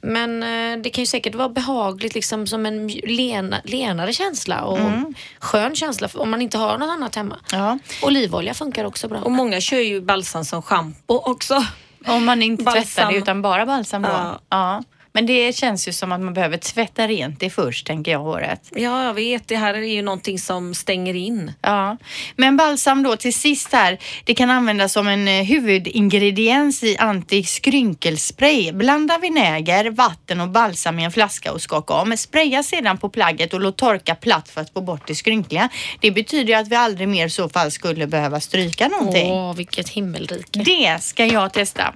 Men 0.02 0.44
eh, 0.44 0.82
det 0.84 0.90
kan 0.90 1.02
ju 1.02 1.06
säkert 1.06 1.36
vara 1.36 1.50
behagligt 1.50 2.16
liksom 2.16 2.48
som 2.48 2.66
en 2.66 2.88
lena, 2.88 3.62
lenare 3.64 4.14
känsla 4.14 4.62
och 4.62 4.80
skön 5.40 5.76
känsla 5.76 6.10
om 6.14 6.30
man 6.30 6.42
inte 6.42 6.58
har 6.58 6.78
något 6.78 6.90
annat 6.90 7.16
hemma. 7.16 7.40
Ja. 7.52 7.80
Olivolja 8.02 8.54
funkar 8.54 8.86
också 8.86 9.08
bra. 9.08 9.20
Och 9.20 9.32
många 9.32 9.62
kör 9.62 9.78
ju 9.80 10.02
balsam 10.02 10.46
som 10.46 10.62
schampo 10.62 11.14
också. 11.16 11.66
Om 12.08 12.26
man 12.26 12.42
inte 12.42 12.64
Balsam. 12.64 12.84
tvättar 12.84 13.12
det 13.12 13.18
utan 13.18 13.42
bara 13.42 13.66
balsam 13.66 14.02
då? 14.02 14.10
Ja. 14.10 14.40
Ja. 14.50 14.84
Men 15.16 15.26
det 15.26 15.56
känns 15.56 15.88
ju 15.88 15.92
som 15.92 16.12
att 16.12 16.22
man 16.22 16.34
behöver 16.34 16.58
tvätta 16.58 17.08
rent 17.08 17.40
det 17.40 17.50
först, 17.50 17.88
tänker 17.88 18.12
jag, 18.12 18.20
håret. 18.20 18.70
Ja, 18.76 19.04
jag 19.06 19.14
vet. 19.14 19.48
Det 19.48 19.56
här 19.56 19.74
är 19.74 19.82
ju 19.82 20.02
någonting 20.02 20.40
som 20.40 20.74
stänger 20.74 21.14
in. 21.14 21.52
Ja, 21.62 21.98
men 22.36 22.58
balsam 22.58 23.04
då 23.04 23.16
till 23.16 23.34
sist 23.34 23.74
här. 23.74 23.98
Det 24.24 24.34
kan 24.34 24.50
användas 24.50 24.94
som 24.94 25.08
en 25.08 25.28
eh, 25.28 25.44
huvudingrediens 25.44 26.84
i 26.84 26.98
antiskrynkelspray. 26.98 28.72
Blanda 28.72 29.18
vinäger, 29.18 29.90
vatten 29.90 30.42
och 30.42 30.50
balsam 30.50 31.00
i 31.00 31.04
en 31.04 31.12
flaska 31.12 31.52
och 31.52 31.62
skaka 31.62 31.94
om. 31.94 32.18
Spraya 32.18 32.64
sedan 32.64 32.98
på 32.98 33.10
plagget 33.10 33.54
och 33.54 33.62
låt 33.62 33.78
torka 33.78 34.16
platt 34.16 34.50
för 34.50 34.62
att 34.62 34.74
få 34.74 34.82
bort 34.82 35.08
det 35.08 35.16
skrynkliga. 35.16 35.70
Det 36.00 36.12
betyder 36.12 36.54
ju 36.54 36.54
att 36.54 36.68
vi 36.68 36.76
aldrig 36.76 37.08
mer 37.08 37.28
i 37.28 37.30
så 37.30 37.50
fall 37.50 37.72
skulle 37.72 38.08
behöva 38.08 38.40
stryka 38.40 38.88
någonting. 38.88 39.32
Åh, 39.32 39.56
vilket 39.56 39.90
himmelrike. 39.90 40.60
Det 40.60 41.04
ska 41.04 41.26
jag 41.26 41.54
testa. 41.54 41.94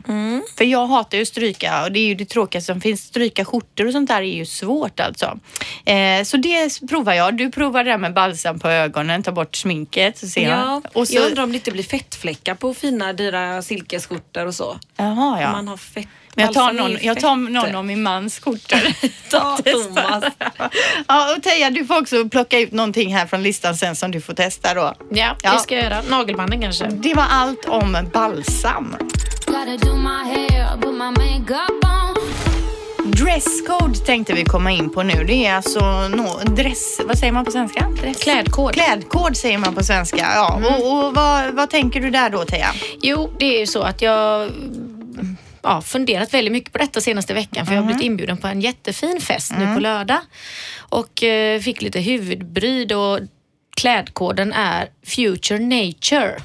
För 0.57 0.65
jag 0.65 0.87
hatar 0.87 1.17
ju 1.17 1.21
att 1.21 1.27
stryka 1.27 1.83
och 1.83 1.91
det 1.91 1.99
är 1.99 2.07
ju 2.07 2.15
det 2.15 2.25
tråkigaste 2.25 2.73
som 2.73 2.81
finns. 2.81 3.06
Stryka 3.07 3.45
skjortor 3.45 3.85
och 3.87 3.91
sånt 3.91 4.07
där 4.09 4.21
är 4.21 4.35
ju 4.35 4.45
svårt 4.45 4.99
alltså. 4.99 5.39
Eh, 5.85 6.23
så 6.23 6.37
det 6.37 6.87
provar 6.89 7.13
jag. 7.13 7.37
Du 7.37 7.51
provar 7.51 7.83
det 7.83 7.91
där 7.91 7.97
med 7.97 8.13
balsam 8.13 8.59
på 8.59 8.69
ögonen, 8.69 9.23
ta 9.23 9.31
bort 9.31 9.55
sminket. 9.55 10.17
Så 10.17 10.27
ser 10.27 10.49
Ja, 10.49 10.49
jag. 10.83 10.97
Och 10.97 11.07
så, 11.07 11.15
Jag 11.15 11.25
undrar 11.25 11.43
om 11.43 11.49
det 11.51 11.55
inte 11.55 11.71
blir 11.71 11.83
fettfläckar 11.83 12.55
på 12.55 12.73
fina 12.73 13.13
dyra 13.13 13.61
silkesskjortor 13.61 14.45
och 14.45 14.55
så. 14.55 14.77
Jaha, 14.97 15.41
ja. 15.41 15.47
Om 15.47 15.51
man 15.51 15.67
har 15.67 15.77
fett. 15.77 16.07
Men 16.35 16.45
jag 16.45 16.53
tar, 16.53 16.73
någon, 16.73 16.97
jag 17.01 17.19
tar 17.19 17.35
någon 17.35 17.75
av 17.75 17.85
min 17.85 18.03
mans 18.03 18.39
skjortor. 18.39 18.79
Ta 19.29 19.57
Thomas. 19.57 20.23
ja, 21.07 21.35
och 21.37 21.43
Teija, 21.43 21.69
du 21.69 21.85
får 21.85 22.01
också 22.01 22.29
plocka 22.29 22.59
ut 22.59 22.71
någonting 22.71 23.15
här 23.15 23.25
från 23.25 23.43
listan 23.43 23.75
sen 23.75 23.95
som 23.95 24.11
du 24.11 24.21
får 24.21 24.33
testa 24.33 24.73
då. 24.73 24.93
Ja, 25.11 25.35
Ja. 25.43 25.53
det 25.53 25.59
ska 25.59 25.75
jag 25.75 25.83
göra. 25.83 26.01
Nagelbanden 26.09 26.61
kanske. 26.61 26.85
Det 26.87 27.13
var 27.13 27.25
allt 27.29 27.65
om 27.65 27.97
balsam. 28.13 28.95
Gotta 29.45 29.77
do 29.77 29.95
my 29.95 30.23
hair, 30.33 30.77
put 30.81 30.93
my 30.93 31.11
makeup 31.11 31.85
on. 31.85 31.96
Dresscode 33.11 33.99
tänkte 34.05 34.33
vi 34.33 34.43
komma 34.43 34.71
in 34.71 34.89
på 34.89 35.03
nu. 35.03 35.23
Det 35.23 35.45
är 35.45 35.55
alltså 35.55 36.07
no, 36.07 36.55
dress... 36.55 37.01
Vad 37.05 37.17
säger 37.17 37.33
man 37.33 37.45
på 37.45 37.51
svenska? 37.51 37.87
Dress. 38.01 38.23
Klädkod. 38.23 38.73
Klädkod 38.73 39.37
säger 39.37 39.57
man 39.57 39.75
på 39.75 39.83
svenska. 39.83 40.17
Ja. 40.35 40.61
Och, 40.65 40.91
och 40.91 41.15
vad, 41.15 41.53
vad 41.53 41.69
tänker 41.69 42.01
du 42.01 42.09
där 42.09 42.29
då, 42.29 42.43
Teija? 42.43 42.69
Jo, 43.01 43.33
det 43.39 43.55
är 43.55 43.59
ju 43.59 43.67
så 43.67 43.81
att 43.81 44.01
jag 44.01 44.51
ja, 45.61 45.81
funderat 45.81 46.33
väldigt 46.33 46.51
mycket 46.51 46.71
på 46.71 46.77
detta 46.77 47.01
senaste 47.01 47.33
veckan 47.33 47.65
för 47.65 47.73
jag 47.73 47.81
har 47.81 47.85
blivit 47.85 48.03
inbjuden 48.03 48.37
på 48.37 48.47
en 48.47 48.61
jättefin 48.61 49.21
fest 49.21 49.53
nu 49.59 49.73
på 49.73 49.79
lördag 49.79 50.19
och 50.77 51.23
eh, 51.23 51.59
fick 51.59 51.81
lite 51.81 51.99
huvudbryd 51.99 52.91
och 52.91 53.19
klädkoden 53.77 54.53
är 54.53 54.89
Future 55.05 55.59
Nature. 55.59 56.41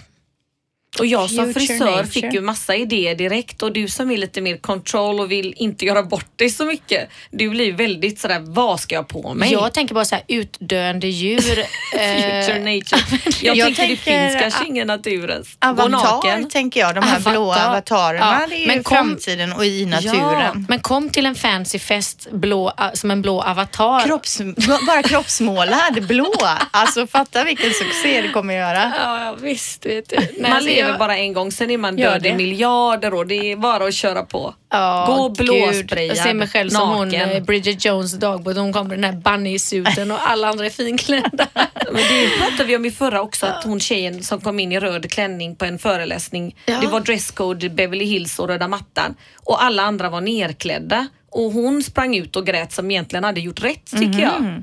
Och 0.98 1.06
jag 1.06 1.30
som 1.30 1.36
Future 1.46 1.52
frisör 1.66 1.84
nature. 1.90 2.06
fick 2.06 2.24
ju 2.32 2.40
massa 2.40 2.76
idéer 2.76 3.14
direkt 3.14 3.62
och 3.62 3.72
du 3.72 3.88
som 3.88 4.10
är 4.10 4.16
lite 4.16 4.40
mer 4.40 4.56
control 4.56 5.20
och 5.20 5.30
vill 5.32 5.54
inte 5.56 5.84
göra 5.86 6.02
bort 6.02 6.38
dig 6.38 6.50
så 6.50 6.64
mycket. 6.64 7.08
Du 7.30 7.48
blir 7.50 7.64
ju 7.64 7.72
väldigt 7.72 8.18
sådär, 8.18 8.38
vad 8.40 8.80
ska 8.80 8.94
jag 8.94 9.08
på 9.08 9.34
mig? 9.34 9.52
Jag 9.52 9.74
tänker 9.74 9.94
bara 9.94 10.04
så 10.04 10.14
här 10.14 10.24
utdöende 10.28 11.06
djur. 11.06 11.40
Future 11.92 12.56
eh, 12.56 12.74
nature. 12.76 13.30
Jag, 13.42 13.56
Jag 13.56 13.76
tänker 13.76 13.88
det 13.88 13.96
finns 13.96 14.40
kanske 14.42 14.66
ingen 14.66 14.86
natur 14.86 15.30
ens. 15.30 15.48
Gå 15.60 15.66
Avatar 15.68 16.50
tänker 16.50 16.80
jag, 16.80 16.94
de 16.94 17.00
här 17.04 17.16
Avatar. 17.16 17.30
blåa 17.30 17.66
avatarerna. 17.68 18.38
Ja, 18.40 18.46
Det 18.48 18.54
är 18.54 18.58
ju 18.58 18.66
men 18.66 18.82
kom- 18.82 18.96
framtiden 18.96 19.52
och 19.52 19.64
i 19.66 19.86
naturen. 19.86 20.66
Men 20.68 20.80
kom 20.80 21.10
till 21.10 21.26
en 21.26 21.34
fancy 21.34 21.78
fest 21.78 22.28
blå, 22.32 22.72
som 22.94 23.10
en 23.10 23.22
blå 23.22 23.40
avatar. 23.42 24.00
Kropps, 24.06 24.40
bara 24.86 25.02
kroppsmålad, 25.02 26.06
blå. 26.08 26.32
Alltså 26.70 27.06
fatta 27.06 27.44
vilken 27.44 27.70
succé 27.70 28.22
det 28.22 28.28
kommer 28.28 28.54
att 28.54 28.60
göra. 28.76 28.92
Ja, 28.98 29.24
ja, 29.24 29.36
visst. 29.40 29.86
Vet 29.86 30.08
du. 30.08 30.16
Nej, 30.38 30.52
alltså, 30.52 30.70
lever 30.82 30.90
jag- 30.90 30.98
bara 30.98 31.16
en 31.18 31.32
gång, 31.32 31.52
sen 31.52 31.70
är 31.70 31.78
man 31.78 31.96
död 31.96 32.26
i 32.26 32.34
miljarder 32.34 33.14
och 33.14 33.26
det 33.26 33.52
är 33.52 33.56
bara 33.56 33.84
att 33.84 33.94
köra 33.94 34.22
på. 34.22 34.54
Ja, 34.70 35.04
Gå 35.08 35.28
gud. 35.28 35.36
blåsprayad, 35.46 36.16
Jag 36.16 36.24
ser 36.24 36.34
mig 36.34 36.48
själv 36.48 36.70
som 36.70 36.88
hon, 36.88 37.08
naken. 37.08 37.30
eh, 37.30 37.42
Bridget 37.42 37.84
Jones 37.84 38.12
dagbok. 38.12 38.56
Hon 38.56 38.72
kommer 38.72 38.94
i 38.94 39.00
den 39.00 39.04
här 39.04 39.20
bunny-suten 39.20 40.10
och 40.10 40.30
alla 40.30 40.48
andra 40.48 40.66
är 40.66 40.70
finklädda. 40.70 41.46
Men 41.92 41.94
det 42.02 42.38
pratade 42.38 42.64
vi 42.64 42.76
om 42.76 42.84
i 42.84 42.90
förra 42.90 43.20
också, 43.22 43.46
att 43.46 43.64
hon 43.64 43.80
tjejen 43.80 44.22
som 44.22 44.40
kom 44.40 44.60
in 44.60 44.72
i 44.72 44.80
röd 44.80 45.10
klänning 45.12 45.56
på 45.56 45.64
en 45.64 45.78
föreläsning. 45.78 46.56
Ja. 46.66 46.78
Det 46.80 46.86
var 46.86 47.00
dresscode 47.00 47.68
Beverly 47.70 48.04
Hills 48.04 48.38
och 48.38 48.48
röda 48.48 48.68
mattan 48.68 49.14
och 49.44 49.62
alla 49.64 49.82
andra 49.82 50.08
var 50.10 50.20
nerklädda. 50.20 51.06
Och 51.32 51.52
hon 51.52 51.82
sprang 51.82 52.16
ut 52.16 52.36
och 52.36 52.46
grät 52.46 52.72
som 52.72 52.90
egentligen 52.90 53.24
hade 53.24 53.40
gjort 53.40 53.64
rätt 53.64 53.90
tycker 53.90 54.20
jag. 54.20 54.62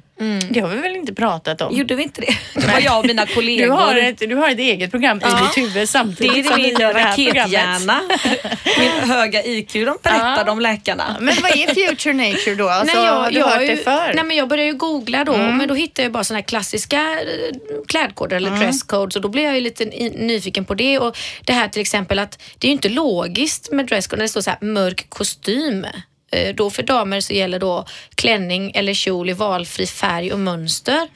Det 0.49 0.59
har 0.59 0.69
vi 0.69 0.77
väl 0.77 0.95
inte 0.95 1.13
pratat 1.13 1.61
om? 1.61 1.75
Gjorde 1.75 1.95
vi 1.95 2.03
inte 2.03 2.21
det? 2.21 2.37
Det 2.61 2.67
var 2.67 2.79
jag 2.79 2.99
och 2.99 3.05
mina 3.05 3.25
kollegor. 3.25 3.65
Du 3.65 3.71
har, 3.71 3.95
ett, 3.95 4.19
du 4.19 4.35
har 4.35 4.49
ett 4.49 4.59
eget 4.59 4.91
program 4.91 5.17
i 5.17 5.19
ditt 5.21 5.57
huvud 5.57 5.73
det 5.73 5.87
samtidigt 5.87 6.45
är 6.45 6.49
som 6.51 6.61
vi 6.61 6.69
gör 6.69 6.93
det 6.93 6.99
här 6.99 7.09
rakethjärna. 7.09 8.01
Min 8.79 9.09
höga 9.09 9.43
IQ, 9.43 9.73
de 9.73 9.97
berättade 10.03 10.51
om 10.51 10.59
läkarna. 10.59 11.17
Men 11.19 11.35
vad 11.41 11.51
är 11.51 11.87
future 11.87 12.13
nature 12.13 12.55
då? 12.55 12.69
Alltså, 12.69 12.95
Nej, 12.95 13.05
jag, 13.05 13.13
har 13.13 13.31
du 13.31 13.39
jag 13.39 13.47
hört 13.47 13.61
ju, 13.61 13.67
det 13.67 13.77
förr? 13.77 14.11
Nej, 14.15 14.23
men 14.23 14.37
jag 14.37 14.47
började 14.47 14.69
ju 14.69 14.77
googla 14.77 15.23
då, 15.23 15.37
men 15.37 15.67
då 15.67 15.73
hittade 15.73 16.03
jag 16.03 16.11
bara 16.11 16.23
såna 16.23 16.37
här 16.39 16.45
klassiska 16.45 17.01
eh, 17.01 17.55
klädkoder 17.87 18.35
eller 18.37 18.51
dresscodes 18.51 19.15
och 19.15 19.21
då 19.21 19.29
blev 19.29 19.45
jag 19.45 19.55
ju 19.55 19.61
lite 19.61 19.85
nyfiken 19.85 20.65
på 20.65 20.73
det. 20.73 20.99
Och 20.99 21.17
det 21.45 21.53
här 21.53 21.67
till 21.67 21.81
exempel 21.81 22.19
att 22.19 22.41
det 22.57 22.67
är 22.67 22.69
ju 22.69 22.73
inte 22.73 22.89
logiskt 22.89 23.71
med 23.71 23.85
dresscode 23.85 24.17
när 24.19 24.23
det 24.23 24.29
står 24.29 24.41
så 24.41 24.49
här 24.49 24.59
mörk 24.61 25.09
kostym. 25.09 25.85
Eh, 26.31 26.55
Då 26.55 26.69
för 26.69 26.83
damer 26.83 27.21
så 27.21 27.33
gäller 27.33 27.59
då 27.59 27.85
klänning 28.15 28.71
eller 28.75 28.93
kjol 28.93 29.29
i 29.29 29.33
valfri 29.33 29.87
färg 29.87 30.33
och 30.33 30.39
mönster. 30.39 31.07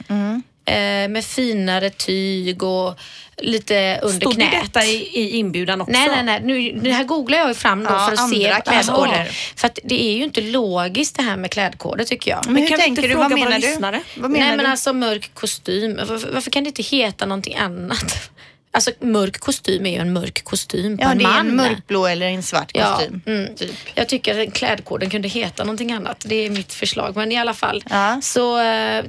Eh, 0.65 1.09
med 1.09 1.25
finare 1.25 1.89
tyg 1.89 2.63
och 2.63 2.99
lite 3.37 3.99
under 4.03 4.19
Stod 4.19 4.33
knät. 4.33 4.51
detta 4.63 4.85
i, 4.85 4.95
i 4.95 5.29
inbjudan 5.37 5.81
också? 5.81 5.91
Nej, 5.91 6.07
nej, 6.09 6.23
nej. 6.23 6.41
Nu, 6.43 6.79
det 6.79 6.91
här 6.91 7.03
googlar 7.03 7.37
jag 7.37 7.47
ju 7.47 7.53
fram 7.53 7.83
då 7.83 7.89
Ja, 7.91 8.05
för 8.05 8.13
att 8.13 8.29
se. 8.29 8.55
klädkoder. 8.65 9.25
för 9.55 9.67
att 9.67 9.79
det 9.83 10.03
är 10.03 10.13
ju 10.13 10.23
inte 10.23 10.41
logiskt 10.41 11.15
det 11.15 11.23
här 11.23 11.37
med 11.37 11.51
klädkoder 11.51 12.03
tycker 12.05 12.31
jag. 12.31 12.45
Men 12.47 12.57
hur 12.61 12.67
kan 12.69 12.77
vi 12.77 12.85
inte 12.85 13.01
tänker 13.01 13.15
du? 13.15 13.21
Vad 13.21 13.31
menar 13.31 13.51
du? 13.51 13.57
lyssnare? 13.67 14.01
Vad 14.17 14.31
menar 14.31 14.45
Nej 14.45 14.57
men 14.57 14.65
du? 14.65 14.71
alltså 14.71 14.93
mörk 14.93 15.31
kostym. 15.33 15.99
Varför, 16.07 16.31
varför 16.33 16.51
kan 16.51 16.63
det 16.63 16.67
inte 16.67 16.83
heta 16.83 17.25
någonting 17.25 17.55
annat? 17.55 18.29
Alltså 18.75 18.91
mörk 18.99 19.39
kostym 19.39 19.85
är 19.85 19.89
ju 19.91 19.97
en 19.97 20.13
mörk 20.13 20.43
kostym 20.43 20.97
på 20.97 21.03
ja, 21.03 21.11
en 21.11 21.17
det 21.17 21.23
är 21.23 21.27
man. 21.27 21.47
en 21.49 21.55
mörkblå 21.55 22.05
eller 22.07 22.27
en 22.27 22.43
svart 22.43 22.71
Ja, 22.73 22.95
kostym. 22.97 23.21
mm. 23.25 23.55
Typ. 23.55 23.71
Jag 23.95 24.09
tycker 24.09 24.39
att 24.47 24.53
klädkoden 24.53 25.09
kunde 25.09 25.27
heta 25.27 25.63
någonting 25.63 25.91
annat. 25.91 26.23
Det 26.27 26.35
är 26.35 26.49
mitt 26.49 26.73
förslag. 26.73 27.15
Men 27.15 27.31
i 27.31 27.37
alla 27.37 27.53
fall. 27.53 27.83
Ja. 27.89 28.19
Så, 28.23 28.59
eh, 28.61 29.03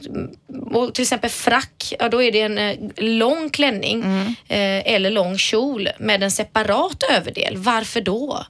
och 0.73 0.95
till 0.95 1.03
exempel 1.03 1.31
frack, 1.31 1.93
ja, 1.99 2.09
då 2.09 2.23
är 2.23 2.33
det 2.33 2.41
en 2.41 2.59
eh, 2.59 2.77
lång 2.97 3.51
klänning 3.51 4.03
Mm. 4.03 4.27
eh, 4.49 4.95
eller 4.95 5.11
lång 5.11 5.39
kjol 5.39 5.89
med 5.99 6.23
en 6.23 6.31
separat 6.31 7.03
överdel. 7.17 7.57
Varför 7.57 8.01
då? 8.01 8.47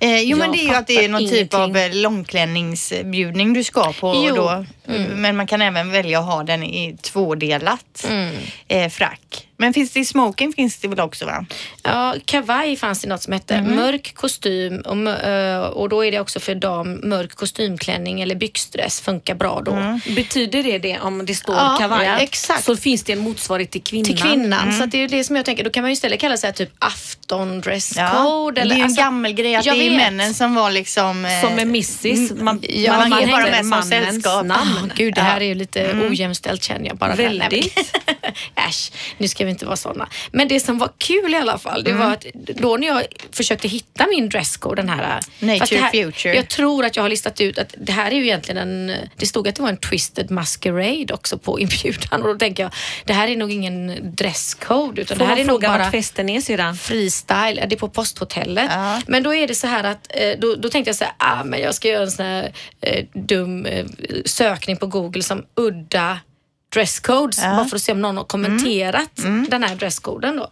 Eh, 0.00 0.20
jo, 0.20 0.36
men 0.38 0.46
Jag 0.46 0.56
det 0.56 0.62
är 0.62 0.68
ju 0.68 0.74
att 0.74 0.86
det 0.86 1.04
är 1.04 1.08
någon 1.08 1.28
typ 1.28 1.54
av 1.54 1.68
ingenting. 1.76 2.02
långklänningsbjudning 2.02 3.52
du 3.52 3.64
ska 3.64 3.92
på 3.92 4.24
Jo. 4.28 4.34
då. 4.36 4.64
Men 5.14 5.36
man 5.36 5.46
kan 5.46 5.62
även 5.62 5.90
välja 5.92 6.18
att 6.18 6.24
ha 6.26 6.42
den 6.42 6.62
i 6.62 6.96
tvådelat 7.02 8.06
eh, 8.68 8.88
frack. 8.88 9.46
Men 9.60 9.72
finns 9.72 9.90
det 9.90 10.00
i 10.00 10.04
smoking 10.04 10.52
finns 10.52 10.78
det 10.78 10.88
väl 10.88 11.00
också 11.00 11.26
va? 11.26 11.46
Ja, 11.82 12.14
kavaj 12.24 12.76
fanns 12.76 13.00
det 13.00 13.08
något 13.08 13.22
som 13.22 13.32
hette. 13.32 13.54
Mm. 13.54 13.76
Mörk 13.76 14.14
kostym 14.14 14.80
och, 14.80 15.08
eh, 15.08 15.60
och 15.60 15.88
då 15.88 16.04
är 16.04 16.12
det 16.12 16.20
också 16.20 16.40
för 16.40 16.54
dam 16.54 17.00
mörk 17.02 17.34
kostymklänning 17.34 18.20
eller 18.20 18.34
byxdress 18.34 19.00
funkar 19.00 19.34
bra 19.34 19.62
då. 19.64 19.72
Mm. 19.72 20.00
Betyder 20.16 20.62
det 20.62 20.78
det 20.78 20.98
om 21.00 21.26
det 21.26 21.34
står 21.34 21.54
ja, 21.54 21.76
kavaj? 21.80 22.06
Ja, 22.06 22.18
exakt. 22.18 22.64
Så 22.64 22.76
finns 22.76 23.04
det 23.04 23.12
en 23.12 23.18
motsvarighet 23.18 23.70
till 23.70 23.82
kvinnan? 23.82 24.04
Till 24.04 24.18
kvinnan. 24.18 24.68
Mm. 24.68 24.80
Så 24.80 24.86
det 24.86 24.98
är 24.98 25.08
det 25.08 25.24
som 25.24 25.36
jag 25.36 25.44
tänker, 25.44 25.64
då 25.64 25.70
kan 25.70 25.82
man 25.82 25.90
ju 25.90 25.92
istället 25.92 26.20
kalla 26.20 26.36
sig 26.36 26.52
typ 26.52 26.70
aft 26.78 27.19
17 27.30 27.60
dresscode 27.60 28.02
ja, 28.02 28.50
det 28.54 28.60
är 28.60 28.64
en 28.64 28.82
alltså, 28.82 29.02
gammal 29.02 29.32
grej. 29.32 29.56
Att 29.56 29.64
det 29.64 29.70
är 29.70 29.90
vet. 29.90 29.96
männen 29.96 30.34
som 30.34 30.54
var 30.54 30.70
liksom... 30.70 31.24
Eh, 31.24 31.40
som 31.40 31.58
är 31.58 31.64
missis. 31.64 32.30
Mm, 32.30 32.44
man, 32.44 32.62
ja, 32.68 32.96
man, 32.96 33.10
man 33.10 33.22
är 33.22 33.26
bara 33.26 33.50
med 33.50 33.66
som 33.66 33.82
sällskap. 33.82 34.44
Oh, 34.44 34.86
gud, 34.94 35.14
det 35.14 35.20
här 35.20 35.40
är 35.40 35.44
ju 35.44 35.54
lite 35.54 35.82
mm. 35.82 36.10
ojämställt 36.10 36.62
känner 36.62 36.86
jag 36.86 36.96
bara. 36.96 37.14
Väldigt. 37.14 37.94
Äsch, 38.68 38.92
nu 39.18 39.28
ska 39.28 39.44
vi 39.44 39.50
inte 39.50 39.66
vara 39.66 39.76
sådana. 39.76 40.08
Men 40.32 40.48
det 40.48 40.60
som 40.60 40.78
var 40.78 40.90
kul 40.98 41.34
i 41.34 41.36
alla 41.36 41.58
fall, 41.58 41.84
det 41.84 41.90
mm. 41.90 42.06
var 42.06 42.12
att 42.12 42.26
då 42.34 42.76
när 42.76 42.86
jag 42.86 43.02
försökte 43.32 43.68
hitta 43.68 44.06
min 44.06 44.28
dresscode, 44.28 44.82
den 44.82 44.88
här... 44.88 45.02
Eh, 45.02 45.46
Nature 45.46 45.80
här, 45.80 45.90
Future. 45.90 46.34
Jag 46.34 46.48
tror 46.48 46.84
att 46.84 46.96
jag 46.96 47.02
har 47.02 47.08
listat 47.08 47.40
ut 47.40 47.58
att 47.58 47.74
det 47.78 47.92
här 47.92 48.10
är 48.10 48.16
ju 48.16 48.22
egentligen 48.22 48.68
en... 48.68 48.96
Det 49.16 49.26
stod 49.26 49.48
att 49.48 49.54
det 49.54 49.62
var 49.62 49.68
en 49.68 49.76
twisted 49.76 50.30
masquerade 50.30 51.14
också 51.14 51.38
på 51.38 51.60
inbjudan 51.60 52.22
och 52.22 52.28
då 52.28 52.38
tänker 52.38 52.62
jag, 52.62 52.72
det 53.04 53.12
här 53.12 53.28
är 53.28 53.36
nog 53.36 53.52
ingen 53.52 53.98
dresscode 54.14 55.02
utan 55.02 55.18
Får 55.18 55.24
det 55.24 55.30
här 55.30 55.40
är 55.40 55.44
nog 55.44 55.60
bara... 55.60 55.90
festen 55.90 56.28
är 56.28 56.40
syrran? 56.40 56.76
Ja, 57.28 57.66
det 57.66 57.74
är 57.74 57.76
på 57.76 57.88
posthotellet. 57.88 58.70
Ja. 58.70 59.00
Men 59.06 59.22
då 59.22 59.34
är 59.34 59.46
det 59.46 59.54
så 59.54 59.66
här 59.66 59.84
att, 59.84 60.06
eh, 60.10 60.38
då, 60.38 60.54
då 60.54 60.68
tänkte 60.68 60.88
jag 60.88 60.96
så 60.96 61.04
här, 61.04 61.14
ah, 61.18 61.44
men 61.44 61.60
jag 61.60 61.74
ska 61.74 61.88
göra 61.88 62.02
en 62.02 62.10
sån 62.10 62.26
här 62.26 62.52
eh, 62.80 63.04
dum 63.12 63.66
eh, 63.66 63.86
sökning 64.24 64.76
på 64.76 64.86
Google 64.86 65.22
som 65.22 65.44
udda 65.54 66.18
dresscodes, 66.72 67.42
bara 67.42 67.64
för 67.64 67.76
att 67.76 67.82
se 67.82 67.92
om 67.92 68.00
någon 68.00 68.16
har 68.16 68.24
kommenterat 68.24 69.10
den 69.48 69.62
här 69.62 69.74
dresscoden 69.74 70.36
då. 70.36 70.50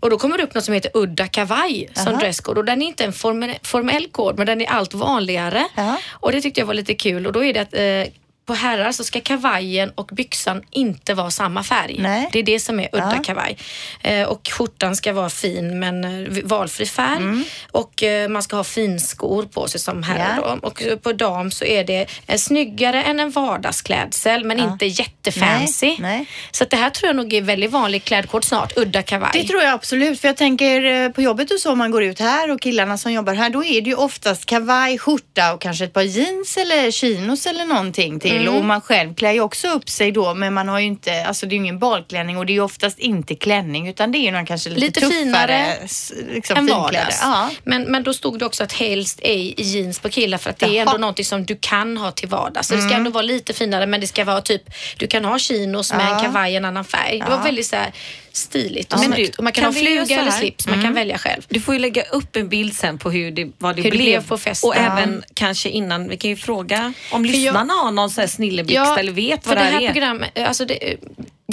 Och 0.00 0.10
då 0.10 0.18
kommer 0.18 0.38
det 0.38 0.44
upp 0.44 0.54
något 0.54 0.64
som 0.64 0.74
heter 0.74 0.90
udda 0.94 1.26
kavaj 1.26 1.88
som 1.92 2.18
dresscode 2.18 2.60
och 2.60 2.66
den 2.66 2.82
är 2.82 2.86
inte 2.86 3.04
en 3.04 3.12
formell, 3.12 3.54
formell 3.62 4.06
kod 4.06 4.38
men 4.38 4.46
den 4.46 4.60
är 4.60 4.66
allt 4.66 4.94
vanligare. 4.94 5.68
Ja. 5.74 5.98
Och 6.10 6.32
det 6.32 6.40
tyckte 6.40 6.60
jag 6.60 6.66
var 6.66 6.74
lite 6.74 6.94
kul 6.94 7.26
och 7.26 7.32
då 7.32 7.44
är 7.44 7.54
det 7.54 7.60
att 7.60 7.74
eh, 7.74 8.12
på 8.46 8.54
herrar 8.54 8.92
så 8.92 9.04
ska 9.04 9.20
kavajen 9.20 9.90
och 9.94 10.10
byxan 10.12 10.62
inte 10.70 11.14
vara 11.14 11.30
samma 11.30 11.62
färg. 11.64 11.96
Nej. 11.98 12.28
Det 12.32 12.38
är 12.38 12.42
det 12.42 12.60
som 12.60 12.80
är 12.80 12.88
udda 12.92 13.14
Ja. 13.16 13.22
kavaj. 13.24 13.56
Eh, 14.02 14.22
och 14.28 14.48
skjortan 14.52 14.96
ska 14.96 15.12
vara 15.12 15.30
fin 15.30 15.78
men 15.78 16.04
eh, 16.04 16.42
valfri 16.44 16.86
färg. 16.86 17.16
Mm. 17.16 17.44
Och 17.70 18.02
eh, 18.02 18.28
man 18.28 18.42
ska 18.42 18.56
ha 18.56 18.64
finskor 18.64 19.42
på 19.42 19.68
sig 19.68 19.80
som 19.80 20.02
herrar 20.02 20.36
Ja. 20.36 20.58
Och 20.62 20.82
på 21.02 21.12
dam 21.12 21.50
så 21.50 21.64
är 21.64 21.84
det 21.84 22.06
eh, 22.26 22.36
snyggare 22.38 23.02
än 23.02 23.20
en 23.20 23.30
vardagsklädsel 23.30 24.44
men 24.44 24.58
inte 24.60 24.86
jättefancy. 24.86 25.86
Nej, 25.86 25.96
nej. 26.00 26.26
Så 26.50 26.64
det 26.64 26.76
här 26.76 26.90
tror 26.90 27.06
jag 27.08 27.16
nog 27.16 27.32
är 27.32 27.42
väldigt 27.42 27.70
vanlig 27.70 28.04
klädkod 28.04 28.44
snart, 28.44 28.76
udda 28.76 29.02
kavaj. 29.02 29.30
Det 29.32 29.44
tror 29.44 29.62
jag 29.62 29.72
absolut, 29.72 30.20
för 30.20 30.28
jag 30.28 30.36
tänker 30.36 31.08
på 31.08 31.22
jobbet 31.22 31.50
och 31.50 31.58
så 31.58 31.72
om 31.72 31.78
man 31.78 31.90
går 31.90 32.02
ut 32.02 32.20
här 32.20 32.50
och 32.50 32.60
killarna 32.60 32.98
som 32.98 33.12
jobbar 33.12 33.34
här, 33.34 33.50
då 33.50 33.64
är 33.64 33.80
det 33.80 33.90
ju 33.90 33.96
oftast 33.96 34.46
kavaj, 34.46 34.98
skjorta 34.98 35.54
och 35.54 35.60
kanske 35.60 35.84
ett 35.84 35.92
par 35.92 36.02
jeans 36.02 36.56
eller 36.56 36.90
chinos 36.90 37.46
eller 37.46 37.64
någonting 37.64 38.20
till. 38.20 38.31
Mm. 38.40 38.54
Och 38.54 38.64
man 38.64 38.80
själv 38.80 39.14
klär 39.14 39.32
ju 39.32 39.40
också 39.40 39.68
upp 39.68 39.88
sig 39.90 40.12
då, 40.12 40.34
men 40.34 40.54
man 40.54 40.68
har 40.68 40.78
ju 40.78 40.86
inte, 40.86 41.24
alltså 41.26 41.46
det 41.46 41.50
är 41.52 41.56
ju 41.56 41.62
ingen 41.62 41.78
balklänning 41.78 42.36
och 42.38 42.46
det 42.46 42.52
är 42.52 42.54
ju 42.54 42.60
oftast 42.60 42.98
inte 42.98 43.34
klänning 43.34 43.88
utan 43.88 44.12
det 44.12 44.18
är 44.18 44.20
ju 44.22 44.30
någon 44.30 44.46
kanske 44.46 44.70
lite, 44.70 44.80
Lite 44.80 45.00
tuffare 45.00 45.12
finare 45.22 45.76
liksom, 46.34 46.56
finkläder. 46.56 46.80
vardags. 46.80 47.18
Ja. 47.22 47.50
Men, 47.64 47.82
men 47.82 48.02
då 48.02 48.14
stod 48.14 48.38
det 48.38 48.46
också 48.46 48.64
att 48.64 48.72
helst 48.72 49.20
ej 49.22 49.54
i 49.56 49.62
jeans 49.62 49.98
på 50.00 50.08
killar 50.08 50.38
för 50.38 50.50
att 50.50 50.58
det 50.58 50.66
är 50.66 50.70
Jaha. 50.72 50.80
ändå 50.86 50.98
någonting 50.98 51.24
som 51.24 51.44
du 51.44 51.56
kan 51.60 51.96
ha 51.96 52.10
till 52.10 52.28
vardags. 52.28 52.68
Så 52.68 52.74
det 52.74 52.82
ska 52.82 52.94
ändå 52.94 53.10
vara 53.10 53.22
lite 53.22 53.52
finare 53.52 53.86
men 53.86 54.00
det 54.00 54.06
ska 54.06 54.24
vara 54.24 54.40
typ, 54.40 54.62
du 54.96 55.06
kan 55.06 55.24
ha 55.24 55.38
chinos 55.38 55.92
med 55.92 56.06
Ja. 56.06 56.16
en 56.16 56.22
kavaj 56.24 56.52
i 56.52 56.56
en 56.56 56.64
annan 56.64 56.84
färg. 56.84 57.18
Det 57.24 57.30
var 57.36 57.42
väldigt 57.42 57.66
så 57.66 57.76
här 57.76 57.92
stiligt 58.36 58.92
och 58.92 58.98
Men 59.00 59.12
snyggt. 59.12 59.32
du, 59.32 59.38
Och 59.38 59.44
man 59.44 59.52
kan, 59.52 59.64
kan 59.64 59.74
ha 59.74 59.80
fluga 59.80 60.06
så 60.06 60.12
eller 60.12 60.30
här? 60.30 60.38
slips, 60.38 60.66
man 60.66 60.82
kan 60.82 60.94
välja 60.94 61.18
själv. 61.18 61.42
Du 61.48 61.60
får 61.60 61.74
ju 61.74 61.80
lägga 61.80 62.02
upp 62.02 62.36
en 62.36 62.48
bild 62.48 62.76
sen 62.76 62.98
på 62.98 63.10
hur 63.10 63.30
det, 63.30 63.50
vad 63.58 63.76
det, 63.76 63.82
Hur 63.82 63.90
det 63.90 63.96
blev. 63.96 64.04
blev 64.04 64.28
på 64.28 64.38
festen. 64.38 64.68
Och 64.70 64.76
Ja. 64.76 64.80
även 64.80 65.24
kanske 65.34 65.68
innan, 65.68 66.08
vi 66.08 66.16
kan 66.16 66.30
ju 66.30 66.36
fråga 66.36 66.92
om 67.10 67.24
För 67.24 67.30
jag- 67.30 67.36
lyssnarna 67.42 67.72
har 67.72 67.90
någon 67.90 68.10
sån 68.10 68.20
här 68.22 68.28
snilleblixt 68.28 68.98
eller 68.98 69.12
vet 69.12 69.42
för 69.42 69.48
vad 69.48 69.58
det 69.58 69.60
det 69.60 69.64
här 69.64 69.72
här 69.80 69.88
är. 69.88 69.92
programmet, 69.92 70.38
alltså 70.38 70.64
det, 70.64 70.96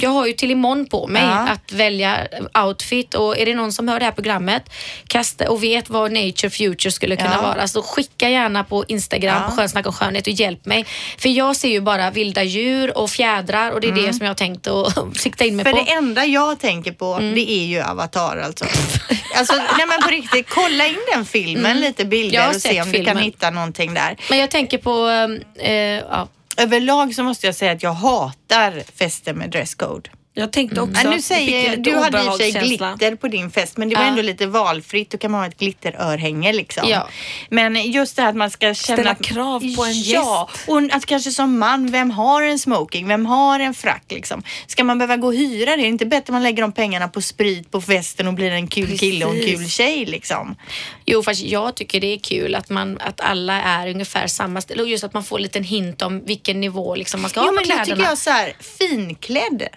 jag 0.02 0.10
har 0.10 0.26
ju 0.26 0.32
till 0.32 0.50
imorgon 0.50 0.86
på 0.86 1.06
mig 1.06 1.22
Ja. 1.22 1.48
att 1.48 1.72
välja 1.72 2.18
outfit 2.64 3.14
och 3.14 3.38
är 3.38 3.46
det 3.46 3.54
någon 3.54 3.72
som 3.72 3.88
hör 3.88 3.98
det 3.98 4.04
här 4.04 4.12
programmet 4.12 4.62
kasta 5.06 5.50
och 5.50 5.62
vet 5.62 5.90
vad 5.90 6.12
Nature 6.12 6.50
Future 6.50 6.90
skulle 6.92 7.16
kunna 7.16 7.34
Ja. 7.34 7.42
vara 7.42 7.68
så 7.68 7.82
skicka 7.82 8.28
gärna 8.28 8.64
på 8.64 8.84
Instagram 8.88 9.50
på 9.50 9.56
Skönsnack 9.56 9.86
och 9.86 9.94
skönhet 9.94 10.26
och 10.26 10.32
hjälp 10.32 10.66
mig. 10.66 10.84
För 11.18 11.28
jag 11.28 11.56
ser 11.56 11.68
ju 11.68 11.80
bara 11.80 12.10
vilda 12.10 12.42
djur 12.42 12.98
och 12.98 13.10
fjädrar 13.10 13.70
och 13.70 13.80
det 13.80 13.88
är 13.88 13.92
det 13.92 14.12
som 14.12 14.26
jag 14.26 14.30
har 14.30 14.34
tänkt 14.34 14.66
att 14.66 15.16
sikta 15.16 15.44
in 15.44 15.56
mig 15.56 15.64
För 15.64 15.72
på. 15.72 15.76
Mm. 15.78 15.86
det 15.86 15.92
enda 15.92 16.24
jag 16.24 16.60
tänker 16.60 16.92
på, 16.92 17.18
det 17.18 17.50
är 17.50 17.64
ju 17.66 17.80
Avatar 17.82 18.36
alltså. 18.36 18.64
alltså 19.36 19.54
nej 19.56 19.86
men 19.88 20.02
på 20.02 20.08
riktigt, 20.08 20.46
kolla 20.48 20.86
in 20.86 20.96
den 21.14 21.24
filmen, 21.24 21.80
lite 21.80 22.02
Mm. 22.02 22.18
Jag 22.18 22.30
bilder 22.30 22.48
och 22.48 22.54
se 22.54 22.82
om 22.82 22.88
du 22.92 22.96
kan 22.98 23.04
filmen. 23.06 23.22
hitta 23.24 23.50
någonting 23.50 23.94
där. 23.94 24.16
Men 24.30 24.38
jag 24.38 24.50
tänker 24.50 24.78
på, 24.78 25.08
eh, 25.60 25.74
ja. 26.10 26.28
Överlag 26.56 27.14
så 27.14 27.24
måste 27.24 27.46
jag 27.46 27.54
säga 27.54 27.72
att 27.72 27.82
jag 27.82 27.92
hatar 27.92 28.82
fester 28.96 29.34
med 29.34 29.50
dresscode. 29.50 30.10
Jag 30.40 30.52
tänkte 30.52 30.80
också 30.80 31.02
Ja, 31.04 31.10
nu 31.10 31.22
säger, 31.22 31.76
du 31.76 31.96
hade 31.96 32.18
i 32.24 32.28
och 32.28 32.32
för 32.36 32.38
sig 32.38 32.52
glitter 32.52 33.14
på 33.16 33.28
din 33.28 33.50
fest 33.50 33.76
men 33.76 33.88
det 33.88 33.96
var 33.96 34.02
Ja. 34.02 34.08
ändå 34.08 34.22
lite 34.22 34.46
valfritt. 34.46 35.10
Då 35.10 35.18
kan 35.18 35.30
man 35.30 35.40
ha 35.40 35.46
ett 35.48 35.58
glitterörhänge 35.58 36.52
liksom. 36.52 36.88
Ja. 36.88 37.08
Men 37.50 37.90
just 37.92 38.16
det 38.16 38.22
här 38.22 38.28
att 38.28 38.36
man 38.36 38.50
ska 38.50 38.74
känna... 38.74 38.96
Ställa 38.96 39.14
krav 39.14 39.60
på 39.76 39.84
en 39.84 40.02
Ja, 40.02 40.48
och 40.66 40.82
att 40.92 41.06
kanske 41.06 41.30
som 41.30 41.58
man, 41.58 41.90
vem 41.90 42.10
har 42.10 42.42
en 42.42 42.58
smoking? 42.58 43.08
Vem 43.08 43.26
har 43.26 43.60
en 43.60 43.74
frack 43.74 44.04
liksom? 44.08 44.42
Ska 44.66 44.84
man 44.84 44.98
behöva 44.98 45.16
gå 45.16 45.26
och 45.26 45.34
hyra 45.34 45.66
det? 45.66 45.72
Är 45.72 45.76
det 45.82 45.88
inte 45.88 46.06
bättre 46.06 46.22
att 46.22 46.28
man 46.28 46.42
lägger 46.42 46.62
de 46.62 46.72
pengarna 46.72 47.08
på 47.08 47.22
sprit 47.22 47.70
på 47.70 47.80
festen 47.80 48.26
och 48.28 48.34
blir 48.34 48.50
en 48.50 48.66
kul 48.66 48.98
kille 48.98 49.24
och 49.24 49.34
en 49.34 49.40
Precis. 49.40 49.56
kul 49.58 49.68
tjej 49.68 50.06
liksom? 50.06 50.56
Jo, 51.06 51.22
fast 51.22 51.42
jag 51.42 51.74
tycker 51.74 52.00
det 52.00 52.06
är 52.14 52.18
kul 52.18 52.54
att, 52.54 52.70
man, 52.70 52.98
att 53.00 53.20
alla 53.20 53.62
är 53.62 53.88
ungefär 53.88 54.26
samma 54.26 54.60
stil 54.60 54.80
och 54.80 54.88
just 54.88 55.04
att 55.04 55.14
man 55.14 55.24
får 55.24 55.36
en 55.36 55.42
liten 55.42 55.64
hint 55.64 56.02
om 56.02 56.24
vilken 56.24 56.60
nivå 56.60 56.94
liksom 56.94 57.20
man 57.20 57.30
ska 57.30 57.40
Jo 57.40 57.44
ha 57.44 57.48
på 57.48 57.54
men 57.54 57.62
då 57.62 57.68
kläderna. 57.74 57.84
tycker 57.96 58.08
jag 58.08 58.18
så 58.18 58.30
här, 58.30 58.52
finklädd. 58.78 59.68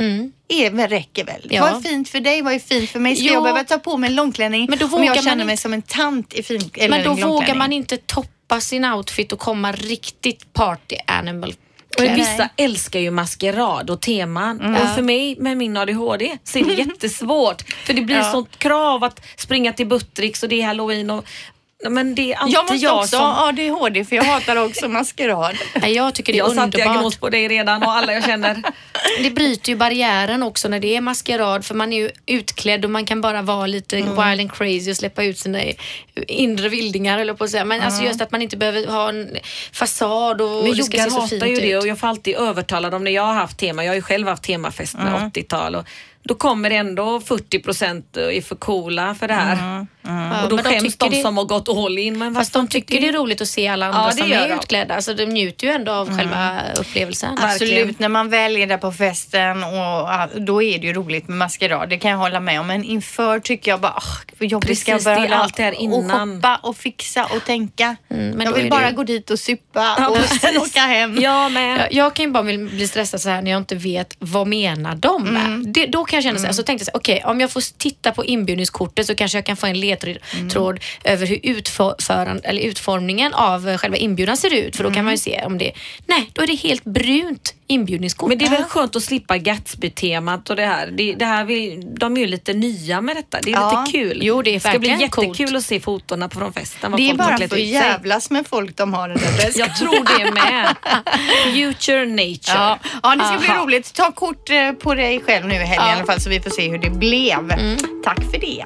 Mm. 0.00 0.32
Är, 0.48 0.88
räcker 0.88 1.24
väl? 1.24 1.46
Ja. 1.50 1.62
Vad 1.62 1.76
är 1.76 1.80
fint 1.88 2.08
för 2.08 2.20
dig? 2.20 2.42
Vad 2.42 2.54
är 2.54 2.58
fint 2.58 2.90
för 2.90 2.98
mig? 3.00 3.16
Ska 3.16 3.24
Jo. 3.26 3.32
jag 3.32 3.42
behöva 3.42 3.64
ta 3.64 3.78
på 3.78 3.96
mig 3.96 4.10
en 4.10 4.16
långklänning 4.16 4.66
Men 4.70 4.78
då 4.78 4.84
om 4.84 4.90
vågar 4.90 5.04
jag 5.04 5.14
man 5.16 5.22
känner 5.24 5.32
inte- 5.32 5.44
mig 5.44 5.56
som 5.56 5.72
en 5.72 5.82
tant 5.82 6.34
i 6.34 6.42
fin 6.42 6.70
eller 6.74 6.88
Men 7.04 7.04
då 7.18 7.28
vågar 7.28 7.54
man 7.54 7.72
inte 7.72 7.96
toppa 7.96 8.60
sin 8.60 8.84
outfit 8.84 9.32
och 9.32 9.38
komma 9.38 9.72
riktigt 9.72 10.52
party 10.52 10.96
animal. 11.06 11.54
Men 11.98 12.14
vissa 12.14 12.48
älskar 12.56 13.00
ju 13.00 13.10
maskerad 13.10 13.90
och 13.90 14.00
teman 14.00 14.60
Mm. 14.60 14.82
och 14.82 14.94
för 14.94 15.02
mig 15.02 15.36
med 15.38 15.56
min 15.56 15.76
ADHD 15.76 16.38
så 16.44 16.58
är 16.58 16.64
det 16.64 16.72
jättesvårt 16.88 17.62
för 17.84 17.92
det 17.94 18.00
blir 18.02 18.16
Ja. 18.16 18.32
sånt 18.32 18.58
krav 18.58 19.04
att 19.04 19.20
springa 19.36 19.72
till 19.72 19.86
Buttricks 19.86 20.42
och 20.42 20.48
det 20.48 20.62
är 20.62 20.66
halloween 20.66 21.10
och 21.10 21.24
men 21.88 22.14
det 22.14 22.32
är 22.32 22.36
alltid 22.36 22.54
Jag 22.54 22.62
måste 22.62 22.76
jag 22.86 22.96
också 22.96 23.08
som... 23.08 23.20
ha 23.20 23.48
ADHD 23.48 24.04
för 24.04 24.16
jag 24.16 24.24
hatar 24.24 24.56
också 24.56 24.88
maskerad. 24.88 25.56
Nej, 25.82 25.92
jag 25.92 26.14
tycker 26.14 26.32
det 26.32 26.36
är 26.38 26.40
Jag 26.40 26.46
satt 26.54 26.64
underbart. 26.64 26.84
diagnos 26.94 27.16
på 27.16 27.30
dig 27.30 27.48
redan 27.48 27.82
och 27.82 27.90
alla 27.92 28.12
jag 28.12 28.24
känner. 28.24 28.62
Det 29.22 29.30
bryter 29.30 29.70
ju 29.72 29.76
barriären 29.76 30.42
också 30.42 30.68
när 30.68 30.80
det 30.80 30.96
är 30.96 31.00
maskerad 31.00 31.64
för 31.64 31.74
man 31.74 31.92
är 31.92 31.96
ju 31.96 32.10
utklädd 32.26 32.84
och 32.84 32.90
man 32.90 33.06
kan 33.06 33.20
bara 33.20 33.42
vara 33.42 33.66
lite 33.66 33.96
Mm. 33.98 34.08
wild 34.10 34.40
and 34.40 34.52
crazy 34.52 34.90
och 34.90 34.96
släppa 34.96 35.24
ut 35.24 35.38
sina 35.38 35.58
inre 36.26 36.68
vildingar 36.68 37.18
eller 37.18 37.34
på 37.34 37.44
att 37.44 37.50
säga. 37.50 37.64
Men 37.64 37.80
alltså 37.80 38.02
just 38.04 38.20
att 38.20 38.30
man 38.32 38.42
inte 38.42 38.56
behöver 38.56 38.86
ha 38.86 39.08
en 39.08 39.36
fasad 39.72 40.40
och 40.40 40.64
Men 40.64 40.76
det 40.76 40.82
ska 40.84 40.96
se 40.98 41.10
så 41.10 41.26
fint 41.26 41.42
hatar 41.42 41.46
ju 41.46 41.56
det 41.56 41.70
ut. 41.70 41.82
och 41.82 41.88
jag 41.88 41.98
får 41.98 42.06
alltid 42.08 42.34
övertala 42.36 42.90
dem 42.90 43.04
när 43.04 43.10
jag 43.10 43.22
har 43.22 43.34
haft 43.34 43.58
tema. 43.58 43.84
Jag 43.84 43.90
har 43.90 43.96
ju 43.96 44.02
själv 44.02 44.28
haft 44.28 44.42
temafest 44.42 44.94
med 44.94 45.12
80-tal 45.34 45.74
och 45.74 45.84
då 46.28 46.34
kommer 46.34 46.70
det 46.70 46.76
ändå 46.76 47.20
40 47.20 47.58
procent 47.58 48.16
är 48.16 48.40
för 48.42 48.56
coola 48.56 49.14
för 49.14 49.28
det 49.28 49.34
här. 49.34 49.86
Ja, 50.02 50.42
Och 50.44 50.48
då 50.50 50.56
de 50.56 50.62
skäms 50.62 50.96
de 50.96 51.10
det- 51.10 51.22
som 51.22 51.36
har 51.38 51.44
gått 51.44 51.68
all 51.68 51.98
in. 51.98 52.18
Men 52.18 52.34
Fast 52.34 52.52
de 52.52 52.68
tycker 52.68 53.00
det 53.00 53.08
är 53.08 53.12
roligt 53.12 53.40
att 53.40 53.48
se 53.48 53.68
alla 53.68 53.86
andra 53.86 54.00
Ja, 54.00 54.06
det 54.06 54.12
som 54.16 54.28
gör 54.28 54.40
är 54.44 54.48
de. 54.48 54.54
utklädda. 54.54 54.94
Alltså 54.94 55.14
de 55.14 55.26
njuter 55.26 55.66
ju 55.66 55.72
ändå 55.72 55.92
av 55.92 56.18
själva 56.18 56.58
upplevelsen. 56.80 57.34
Verkligen. 57.34 57.50
Absolut, 57.82 57.98
när 57.98 58.08
man 58.08 58.28
väl 58.30 58.56
är 58.56 58.66
där 58.66 58.76
på 58.78 58.92
festen 58.92 59.64
och 59.64 60.40
då 60.42 60.62
är 60.62 60.78
det 60.78 60.86
ju 60.86 60.92
roligt 60.92 61.28
med 61.28 61.38
maskerad. 61.38 61.88
Det 61.88 61.98
kan 61.98 62.10
jag 62.10 62.18
hålla 62.18 62.40
med 62.40 62.60
om. 62.60 62.66
Men 62.66 62.84
inför 62.84 63.40
tycker 63.40 63.70
jag 63.70 63.80
bara, 63.80 63.92
oh, 63.92 64.04
vad 64.38 64.48
jobbigt 64.48 64.78
ska 64.78 64.90
jag 64.90 64.96
Precis, 64.96 65.04
börja 65.04 65.28
det 65.28 65.36
allt 65.36 65.56
det 65.56 65.62
här 65.62 65.72
och 65.76 65.80
innan. 65.82 66.36
shoppa 66.36 66.56
och 66.62 66.76
fixa 66.76 67.24
och 67.24 67.44
tänka. 67.44 67.96
men 68.08 68.40
jag 68.40 68.52
vill 68.52 68.64
det 68.64 68.70
bara 68.70 68.90
ju- 68.90 68.96
gå 68.96 69.02
dit 69.04 69.30
och 69.30 69.38
suppa 69.38 70.08
och 70.08 70.16
sen 70.40 70.58
åka 70.58 70.80
hem. 70.80 71.18
Jag 71.20 71.52
med. 71.52 71.78
Jag, 71.80 71.92
jag 71.92 72.14
kan 72.14 72.24
ju 72.24 72.30
bara 72.32 72.42
bli, 72.42 72.58
bli 72.58 72.88
stressad 72.88 73.20
så 73.20 73.28
här 73.28 73.42
när 73.42 73.50
jag 73.50 73.58
inte 73.58 73.74
vet 73.74 74.16
vad 74.18 74.46
menar 74.46 74.94
de 74.94 75.24
med. 75.24 75.46
Mm. 75.46 75.72
Det, 75.72 75.86
då 75.86 76.04
kan 76.04 76.17
jag 76.18 76.24
känna 76.24 76.38
så 76.38 76.46
här, 76.46 76.52
så 76.52 76.62
tänkte 76.62 76.82
jag 76.82 76.92
så 76.92 76.98
okej 76.98 77.22
om 77.24 77.40
jag 77.40 77.50
får 77.50 77.78
titta 77.78 78.12
på 78.12 78.24
inbjudningskortet 78.24 79.06
så 79.06 79.14
kanske 79.14 79.38
jag 79.38 79.44
kan 79.46 79.56
få 79.56 79.66
en 79.66 79.80
ledtråd 79.80 80.18
Mm. 80.58 80.78
över 81.04 81.26
hur 81.26 81.40
utföran, 81.42 82.40
eller 82.44 82.62
utformningen 82.62 83.34
av 83.34 83.76
själva 83.78 83.96
inbjudan 83.96 84.36
ser 84.36 84.54
ut. 84.54 84.76
För 84.76 84.84
då 84.84 84.90
kan 84.90 85.04
man 85.04 85.14
ju 85.14 85.18
se 85.18 85.42
om 85.46 85.58
det, 85.58 85.72
nej 86.06 86.30
då 86.32 86.42
är 86.42 86.46
det 86.46 86.54
helt 86.54 86.84
brunt 86.84 87.54
inbjudningskort. 87.66 88.28
Men 88.28 88.38
det 88.38 88.44
är 88.44 88.50
väl 88.50 88.64
skönt 88.64 88.96
att 88.96 89.02
slippa 89.02 89.36
Gatsby-temat 89.38 90.50
och 90.50 90.56
det 90.56 90.66
här. 90.66 90.86
Det, 90.86 91.14
det 91.14 91.24
här 91.24 91.44
vill, 91.44 91.94
de 91.94 92.16
är 92.16 92.20
ju 92.20 92.26
lite 92.26 92.52
nya 92.52 93.00
med 93.00 93.16
detta. 93.16 93.38
Det 93.42 93.50
är 93.50 93.54
Ja. 93.54 93.84
lite 93.86 93.98
kul. 93.98 94.18
Jo, 94.22 94.42
det 94.42 94.54
är 94.54 94.60
ska 94.60 94.68
bli 94.70 94.78
verkligen 94.78 95.00
jättekul 95.00 95.46
coolt. 95.46 95.56
att 95.56 95.64
se 95.64 95.80
fotona 95.80 96.30
från 96.30 96.52
festen. 96.52 96.92
Det 96.96 97.10
är 97.10 97.14
bara 97.14 97.38
för 97.38 97.44
att 97.44 97.58
jävlas 97.60 98.30
med 98.30 98.46
folk 98.46 98.76
de 98.76 98.94
har 98.94 99.08
den 99.08 99.18
där. 99.18 99.52
Jag 99.58 99.76
tror 99.76 100.18
det 100.18 100.30
med. 100.32 100.76
Future 101.54 102.06
nature. 102.06 102.38
Ja, 102.46 102.78
ja, 103.02 103.16
det 103.16 103.24
ska 103.24 103.38
bli 103.38 103.48
Aha. 103.48 103.64
roligt. 103.64 103.94
Ta 103.94 104.12
kort 104.12 104.50
eh, 104.50 104.72
på 104.72 104.94
dig 104.94 105.20
själv 105.20 105.46
nu 105.46 105.54
i 105.54 105.58
helgen 105.58 105.97
alla 105.98 106.06
fall 106.06 106.20
så 106.20 106.30
vi 106.30 106.40
får 106.40 106.50
se 106.50 106.68
hur 106.70 106.78
det 106.78 106.90
blev. 106.90 107.48
Tack 108.04 108.18
för 108.30 108.38
det. 108.40 108.64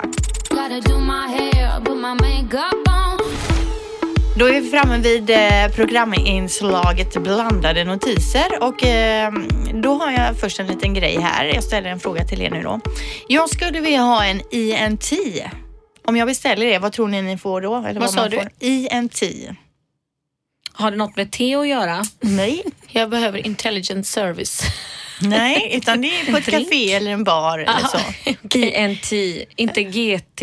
Då 4.38 4.46
är 4.48 4.60
vi 4.60 4.70
framme 4.70 4.98
vid 4.98 5.30
eh, 5.30 5.68
programinslaget 5.74 7.16
blandade 7.22 7.84
notiser 7.84 8.62
och 8.62 8.84
eh, 8.84 9.32
då 9.82 9.94
har 9.94 10.12
jag 10.12 10.38
först 10.40 10.60
en 10.60 10.66
liten 10.66 10.94
grej 10.94 11.20
här. 11.20 11.44
Jag 11.44 11.64
ställer 11.64 11.90
en 11.90 12.00
fråga 12.00 12.24
till 12.24 12.42
er 12.42 12.50
nu 12.50 12.62
då. 12.62 12.80
Jag 13.28 13.50
skulle 13.50 13.80
vilja 13.80 14.00
ha 14.00 14.24
en 14.24 14.42
INT. 14.50 15.10
Om 16.04 16.16
jag 16.16 16.28
beställer 16.28 16.66
det, 16.66 16.78
vad 16.78 16.92
tror 16.92 17.08
ni 17.08 17.22
ni 17.22 17.38
får 17.38 17.60
då? 17.60 17.76
Eller 17.76 18.00
Vad 18.00 18.10
sa 18.10 18.20
man 18.20 18.30
du? 18.30 18.36
Får? 18.36 18.48
INT. 18.60 19.22
Har 20.72 20.90
det 20.90 20.96
något 20.96 21.16
med 21.16 21.30
te 21.32 21.54
att 21.54 21.68
göra? 21.68 22.02
Nej, 22.20 22.64
Jag 22.88 23.10
behöver 23.10 23.46
intelligent 23.46 24.06
service. 24.06 24.62
Nej, 25.22 25.70
utan 25.74 26.00
det 26.00 26.08
är 26.08 26.30
på 26.32 26.36
ett 26.36 26.50
café 26.50 26.92
eller 26.92 27.10
en 27.10 27.24
bar 27.24 27.58
eller 27.58 27.88
så. 27.88 27.98
INT, 28.58 29.12
inte 29.56 29.82
GT, 29.82 30.42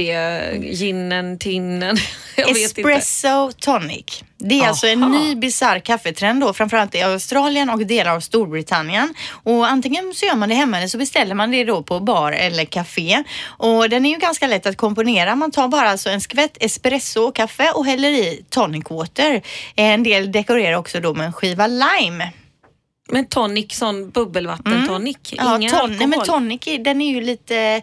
ginen, 0.62 1.38
tinnen. 1.40 1.98
Jag 2.36 2.48
vet 2.48 2.78
inte. 2.78 2.82
Espresso 2.82 3.52
tonic. 3.52 4.24
Det 4.38 4.60
är 4.60 4.68
alltså 4.68 4.88
en 4.88 5.04
Aha. 5.04 5.20
ny 5.20 5.36
bisarr 5.36 5.80
kaffetrend 5.80 6.42
då, 6.42 6.54
framförallt 6.54 6.96
i 6.96 7.02
Australien 7.02 7.70
och 7.70 7.86
delar 7.86 8.16
av 8.16 8.20
Storbritannien. 8.20 9.14
Och 9.30 9.68
antingen 9.68 10.14
så 10.14 10.26
gör 10.26 10.36
man 10.36 10.50
det 10.50 10.56
hemma 10.56 10.78
eller 10.78 10.88
så 10.88 10.98
beställer 10.98 11.36
man 11.36 11.52
det 11.52 11.64
då 11.64 11.84
på 11.84 12.00
bar 12.00 12.32
eller 12.32 12.66
café. 12.66 13.24
Och 13.46 13.90
den 13.90 14.06
är 14.06 14.10
ju 14.10 14.18
ganska 14.18 14.48
lätt 14.48 14.66
att 14.66 14.78
komponera. 14.78 15.36
Man 15.36 15.52
tar 15.52 15.68
bara 15.68 15.90
alltså 15.90 16.10
en 16.10 16.22
skvätt 16.22 16.58
espresso 16.60 17.32
kaffe 17.32 17.72
och 17.72 17.86
häller 17.86 18.10
i 18.10 18.46
tonic 18.50 18.84
water. 18.90 19.42
En 19.76 20.04
del 20.04 20.32
dekorerar 20.32 20.78
också 20.78 21.00
då 21.00 21.14
med 21.14 21.26
en 21.26 21.34
skiva 21.34 21.68
lime. 21.68 22.32
Men 23.12 23.26
tonic, 23.28 23.74
sån 23.74 24.10
bubbelvattentonic. 24.10 25.18
Ja, 25.38 25.58
Ingen 25.58 25.72
ton- 25.72 25.80
alkohol. 25.80 25.98
nej, 25.98 26.08
men 26.08 26.20
tonic 26.22 26.64
den 26.84 27.02
är 27.02 27.12
ju 27.14 27.22
lite 27.22 27.82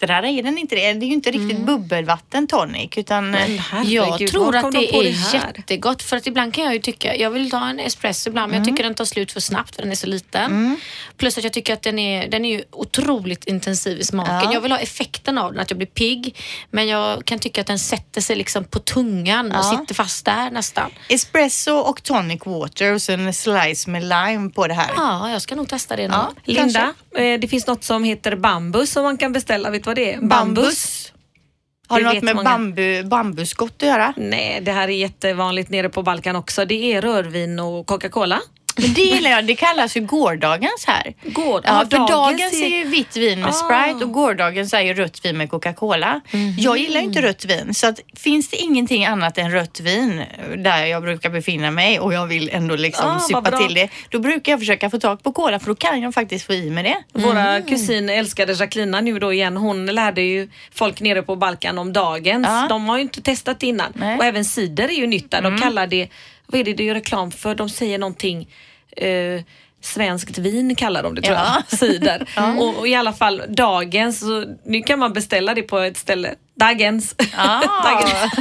bittrare, 0.00 0.28
är 0.30 0.42
den 0.42 0.58
inte 0.58 0.74
det? 0.74 0.92
Det 0.92 1.04
är 1.04 1.08
ju 1.08 1.12
inte 1.14 1.30
riktigt 1.30 1.60
bubbelvatten 1.60 2.46
tonic 2.46 2.90
utan 2.96 3.30
Men 3.30 3.54
eh, 3.54 3.60
herregud, 3.60 3.92
Jag 4.20 4.30
tror 4.30 4.56
att 4.56 4.62
de 4.62 4.70
det 4.72 4.96
är 4.96 5.12
här? 5.12 5.52
jättegott 5.56 6.02
för 6.02 6.16
att 6.16 6.26
ibland 6.26 6.54
kan 6.54 6.64
jag 6.64 6.72
ju 6.74 6.80
tycka, 6.80 7.16
jag 7.16 7.30
vill 7.30 7.50
ta 7.50 7.68
en 7.68 7.80
espresso 7.80 8.30
ibland 8.30 8.50
men 8.52 8.58
jag 8.60 8.68
tycker 8.68 8.82
den 8.84 8.94
tar 8.94 9.04
slut 9.04 9.32
för 9.32 9.40
snabbt 9.40 9.74
för 9.76 9.82
den 9.82 9.90
är 9.90 9.96
så 9.96 10.06
liten. 10.06 10.76
Plus 11.16 11.38
att 11.38 11.44
jag 11.44 11.52
tycker 11.52 11.72
att 11.72 11.82
den 11.82 11.98
är, 11.98 12.28
den 12.28 12.44
är 12.44 12.56
ju 12.56 12.62
otroligt 12.72 13.44
intensiv 13.44 13.98
i 13.98 14.04
smaken. 14.04 14.34
Ja. 14.34 14.52
Jag 14.52 14.60
vill 14.60 14.72
ha 14.72 14.78
effekten 14.78 15.38
av 15.38 15.52
den, 15.52 15.60
att 15.62 15.70
jag 15.70 15.78
blir 15.78 15.86
pigg 15.86 16.36
men 16.70 16.86
jag 16.88 17.24
kan 17.24 17.38
tycka 17.38 17.60
att 17.60 17.66
den 17.66 17.78
sätter 17.78 18.20
sig 18.20 18.36
liksom 18.36 18.64
på 18.64 18.78
tungan 18.78 19.52
och 19.52 19.58
Ja. 19.58 19.78
sitter 19.80 19.94
fast 19.94 20.24
där 20.24 20.50
nästan. 20.50 20.90
espresso 21.08 21.72
och 21.72 22.02
tonic 22.02 22.40
water 22.46 22.94
och 22.94 23.02
sen 23.02 23.26
en 23.26 23.34
slice 23.34 23.90
med 23.90 24.02
lime 24.02 24.50
på 24.50 24.66
det 24.66 24.74
här. 24.74 24.90
Ja, 24.96 25.30
jag 25.30 25.42
ska 25.42 25.54
nog 25.54 25.68
testa 25.68 25.96
det 25.96 26.02
Ja. 26.02 26.08
någon. 26.08 26.34
Linda, 26.44 26.94
eh, 27.16 27.40
det 27.40 27.48
finns 27.48 27.66
något 27.66 27.84
som 27.84 28.04
heter 28.04 28.36
bambus 28.36 28.92
som 28.92 29.02
man 29.02 29.16
kan 29.16 29.32
beställa. 29.32 29.70
Vet 29.86 29.88
vad 29.88 29.96
det 29.96 30.12
är? 30.14 30.20
Bambus. 30.20 31.12
Har 31.88 32.00
det, 32.00 32.06
Det 32.06 32.14
något 32.14 32.22
med 32.22 32.36
många. 32.36 32.50
bambu, 32.50 33.02
bambuskott 33.02 33.72
att 33.76 33.88
göra? 33.88 34.14
Nej, 34.16 34.60
det 34.60 34.72
här 34.72 34.88
är 34.88 34.92
jättevanligt 34.92 35.70
nere 35.70 35.88
på 35.88 36.02
Balkan 36.02 36.36
också. 36.36 36.64
Det 36.64 36.92
är 36.94 37.02
rödvin 37.02 37.58
och 37.58 37.86
Coca-Cola. 37.86 38.40
Men 38.76 38.94
det 38.94 39.00
gillar 39.00 39.30
jag. 39.30 39.44
Det 39.46 39.54
kallas 39.54 39.96
ju 39.96 40.00
gårdagens 40.00 40.84
här. 40.86 41.14
Gård- 41.24 41.62
Ja, 41.64 41.86
för 41.90 41.98
dagens 41.98 42.10
dagens 42.10 42.52
är 42.52 42.64
är- 42.64 42.68
ju 42.68 42.84
vitt 42.84 43.16
vin 43.16 43.40
med 43.40 43.48
Ah. 43.48 43.52
Sprite 43.52 44.04
och 44.04 44.12
gårdagens 44.12 44.74
är 44.74 44.80
ju 44.80 44.94
rött 44.94 45.24
vin 45.24 45.36
med 45.36 45.50
Coca-Cola. 45.50 46.20
Jag 46.58 46.78
gillar 46.78 47.00
inte 47.00 47.22
rött 47.22 47.44
vin 47.44 47.74
så 47.74 47.86
att 47.86 48.00
finns 48.16 48.48
det 48.48 48.56
ingenting 48.56 49.06
annat 49.06 49.38
än 49.38 49.50
rött 49.52 49.80
vin 49.80 50.22
där 50.56 50.84
jag 50.86 51.02
brukar 51.02 51.30
befinna 51.30 51.70
mig 51.70 52.00
och 52.00 52.12
jag 52.14 52.26
vill 52.26 52.50
ändå 52.52 52.76
liksom 52.76 53.20
Ah, 53.34 53.40
bra. 53.40 53.58
till 53.58 53.74
det. 53.74 53.88
Då 54.08 54.18
brukar 54.18 54.52
jag 54.52 54.58
försöka 54.60 54.90
få 54.90 54.98
tag 54.98 55.22
på 55.22 55.32
cola 55.32 55.58
för 55.58 55.66
då 55.66 55.74
kan 55.74 56.02
jag 56.02 56.14
faktiskt 56.14 56.46
få 56.46 56.52
i 56.52 56.70
med 56.70 56.84
det. 56.84 56.96
Våra 57.12 57.60
kusin 57.62 58.08
älskade 58.10 58.52
Jacqueline 58.52 59.04
nu 59.04 59.18
då 59.18 59.32
igen. 59.32 59.56
Hon 59.56 59.86
lärde 59.86 60.20
ju 60.22 60.48
folk 60.74 61.00
nere 61.00 61.22
på 61.22 61.36
Balkan 61.36 61.78
om 61.78 61.92
dagens. 61.92 62.46
Ja. 62.48 62.66
De 62.68 62.88
har 62.88 62.96
ju 62.96 63.02
inte 63.02 63.22
testat 63.22 63.62
innan. 63.62 63.92
Nej. 63.94 64.18
Och 64.18 64.24
även 64.24 64.44
cider 64.44 64.84
är 64.88 64.92
ju 64.92 65.06
nytt 65.06 65.30
där. 65.30 65.42
De 65.42 65.58
kallar 65.60 65.86
det, 65.86 66.08
vad 66.46 66.60
är 66.60 66.64
det 66.64 66.72
de 66.72 66.84
gör 66.84 66.94
reklam 66.94 67.30
för? 67.30 67.54
De 67.54 67.68
säger 67.68 67.98
någonting 67.98 68.48
eh, 68.96 69.42
Svenskt 69.86 70.38
vin 70.38 70.74
kallar 70.76 71.02
de 71.02 71.14
det 71.14 71.22
tror 71.22 71.36
Ja. 71.36 71.62
jag. 71.70 71.78
Cider. 71.78 72.26
Och, 72.58 72.78
och 72.78 72.88
i 72.88 72.94
alla 72.94 73.12
fall 73.12 73.42
dagens, 73.48 74.20
så 74.20 74.44
nu 74.64 74.82
kan 74.82 74.98
man 74.98 75.12
beställa 75.12 75.54
det 75.54 75.62
på 75.62 75.78
ett 75.78 75.96
ställe. 75.96 76.34
Dagens. 76.60 77.14
Ah. 77.36 77.60
Dagens. 77.84 78.32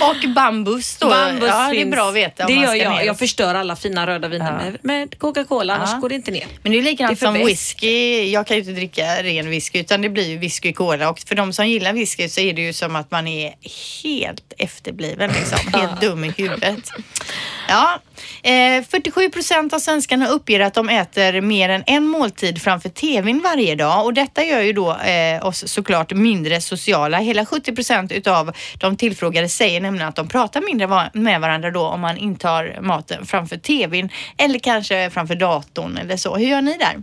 och 0.24 0.30
bambus 0.30 0.96
då. 0.96 1.08
Bambus 1.08 1.48
ja, 1.48 1.58
det 1.58 1.76
är 1.76 1.80
finns. 1.80 1.90
bra 1.94 2.08
att 2.08 2.14
veta 2.14 2.46
Det 2.46 2.52
gör 2.52 2.74
jag. 2.74 3.06
Jag 3.06 3.18
förstör 3.18 3.54
alla 3.54 3.76
fina 3.76 4.06
röda 4.06 4.28
viner 4.28 4.70
Ja. 4.72 4.78
med, 4.82 5.18
Coca-Cola, 5.18 5.74
annars 5.74 5.90
Ja. 5.92 5.98
går 5.98 6.08
det 6.08 6.14
inte 6.14 6.30
ner. 6.30 6.46
Men 6.62 6.72
det 6.72 6.78
är 6.78 6.82
likadant 6.82 7.20
Det 7.20 7.24
är 7.24 7.26
som 7.26 7.34
bäst. 7.34 7.48
whisky. 7.48 8.30
Jag 8.30 8.46
kan 8.46 8.56
ju 8.56 8.60
inte 8.62 8.72
dricka 8.72 9.22
ren 9.22 9.50
whisky 9.50 9.78
utan 9.80 10.00
det 10.02 10.08
blir 10.08 10.28
ju 10.28 10.38
whisky 10.38 10.72
cola 10.72 11.10
och 11.10 11.18
för 11.18 11.34
de 11.34 11.52
som 11.52 11.68
gillar 11.68 11.92
whisky 11.92 12.28
så 12.28 12.40
är 12.40 12.52
det 12.52 12.62
ju 12.62 12.72
som 12.72 12.96
att 12.96 13.10
man 13.10 13.26
är 13.28 13.54
helt 14.02 14.52
efterbliven 14.58 15.30
liksom. 15.32 15.58
Helt 15.80 16.00
dum 16.00 16.24
i 16.24 16.32
huvudet. 16.36 16.90
Ja, 17.68 18.00
eh, 18.42 18.84
47 18.90 19.30
procent 19.30 19.72
av 19.72 19.78
svenskarna 19.78 20.28
uppger 20.28 20.60
att 20.60 20.74
de 20.74 20.88
äter 20.88 21.40
mer 21.40 21.68
än 21.68 21.84
en 21.86 22.04
måltid 22.04 22.62
framför 22.62 22.88
tvn 22.88 23.40
varje 23.44 23.74
dag 23.74 24.04
och 24.04 24.14
detta 24.14 24.44
gör 24.44 24.60
ju 24.60 24.72
då 24.72 24.96
eh, 24.96 25.46
oss 25.46 25.68
såklart 25.72 26.12
mindre 26.12 26.60
sociala. 26.60 27.18
Hela 27.18 27.46
70 27.46 27.74
procent 27.74 28.12
utav 28.12 28.52
de 28.80 28.96
tillfrågade 28.96 29.48
säger 29.48 29.80
nämligen 29.80 30.08
att 30.08 30.16
de 30.16 30.28
pratar 30.28 30.60
mindre 30.60 30.86
va- 30.86 31.10
med 31.12 31.40
varandra 31.40 31.70
då 31.70 31.82
om 31.86 32.00
man 32.00 32.16
intar 32.16 32.78
maten 32.80 33.26
framför 33.26 33.56
tvn 33.56 34.08
eller 34.38 34.58
kanske 34.58 35.10
framför 35.10 35.34
datorn 35.34 35.96
eller 35.96 36.16
så. 36.16 36.36
Hur 36.36 36.46
gör 36.46 36.62
ni 36.62 36.76
där? 36.78 37.02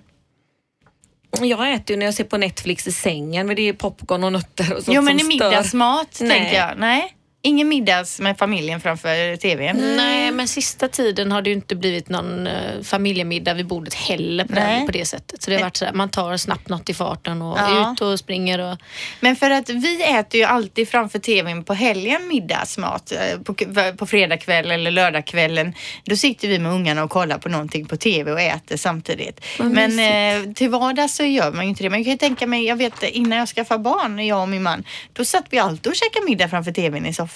Jag 1.47 1.73
äter 1.73 1.93
ju 1.93 1.97
när 1.99 2.05
jag 2.05 2.15
ser 2.15 2.23
på 2.23 2.37
Netflix 2.37 2.87
i 2.87 2.91
sängen 2.91 3.47
men 3.47 3.55
det 3.55 3.61
är 3.69 3.73
popcorn 3.73 4.23
och 4.23 4.31
nötter 4.33 4.73
och 4.77 4.83
sånt 4.83 4.95
jo, 4.95 5.01
men 5.01 5.15
i 5.15 5.19
som 5.19 5.27
middagsmat 5.27 6.11
tänker 6.11 6.53
jag. 6.53 6.69
Nej, 6.77 7.15
ingen 7.45 7.67
middags 7.69 8.19
med 8.19 8.37
familjen 8.37 8.81
framför 8.81 9.35
tvn. 9.35 9.95
Nej, 9.97 10.31
men 10.31 10.47
sista 10.47 10.87
tiden 10.87 11.31
har 11.31 11.41
det 11.41 11.49
ju 11.49 11.55
inte 11.55 11.75
blivit 11.75 12.09
någon 12.09 12.47
eh, 12.47 12.81
familjemiddag 12.83 13.53
vid 13.53 13.67
bordet 13.67 13.93
heller 13.93 14.45
på, 14.45 14.53
det, 14.53 14.83
på 14.85 14.91
det 14.91 15.05
sättet. 15.05 15.43
Så 15.43 15.49
det 15.49 15.55
har 15.57 15.63
varit 15.63 15.77
så 15.77 15.85
här, 15.85 15.93
man 15.93 16.09
tar 16.09 16.37
snabbt 16.37 16.69
något 16.69 16.89
i 16.89 16.93
farten 16.93 17.41
och 17.41 17.57
Ja. 17.59 17.91
ut 17.93 18.01
och 18.01 18.19
springer 18.19 18.59
och 18.71 18.77
Men 19.19 19.35
för 19.35 19.49
att 19.51 19.69
vi 19.69 20.03
äter 20.03 20.39
ju 20.39 20.45
alltid 20.45 20.89
framför 20.89 21.19
tvn 21.19 21.63
på 21.63 21.73
helgen 21.73 22.27
middagsmat. 22.27 23.11
eh, 23.11 23.39
På, 23.43 23.55
på 23.97 24.05
fredagkväll 24.05 24.71
eller 24.71 24.91
lördagskvällen. 24.91 25.73
Då 26.05 26.15
sitter 26.15 26.47
vi 26.47 26.59
med 26.59 26.71
ungarna 26.71 27.03
och 27.03 27.09
kollar 27.09 27.37
på 27.37 27.49
någonting 27.49 27.85
på 27.85 27.97
tv 27.97 28.31
och 28.31 28.41
äter 28.41 28.77
samtidigt. 28.77 29.45
Men 29.59 29.99
eh, 29.99 30.53
till 30.53 30.69
vardags 30.69 31.15
så 31.15 31.23
gör 31.23 31.51
man 31.51 31.63
ju 31.65 31.69
inte 31.69 31.83
det. 31.83 31.89
Men 31.89 31.99
jag 31.99 32.05
kan 32.05 32.11
ju 32.11 32.17
tänka 32.17 32.47
mig, 32.47 32.63
jag 32.65 32.75
vet 32.75 33.03
innan 33.03 33.37
jag 33.39 33.47
skaffade 33.47 33.79
barn, 33.83 34.25
jag 34.27 34.41
och 34.41 34.49
min 34.49 34.63
man, 34.63 34.83
då 35.13 35.25
satt 35.25 35.45
vi 35.49 35.59
alltid 35.59 35.87
och 35.87 35.95
käkade 35.95 36.25
middag 36.25 36.49
framför 36.49 36.71
tvn 36.71 37.05
i 37.05 37.13
soffan. 37.13 37.32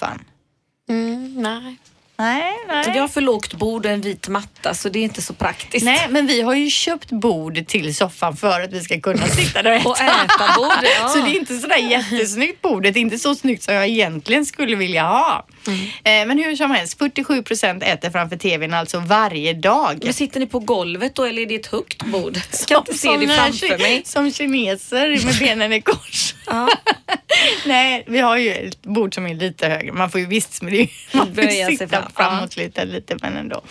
Mm, 0.88 1.34
nej. 1.42 1.76
Nej, 2.20 2.52
nej. 2.68 2.90
Vi 2.92 2.98
har 2.98 3.08
för 3.08 3.20
lågt 3.20 3.54
bord 3.54 3.86
och 3.86 3.92
en 3.92 4.00
vit 4.00 4.28
matta 4.28 4.74
så 4.74 4.88
det 4.88 4.98
är 4.98 5.02
inte 5.02 5.22
så 5.22 5.32
praktiskt. 5.32 5.84
Nej, 5.84 6.06
men 6.10 6.26
vi 6.26 6.40
har 6.40 6.54
ju 6.54 6.70
köpt 6.70 7.10
bord 7.10 7.66
till 7.66 7.94
soffan 7.94 8.36
för 8.36 8.60
att 8.60 8.72
vi 8.72 8.80
ska 8.80 9.00
kunna 9.00 9.26
sitta 9.26 9.62
där 9.62 9.70
och 9.70 9.76
äta. 9.76 9.88
Och 9.90 10.00
äta 10.00 10.54
bord, 10.56 10.88
ja. 11.00 11.08
Så 11.08 11.18
det 11.18 11.30
är 11.30 11.38
inte 11.38 11.58
sådär 11.58 11.76
jättesnyggt 11.76 12.62
bordet, 12.62 12.96
inte 12.96 13.18
så 13.18 13.34
snyggt 13.34 13.62
som 13.62 13.74
jag 13.74 13.88
egentligen 13.88 14.46
skulle 14.46 14.76
vilja 14.76 15.02
ha. 15.02 15.46
Mm. 15.66 15.80
Eh, 15.80 16.26
Men 16.28 16.38
hur 16.44 16.56
som 16.56 16.70
helst, 16.70 16.98
47 16.98 17.42
procent 17.42 17.82
äter 17.82 18.10
framför 18.10 18.36
tvn 18.36 18.74
alltså 18.74 18.98
varje 19.00 19.52
dag. 19.52 20.00
Men 20.04 20.12
sitter 20.14 20.40
ni 20.40 20.46
på 20.46 20.58
golvet 20.58 21.14
då 21.14 21.24
eller 21.24 21.42
är 21.42 21.46
det 21.46 21.54
ett 21.54 21.66
högt 21.66 22.02
bord? 22.04 22.38
Kan 22.68 22.78
inte 22.78 22.94
se 22.94 23.16
det 23.16 23.28
framför 23.28 23.78
mig. 23.78 24.02
Som 24.04 24.32
kineser 24.32 25.24
med 25.24 25.38
benen 25.38 25.72
i 25.72 25.80
kors. 25.80 26.34
Ja. 26.46 26.68
Nej, 27.66 28.04
vi 28.06 28.18
har 28.18 28.36
ju 28.36 28.52
ett 28.52 28.82
bord 28.82 29.14
som 29.14 29.26
är 29.26 29.34
lite 29.34 29.68
högre. 29.68 29.92
Man 29.92 30.10
får 30.10 30.20
ju 30.20 30.26
visst, 30.26 30.62
men 30.62 30.72
det 30.72 30.80
är 30.80 30.88
man 31.12 31.34
får 31.34 31.44
ju 31.44 31.76
sitta 31.76 31.88
fram. 31.88 32.10
framåtlutad 32.16 32.84
lite, 32.84 33.16
men 33.22 33.36
ändå. 33.36 33.62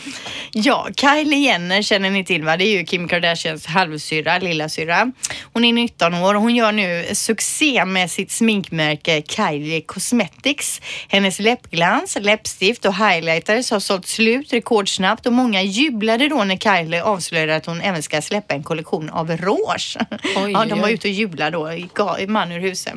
Ja, 0.51 0.88
Kylie 0.95 1.39
Jenner 1.39 1.81
känner 1.81 2.09
ni 2.09 2.25
till 2.25 2.43
va? 2.43 2.57
Det 2.57 2.63
är 2.65 2.77
ju 2.77 2.85
Kim 2.85 3.07
Kardashians 3.07 3.65
halvsyrra, 3.65 4.38
lillasyrra. 4.38 5.11
Hon 5.53 5.65
är 5.65 5.73
19 5.73 6.13
år 6.13 6.35
och 6.35 6.41
hon 6.41 6.55
gör 6.55 6.71
nu 6.71 7.05
succé 7.13 7.85
med 7.85 8.11
sitt 8.11 8.31
sminkmärke 8.31 9.21
Kylie 9.27 9.81
Cosmetics. 9.81 10.81
Hennes 11.07 11.39
läppglans, 11.39 11.86
läppstift 12.19 12.85
och 12.85 12.95
highlighters 12.95 13.71
har 13.71 13.79
sålt 13.79 14.07
slut 14.07 14.53
rekordsnabbt 14.53 15.25
och 15.25 15.33
många 15.33 15.61
jublade 15.61 16.27
då 16.27 16.43
när 16.43 16.57
Kylie 16.57 17.03
avslöjade 17.03 17.55
att 17.55 17.65
hon 17.65 17.81
även 17.81 18.03
ska 18.03 18.21
släppa 18.21 18.53
en 18.53 18.63
kollektion 18.63 19.09
av 19.09 19.31
rouge. 19.38 19.97
Oj, 20.35 20.51
ja, 20.51 20.65
de 20.65 20.81
var 20.81 20.89
ute 20.89 21.07
och 21.07 21.13
jublade 21.13 21.51
då, 21.51 21.71
i 22.19 22.27
man 22.27 22.51
ur 22.51 22.59
huset. 22.59 22.93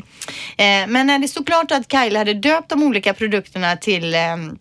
Eh, 0.57 0.87
men 0.89 1.07
när 1.07 1.19
det 1.19 1.29
stod 1.29 1.47
klart 1.47 1.73
att 1.73 1.93
Kylie 1.93 2.19
hade 2.19 2.35
döpt 2.35 2.69
de 2.69 2.83
olika 2.83 3.15
produkterna 3.15 3.77
till 3.77 4.15
ehm, 4.15 4.59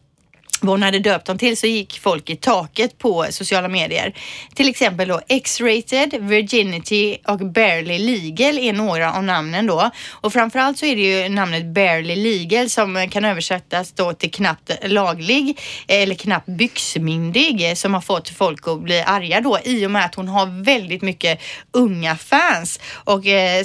vad 0.59 0.69
hon 0.69 0.83
hade 0.83 0.99
döpt 0.99 1.25
dem 1.25 1.37
till 1.37 1.57
så 1.57 1.67
gick 1.67 1.99
folk 1.99 2.29
i 2.29 2.35
taket 2.35 2.97
på 2.97 3.25
sociala 3.29 3.67
medier. 3.67 4.13
Till 4.53 4.69
exempel 4.69 5.07
då 5.07 5.21
X-rated, 5.27 6.13
Virginity 6.19 7.17
och 7.27 7.39
Barely 7.39 7.99
Legal 7.99 8.59
är 8.59 8.73
några 8.73 9.13
av 9.13 9.23
namnen 9.23 9.67
då. 9.67 9.89
Och 10.11 10.33
framförallt 10.33 10.77
så 10.77 10.85
är 10.85 10.95
det 10.95 11.01
ju 11.01 11.29
namnet 11.29 11.65
Barely 11.65 12.15
Legal 12.15 12.69
som 12.69 13.09
kan 13.09 13.25
översättas 13.25 13.91
då 13.91 14.13
till 14.13 14.31
knappt 14.31 14.71
laglig 14.83 15.59
eller 15.87 16.15
knappt 16.15 16.47
byxmyndig 16.47 17.77
som 17.77 17.93
har 17.93 18.01
fått 18.01 18.29
folk 18.29 18.67
att 18.67 18.81
bli 18.81 19.01
arga 19.01 19.41
då 19.41 19.59
i 19.63 19.85
och 19.85 19.91
med 19.91 20.05
att 20.05 20.15
hon 20.15 20.27
har 20.27 20.63
väldigt 20.63 21.01
mycket 21.01 21.41
unga 21.71 22.15
fans 22.15 22.79
och 22.93 23.27
eh, 23.27 23.63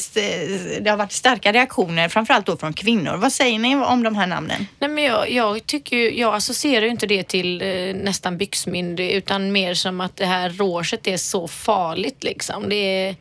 det 0.80 0.90
har 0.90 0.96
varit 0.96 1.12
starka 1.12 1.52
reaktioner 1.52 2.08
framförallt 2.08 2.46
då 2.46 2.56
från 2.56 2.72
kvinnor. 2.72 3.16
Vad 3.16 3.32
säger 3.32 3.58
ni 3.58 3.76
om 3.76 4.02
de 4.02 4.16
här 4.16 4.26
namnen? 4.26 4.66
Nej, 4.78 4.90
men 4.90 5.04
jag, 5.04 5.30
jag 5.30 5.66
tycker 5.66 5.96
ju, 5.96 6.18
jag 6.18 6.34
associerar 6.34 6.83
ju 6.84 6.90
inte 6.90 7.06
det 7.06 7.22
till 7.22 7.62
eh, 7.62 7.94
nästan 7.94 8.38
byxmyndig 8.38 9.10
utan 9.10 9.52
mer 9.52 9.74
som 9.74 10.00
att 10.00 10.16
det 10.16 10.26
här 10.26 10.50
rouget 10.50 11.06
är 11.06 11.16
så 11.16 11.48
farligt 11.48 12.24
liksom. 12.24 12.68
Det 12.68 12.76
är, 12.76 13.16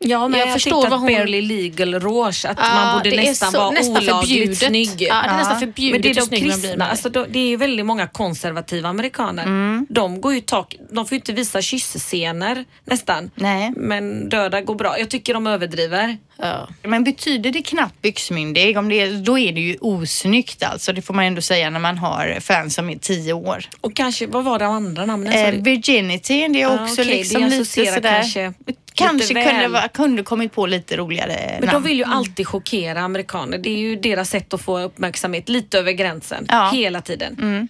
Ja, 0.00 0.28
men 0.28 0.40
Jag 0.40 0.48
jag, 0.48 0.52
förstår 0.54 0.88
vad 0.90 1.00
hon- 1.00 1.12
barely 1.12 1.40
legal 1.42 1.94
rouge, 2.00 2.44
att 2.44 2.58
Ja, 2.58 2.74
man 2.74 2.98
borde 2.98 3.16
nästan 3.16 3.52
så- 3.52 3.58
vara 3.58 3.70
nästan 3.70 3.96
olagligt 3.96 4.58
snygg. 4.58 5.02
Ja, 5.02 5.22
det 5.24 5.28
är 5.28 5.36
nästan 5.36 5.58
förbjudet 5.60 5.92
Men 5.92 6.02
det 6.02 6.10
är 6.10 6.14
de 6.14 6.20
snygg 6.26 6.40
man 6.40 6.48
blir 6.60 6.60
kristna, 6.60 6.76
med. 6.84 6.90
alltså, 6.90 7.08
då, 7.08 7.26
det 7.30 7.38
är 7.38 7.48
ju 7.48 7.56
väldigt 7.56 7.86
många 7.86 8.06
konservativa 8.06 8.88
amerikaner. 8.88 9.42
Mm. 9.42 9.86
De 9.90 10.20
går 10.20 10.34
ju 10.34 10.40
tak, 10.40 10.74
de 10.90 11.06
får 11.06 11.12
ju 11.12 11.16
inte 11.16 11.32
visa 11.32 11.62
kyssscener 11.62 12.64
nästan. 12.84 13.30
Nej. 13.34 13.72
Men 13.76 14.28
döda 14.28 14.60
går 14.60 14.74
bra. 14.74 14.98
Jag 14.98 15.08
tycker 15.10 15.34
de 15.34 15.46
överdriver. 15.46 16.16
ja. 16.36 16.68
Men 16.82 17.04
betyder 17.04 17.50
det 17.50 17.62
knappt 17.62 18.02
byxmyndig, 18.02 18.78
om 18.78 18.88
det 18.88 19.00
är, 19.00 19.12
då 19.12 19.38
är 19.38 19.52
det 19.52 19.60
ju 19.60 19.76
osnyggt 19.80 20.62
alltså. 20.62 20.92
Det 20.92 21.02
får 21.02 21.14
man 21.14 21.24
ändå 21.24 21.40
säga 21.42 21.70
när 21.70 21.80
man 21.80 21.98
har 21.98 22.38
fans 22.40 22.74
som 22.74 22.90
är 22.90 22.96
tio 22.98 23.32
år. 23.32 23.64
Och 23.80 23.96
kanske, 23.96 24.26
vad 24.26 24.44
var 24.44 24.58
det 24.58 24.66
andra 24.66 25.06
namnen? 25.06 25.32
sa 25.32 25.38
Eh? 25.38 25.54
Virginity, 25.62 26.48
det 26.48 26.62
är 26.62 26.66
Ah, 26.66 26.82
också 26.84 27.02
okej, 27.02 27.04
liksom 27.16 27.42
det 27.42 27.48
lite 27.50 27.64
sådär. 27.94 28.00
kanske 28.20 28.52
Kanske 28.98 29.34
kunde, 29.34 29.88
kunde 29.94 30.22
kommit 30.22 30.52
på 30.52 30.66
lite 30.66 30.96
roligare 30.96 31.36
Men 31.50 31.60
de 31.60 31.66
namn. 31.66 31.84
vill 31.84 31.98
ju 31.98 32.04
alltid 32.04 32.46
chockera 32.46 33.00
amerikaner. 33.00 33.58
Det 33.58 33.70
är 33.70 33.78
ju 33.78 33.96
deras 33.96 34.30
sätt 34.30 34.54
att 34.54 34.62
få 34.62 34.80
uppmärksamhet 34.80 35.48
lite 35.48 35.78
över 35.78 35.92
gränsen. 35.92 36.46
Ja. 36.48 36.70
Hela 36.72 37.00
tiden. 37.00 37.68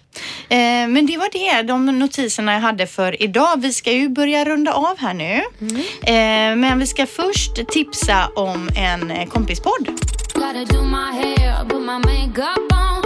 Eh, 0.49 0.57
men 0.87 1.05
det 1.05 1.17
var 1.17 1.29
det, 1.31 1.61
de 1.61 1.85
notiserna 1.85 2.53
jag 2.53 2.59
hade 2.61 2.87
för 2.87 3.23
idag. 3.23 3.61
Vi 3.61 3.73
ska 3.73 3.91
ju 3.91 4.09
börja 4.09 4.45
runda 4.45 4.73
av 4.73 4.97
här 4.99 5.13
nu. 5.13 5.41
Mm. 5.61 5.75
Eh, 6.01 6.67
men 6.67 6.79
vi 6.79 6.87
ska 6.87 7.05
först 7.05 7.67
tipsa 7.69 8.29
om 8.35 8.69
en 8.75 9.11
eh, 9.11 9.25
kompispodd. 9.27 9.87
Gotta 10.33 10.65
do 10.65 10.83
my 10.83 11.11
hair, 11.21 11.65
put 11.69 11.81
my 11.81 11.97
makeup 11.97 12.71
on. 12.71 12.98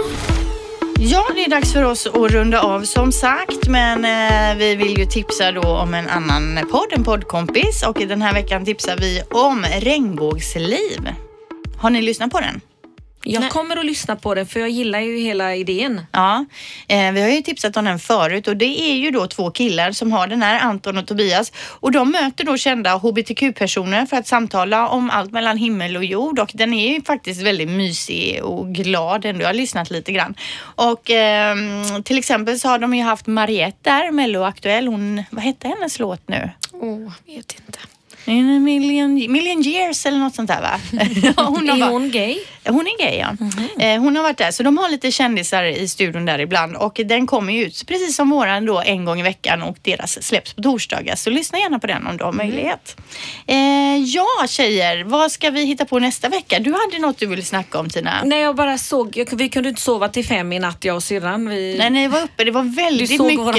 Ja, 1.06 1.24
det 1.34 1.44
är 1.44 1.50
dags 1.50 1.72
för 1.72 1.84
oss 1.84 2.06
att 2.06 2.30
runda 2.30 2.60
av 2.60 2.82
som 2.82 3.12
sagt, 3.12 3.68
men 3.68 4.04
eh, 4.04 4.58
vi 4.58 4.74
vill 4.74 4.98
ju 4.98 5.06
tipsa 5.06 5.52
då 5.52 5.62
om 5.62 5.94
en 5.94 6.08
annan 6.08 6.68
podd, 6.70 6.86
en 6.90 7.04
poddkompis 7.04 7.82
och 7.86 7.98
den 8.08 8.22
här 8.22 8.34
veckan 8.34 8.64
tipsar 8.64 8.96
vi 8.96 9.22
om 9.30 9.64
Regnbågsliv. 9.80 11.08
Har 11.76 11.90
ni 11.90 12.02
lyssnat 12.02 12.30
på 12.30 12.40
den? 12.40 12.60
Jag 13.24 13.40
Nej. 13.40 13.50
kommer 13.50 13.76
att 13.76 13.86
lyssna 13.86 14.16
på 14.16 14.34
det 14.34 14.46
för 14.46 14.60
jag 14.60 14.70
gillar 14.70 15.00
ju 15.00 15.18
hela 15.18 15.54
idén. 15.54 16.00
Ja, 16.12 16.44
eh, 16.88 17.12
vi 17.12 17.22
har 17.22 17.28
ju 17.28 17.42
tipsat 17.42 17.76
om 17.76 17.84
den 17.84 17.98
förut 17.98 18.48
och 18.48 18.56
det 18.56 18.80
är 18.80 18.94
ju 18.94 19.10
då 19.10 19.26
två 19.26 19.50
killar 19.50 19.92
som 19.92 20.12
har 20.12 20.26
den 20.26 20.42
här, 20.42 20.60
Anton 20.60 20.98
och 20.98 21.06
Tobias. 21.06 21.52
Och 21.56 21.92
de 21.92 22.10
möter 22.10 22.44
då 22.44 22.56
kända 22.56 22.94
hbtq-personer 22.94 24.06
för 24.06 24.16
att 24.16 24.26
samtala 24.26 24.88
om 24.88 25.10
allt 25.10 25.32
mellan 25.32 25.56
himmel 25.56 25.96
och 25.96 26.04
jord 26.04 26.38
och 26.38 26.50
den 26.54 26.74
är 26.74 26.94
ju 26.94 27.02
faktiskt 27.02 27.42
väldigt 27.42 27.68
mysig 27.68 28.44
och 28.44 28.68
glad 28.74 29.24
ändå. 29.24 29.42
Jag 29.42 29.48
har 29.48 29.54
lyssnat 29.54 29.90
lite 29.90 30.12
grann. 30.12 30.34
Och 30.60 31.10
ehm, 31.10 32.02
till 32.02 32.18
exempel 32.18 32.60
så 32.60 32.68
har 32.68 32.78
de 32.78 32.94
ju 32.94 33.02
haft 33.02 33.26
Mariette 33.26 33.78
där, 33.82 34.10
Mello-aktuell. 34.10 34.86
Hon, 34.86 35.22
vad 35.30 35.44
hette 35.44 35.68
hennes 35.68 35.98
låt 35.98 36.28
nu? 36.28 36.50
Oh, 36.72 37.12
vet 37.26 37.56
inte. 37.66 37.78
In 38.26 38.56
a 38.56 38.60
million, 38.60 39.14
million 39.14 39.62
years 39.62 40.06
eller 40.06 40.18
något 40.18 40.34
sånt 40.34 40.48
där 40.48 40.60
va? 40.62 40.80
Hon 41.44 41.68
Är 41.70 41.88
hon 41.90 42.10
gay? 42.10 42.38
hon 42.68 42.86
är 42.86 42.98
gay 42.98 43.18
ja. 43.18 43.32
Mhm. 43.40 43.80
Eh, 43.80 44.00
hon 44.00 44.16
har 44.16 44.22
varit 44.22 44.38
där 44.38 44.50
så 44.50 44.62
de 44.62 44.78
har 44.78 44.88
lite 44.88 45.10
kändisar 45.12 45.64
i 45.64 45.88
studion 45.88 46.24
där 46.26 46.38
ibland 46.38 46.76
och 46.76 47.00
den 47.04 47.26
kommer 47.26 47.52
ju 47.52 47.64
ut 47.64 47.86
precis 47.86 48.16
som 48.16 48.30
våran 48.30 48.66
då 48.66 48.80
en 48.80 49.04
gång 49.04 49.20
i 49.20 49.22
veckan 49.22 49.62
och 49.62 49.76
deras 49.82 50.22
släpps 50.22 50.54
på 50.54 50.62
torsdagar 50.62 51.16
så 51.16 51.30
lyssna 51.30 51.58
gärna 51.58 51.78
på 51.78 51.86
den 51.86 52.06
om 52.06 52.16
du 52.16 52.24
har 52.24 52.32
Mm. 52.32 52.46
möjlighet. 52.46 52.96
Eh, 53.46 53.56
ja 53.96 54.26
tjejer, 54.48 55.04
vad 55.04 55.32
ska 55.32 55.50
vi 55.50 55.64
hitta 55.64 55.84
på 55.84 55.98
nästa 55.98 56.28
vecka? 56.28 56.58
Du 56.58 56.72
hade 56.72 56.98
något 56.98 57.18
du 57.18 57.26
ville 57.26 57.42
snacka 57.42 57.78
om 57.78 57.88
Tina? 57.90 58.22
Nej, 58.24 58.40
jag 58.40 58.56
bara 58.56 58.78
såg, 58.78 59.16
jag, 59.16 59.28
vi 59.36 59.48
kunde 59.48 59.68
inte 59.68 59.82
sova 59.82 60.08
till 60.08 60.24
fem 60.24 60.52
i 60.52 60.58
natt 60.58 60.84
jag 60.84 60.96
och 60.96 61.02
syrran. 61.02 61.48
Vi, 61.48 61.76
Nej, 61.78 61.90
ni 61.90 62.08
var 62.08 62.22
uppe. 62.22 62.44
Det 62.44 62.50
var 62.50 62.62
väldigt 62.76 63.10
mycket. 63.10 63.38
våran 63.38 63.54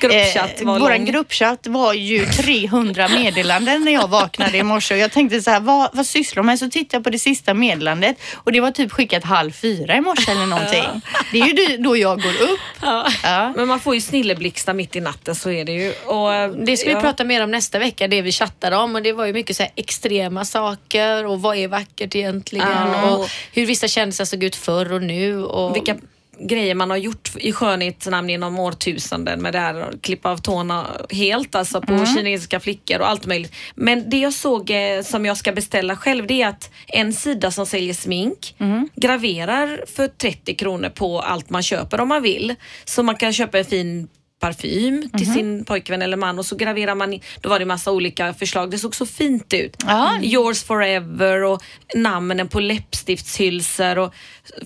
gruppchatt 0.00 0.62
var 0.62 0.78
våran 0.78 0.96
lång. 0.96 1.04
gruppchatt 1.06 1.66
var 1.66 1.92
ju 1.92 2.26
300 2.26 3.08
meddelanden 3.08 3.84
när 3.84 3.92
jag 3.92 4.05
vaknade 4.06 4.58
i 4.58 4.62
morse 4.62 4.94
och 4.94 5.00
jag 5.00 5.12
tänkte 5.12 5.40
så 5.42 5.50
här, 5.50 5.60
vad, 5.60 5.90
vad 5.92 6.06
sysslar 6.06 6.42
de 6.42 6.46
med? 6.46 6.58
Så 6.58 6.70
tittade 6.70 6.96
jag 6.96 7.04
på 7.04 7.10
det 7.10 7.18
sista 7.18 7.54
meddelandet 7.54 8.16
och 8.34 8.52
det 8.52 8.60
var 8.60 8.70
typ 8.70 8.92
skickat 8.92 9.24
halv 9.24 9.52
fyra 9.52 9.96
i 9.96 10.00
morse 10.00 10.32
eller 10.32 10.46
någonting. 10.46 11.02
Det 11.32 11.40
är 11.40 11.46
ju 11.46 11.76
då 11.76 11.96
jag 11.96 12.22
går 12.22 12.30
upp. 12.42 12.60
Ja. 12.82 13.06
Ja. 13.22 13.52
Men 13.56 13.68
man 13.68 13.80
får 13.80 13.94
ju 13.94 14.00
snilleblixtar 14.00 14.74
mitt 14.74 14.96
i 14.96 15.00
natten, 15.00 15.34
så 15.34 15.50
är 15.50 15.64
det 15.64 15.72
ju. 15.72 15.92
Och, 16.06 16.34
eh, 16.34 16.50
Det 16.50 16.76
ska 16.76 16.90
ja. 16.90 16.96
vi 16.96 17.02
prata 17.02 17.24
mer 17.24 17.44
om 17.44 17.50
nästa 17.50 17.78
vecka, 17.78 18.08
det 18.08 18.22
vi 18.22 18.32
chattade 18.32 18.76
om. 18.76 18.94
Och 18.94 19.02
det 19.02 19.12
var 19.12 19.26
ju 19.26 19.32
mycket 19.32 19.56
så 19.56 19.66
extrema 19.76 20.44
saker 20.44 21.26
och 21.26 21.42
vad 21.42 21.56
är 21.56 21.68
vackert 21.68 22.14
egentligen 22.14 22.94
och 23.04 23.28
hur 23.52 23.66
vissa 23.66 23.88
kändisar 23.88 24.24
såg 24.24 24.44
ut 24.44 24.56
förr 24.56 24.92
och 24.92 25.02
nu. 25.02 25.44
Och 25.44 25.76
Vilka 25.76 25.96
grejer 26.40 26.74
man 26.74 26.90
har 26.90 26.96
gjort 26.96 27.30
i 27.36 27.52
skönhetsnamn 27.52 28.28
genom 28.28 28.58
årtusenden 28.58 29.42
med 29.42 29.52
det 29.52 29.58
här 29.58 29.74
att 29.74 30.02
klippa 30.02 30.30
av 30.30 30.38
tårna 30.38 30.86
helt, 31.10 31.54
alltså 31.54 31.80
på 31.80 31.92
Mm. 31.92 32.06
kinesiska 32.06 32.60
flickor 32.60 32.98
och 33.00 33.08
allt 33.08 33.26
möjligt. 33.26 33.54
Men 33.74 34.10
det 34.10 34.18
jag 34.18 34.32
såg 34.32 34.70
eh, 34.70 35.02
som 35.02 35.26
jag 35.26 35.36
ska 35.36 35.52
beställa 35.52 35.96
själv 35.96 36.26
det 36.26 36.42
är 36.42 36.48
att 36.48 36.70
en 36.86 37.12
sida 37.12 37.50
som 37.50 37.66
säljer 37.66 37.94
smink 37.94 38.54
Mm. 38.58 38.88
graverar 38.94 39.84
för 39.96 40.08
30 40.08 40.54
kronor 40.54 40.88
på 40.88 41.20
allt 41.20 41.50
man 41.50 41.62
köper 41.62 42.00
om 42.00 42.08
man 42.08 42.22
vill. 42.22 42.54
Så 42.84 43.02
man 43.02 43.16
kan 43.16 43.32
köpa 43.32 43.58
en 43.58 43.64
fin 43.64 44.08
parfym 44.40 45.10
till 45.16 45.26
Mhm. 45.26 45.34
sin 45.34 45.64
pojkvän 45.64 46.02
eller 46.02 46.16
man 46.16 46.38
och 46.38 46.46
så 46.46 46.56
graverar 46.56 46.94
man, 46.94 47.12
in- 47.12 47.20
då 47.40 47.48
var 47.48 47.58
det 47.58 47.64
massa 47.64 47.92
olika 47.92 48.34
förslag. 48.34 48.70
Det 48.70 48.78
såg 48.78 48.94
så 48.94 49.06
fint 49.06 49.54
ut. 49.54 49.76
Ja. 49.86 50.18
Yours 50.22 50.62
forever 50.64 51.42
och 51.44 51.62
namnen 51.94 52.48
på 52.48 52.60
läppstiftshylsor. 52.60 53.98
Och 53.98 54.14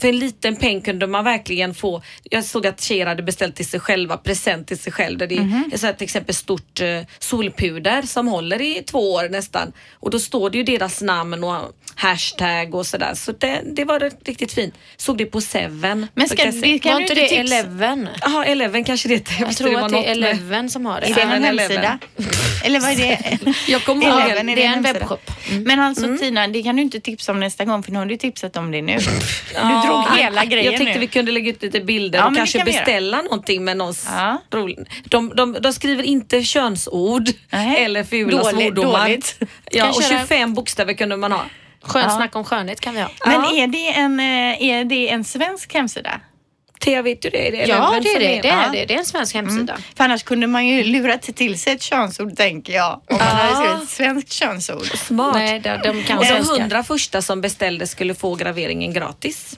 för 0.00 0.08
en 0.08 0.18
liten 0.18 0.56
peng 0.56 0.80
kunde 0.80 1.06
man 1.06 1.24
verkligen 1.24 1.74
få, 1.74 2.02
jag 2.22 2.44
såg 2.44 2.66
att 2.66 2.80
tjejer 2.80 3.06
hade 3.06 3.22
beställt 3.22 3.56
till 3.56 3.66
sig 3.68 3.80
själva, 3.80 4.16
present 4.16 4.66
till 4.68 4.78
sig 4.78 4.92
själv. 4.92 5.18
Där 5.18 5.26
det 5.26 5.40
Mhm. 5.40 5.70
är 5.72 5.78
så 5.78 5.86
här, 5.86 5.92
till 5.92 6.04
exempel 6.04 6.34
stort 6.34 6.80
eh, 6.80 7.00
solpuder 7.18 8.02
som 8.02 8.28
håller 8.28 8.60
i 8.62 8.82
två 8.82 9.12
år 9.12 9.28
nästan. 9.28 9.72
Och 9.92 10.10
då 10.10 10.18
står 10.18 10.50
det 10.50 10.58
ju 10.58 10.64
deras 10.64 11.02
namn 11.02 11.44
och 11.44 11.72
hashtag 11.94 12.74
och 12.74 12.86
sådär. 12.86 13.14
Så 13.14 13.32
det, 13.32 13.62
det 13.72 13.84
var 13.84 14.00
riktigt 14.24 14.52
fint. 14.52 14.74
Såg 14.96 15.18
det 15.18 15.26
på 15.26 15.40
Seven. 15.40 16.06
Men 16.14 16.28
ska, 16.28 16.36
Så 16.52 16.62
kan 16.82 16.92
Var 16.92 17.00
inte 17.00 17.14
det 17.14 17.28
tipsa? 17.28 17.34
Eleven? 17.40 18.08
Jaha, 18.20 18.44
Eleven 18.44 18.84
kanske 18.84 19.08
det 19.08 19.14
heter. 19.14 19.44
Tror 19.64 19.74
att 19.84 19.88
det 19.92 19.96
är 19.96 20.14
något 20.14 20.20
med- 20.20 20.30
Eleven 20.32 20.70
som 20.70 20.86
har 20.86 21.00
det. 21.00 21.06
Är 21.06 21.14
det 21.14 21.20
en 21.22 21.28
7-Eleven. 21.30 21.58
hemsida? 21.58 21.98
Eller 22.64 22.80
vad 22.80 22.90
är 22.90 22.96
det? 22.96 23.38
Jag 23.72 23.84
kommer 23.84 24.06
ihåg 24.06 24.20
Eleven, 24.20 24.46
det. 24.46 24.52
är 24.52 24.56
Det 24.56 24.64
är 24.64 24.72
en 24.72 24.82
webbshop. 24.82 25.30
Men 25.66 25.80
alltså 25.80 26.16
Tina, 26.18 26.48
det 26.48 26.62
kan 26.62 26.76
du 26.76 26.82
inte 26.82 27.00
tipsa 27.00 27.32
om 27.32 27.40
nästa 27.40 27.64
gång 27.64 27.82
för 27.82 27.92
nu 27.92 27.98
har 27.98 28.06
du 28.06 28.16
tipsat 28.16 28.56
om 28.56 28.70
det 28.70 28.82
nu. 28.82 28.98
Du 29.54 29.86
drog 29.88 30.04
hela 30.18 30.44
grejen 30.44 30.64
Jag 30.66 30.76
tänkte 30.76 30.94
nu. 30.94 31.00
vi 31.00 31.06
kunde 31.06 31.32
lägga 31.32 31.50
ut 31.50 31.62
lite 31.62 31.80
bilder 31.80 32.18
Ja, 32.18 32.26
och 32.28 32.36
kanske 32.36 32.58
kan 32.58 32.66
vi 32.66 32.72
göra. 32.72 32.84
beställa 32.84 33.22
någonting 33.22 33.64
med 33.64 33.76
någons 33.76 34.08
Ja. 34.16 34.42
De, 35.08 35.32
de, 35.36 35.56
de 35.60 35.72
skriver 35.72 36.02
inte 36.02 36.42
könsord 36.42 37.28
Nej. 37.50 37.84
eller 37.84 38.04
fula 38.04 38.42
Dåligt, 38.42 38.60
svordomar. 38.60 39.00
dåligt. 39.08 39.38
Ja, 39.70 39.88
och 39.88 40.02
köra- 40.02 40.18
25 40.20 40.54
bokstäver 40.54 40.92
kunde 40.92 41.16
man 41.16 41.32
ha. 41.32 41.44
Skönt 41.82 42.06
Ja. 42.32 42.38
om 42.38 42.44
skönhet 42.44 42.80
kan 42.80 42.94
vi 42.94 43.00
ha. 43.00 43.08
Men 43.26 43.40
är, 43.44 43.66
det 43.66 43.88
en, 43.98 44.20
eh, 44.20 44.62
är 44.70 44.84
det 44.84 45.08
en 45.10 45.24
svensk 45.24 45.74
hemsida? 45.74 46.20
Thea, 46.84 47.02
vet 47.02 47.22
du 47.22 47.30
det? 47.30 47.48
Är 47.48 47.52
det 47.52 47.58
Ja, 47.58 48.00
det 48.02 48.08
är 48.08 48.20
det. 48.20 48.40
Det 48.42 48.48
är 48.48 48.72
det. 48.72 48.84
Det 48.84 48.94
är 48.94 48.98
en 48.98 49.04
svensk 49.04 49.34
hemsida. 49.34 49.78
För 49.96 50.04
annars 50.04 50.22
kunde 50.22 50.46
man 50.46 50.66
ju 50.66 50.84
lura 50.84 51.18
till 51.18 51.58
sig 51.60 51.72
ett 51.72 51.82
könsord 51.82 52.36
tänker 52.36 52.72
jag. 52.72 52.92
Om 52.92 53.00
man 53.08 53.18
Ja. 53.20 53.24
hade 53.26 53.56
skrivit 53.66 53.82
ett 53.82 53.88
svenskt 53.90 54.32
könsord. 54.32 54.98
Smart. 54.98 55.34
Nej, 55.34 55.60
de, 55.60 55.76
de 55.92 56.02
kan 56.04 56.18
och 56.18 56.24
de 56.24 56.44
hundra 56.60 56.82
första 56.84 57.22
som 57.22 57.40
beställde 57.40 57.86
skulle 57.86 58.14
få 58.14 58.34
graveringen 58.34 58.92
gratis. 58.92 59.56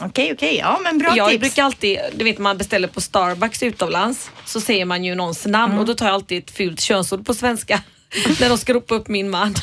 Okej, 0.00 0.32
okej. 0.32 0.56
Ja, 0.58 0.80
men 0.84 0.98
bra 0.98 1.12
jag 1.16 1.30
tips. 1.30 1.40
brukar 1.40 1.62
alltid, 1.64 1.98
du 2.16 2.24
vet 2.24 2.38
man 2.38 2.58
beställer 2.58 2.88
på 2.88 3.00
Starbucks 3.00 3.62
utomlands 3.62 4.30
så 4.44 4.60
säger 4.60 4.84
man 4.84 5.04
ju 5.04 5.14
någons 5.14 5.46
namn 5.46 5.64
Mm. 5.72 5.78
och 5.80 5.86
då 5.86 5.94
tar 5.94 6.06
jag 6.06 6.14
alltid 6.14 6.42
ett 6.42 6.50
fult 6.50 6.80
könsord 6.80 7.26
på 7.26 7.34
svenska. 7.34 7.80
När 8.40 8.48
de 8.48 8.58
ska 8.58 8.74
ropa 8.74 8.94
upp 8.94 9.08
min 9.08 9.30
man. 9.30 9.54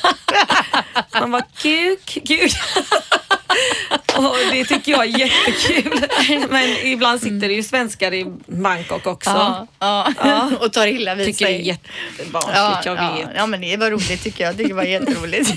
Man 1.20 1.32
bara 1.32 1.46
kuk, 1.58 2.20
kuk. 2.28 2.52
Och 4.18 4.36
det 4.52 4.66
tycker 4.66 4.92
jag 4.92 5.04
är 5.04 5.20
jättekul. 5.20 6.06
Men 6.50 6.70
ibland 6.88 7.22
sitter 7.22 7.48
det 7.48 7.54
ju 7.54 7.64
svenskar 7.64 8.14
i 8.14 8.26
Bangkok 8.46 9.08
också. 9.08 9.30
Ja, 9.30 9.68
ja. 9.80 10.14
Ja. 10.24 10.52
och 10.60 10.74
tar 10.74 10.88
illa 10.88 11.16
vid 11.16 11.26
Tycker 11.26 11.46
det 11.46 11.52
är 11.52 11.58
sig. 11.58 11.68
jättebarnsligt, 11.68 12.56
ja, 12.56 12.82
jag 12.86 12.98
ja. 12.98 13.16
vet. 13.16 13.30
ja, 13.36 13.46
men 13.46 13.62
det 13.62 13.78
var 13.78 13.92
roligt 13.92 14.24
tycker 14.24 14.44
jag. 14.44 14.58
Tycker 14.58 14.70
det 14.70 14.76
var 14.76 14.84
jätteroligt. 14.84 15.52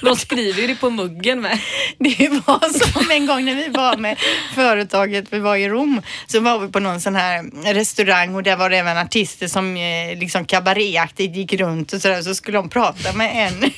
De 0.00 0.16
skriver 0.16 0.60
ju 0.60 0.66
det 0.66 0.74
på 0.74 0.90
muggen 0.90 1.40
med. 1.40 1.58
Det 1.98 2.28
var 2.28 2.92
som 2.92 3.10
en 3.10 3.26
gång 3.26 3.44
när 3.44 3.54
vi 3.54 3.68
var 3.68 3.96
med 3.96 4.18
företaget, 4.54 5.24
vi 5.30 5.38
var 5.38 5.56
i 5.56 5.68
Rom, 5.68 6.02
så 6.26 6.40
var 6.40 6.58
vi 6.58 6.68
på 6.68 6.80
någon 6.80 7.00
sån 7.00 7.14
här 7.14 7.44
restaurang 7.74 8.34
och 8.34 8.42
där 8.42 8.56
var 8.56 8.70
det 8.70 8.76
även 8.76 8.96
artister 8.98 9.48
som 9.48 9.76
eh, 9.76 10.18
liksom 10.18 10.44
kabaréaktigt 10.44 11.36
gick 11.36 11.52
runt 11.52 11.92
och 11.92 12.02
sådär. 12.02 12.22
Så 12.28 12.34
skulle 12.34 12.58
de 12.58 12.68
prata 12.68 13.12
med 13.12 13.48
en 13.48 13.70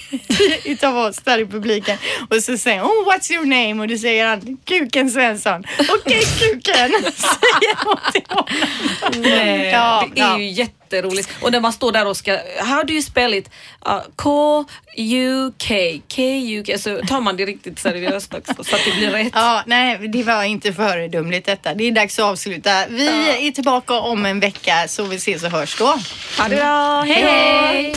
utav 0.64 0.98
oss 0.98 1.16
där 1.16 1.38
i 1.38 1.46
publiken 1.46 1.98
och 2.30 2.42
så 2.42 2.58
säger 2.58 2.80
hon, 2.80 2.90
oh 2.90 3.12
what's 3.12 3.32
your 3.32 3.44
name? 3.46 3.82
Och 3.82 3.88
då 3.88 3.98
säger 3.98 4.26
han, 4.26 4.58
Kuken 4.64 5.10
Svensson. 5.10 5.64
Okej 5.78 6.20
Kuken, 6.40 6.90
säger 7.12 7.84
hon 7.84 7.96
till 8.12 8.22
honom. 8.28 9.22
Nej, 9.22 9.70
Ja, 9.70 10.08
det 10.14 10.20
är 10.20 10.24
ja. 10.24 10.38
ju 10.38 10.50
jätteroligt. 10.50 11.28
Och 11.42 11.52
när 11.52 11.60
man 11.60 11.72
står 11.72 11.92
där 11.92 12.06
och 12.06 12.16
ska, 12.16 12.38
how 12.60 12.82
do 12.82 12.92
you 12.92 13.02
spell 13.02 13.34
it? 13.34 13.50
Uh, 13.88 14.00
K-U-K, 14.16 15.74
K-U-K, 16.16 16.78
så 16.78 17.06
tar 17.06 17.20
man 17.20 17.36
det 17.36 17.46
riktigt 17.46 17.78
seriöst 17.78 18.34
också 18.34 18.64
så 18.64 18.76
att 18.76 18.82
det 18.84 18.92
blir 18.92 19.10
rätt. 19.10 19.32
Ja, 19.34 19.62
nej, 19.66 20.08
det 20.08 20.22
var 20.22 20.44
inte 20.44 20.72
föredömligt 20.72 21.46
detta. 21.46 21.74
Det 21.74 21.84
är 21.84 21.92
dags 21.92 22.18
att 22.18 22.24
avsluta. 22.24 22.86
Vi 22.88 23.08
är 23.48 23.50
tillbaka 23.50 23.94
om 23.94 24.26
en 24.26 24.40
vecka 24.40 24.88
så 24.88 25.04
vi 25.04 25.16
ses 25.16 25.42
och 25.42 25.50
hörs 25.50 25.78
då. 25.78 25.98
Ha 26.38 26.48
det 26.48 26.56
bra, 26.56 27.00
hej 27.02 27.22
hej! 27.22 27.94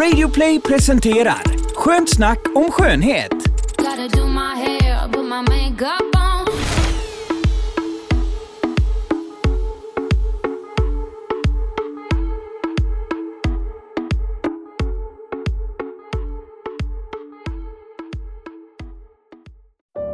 Radio 0.00 0.30
Play 0.30 0.60
presenterar 0.60 1.42
Skönt 1.74 2.10
snack 2.10 2.38
om 2.54 2.70
skönhet. 2.70 3.32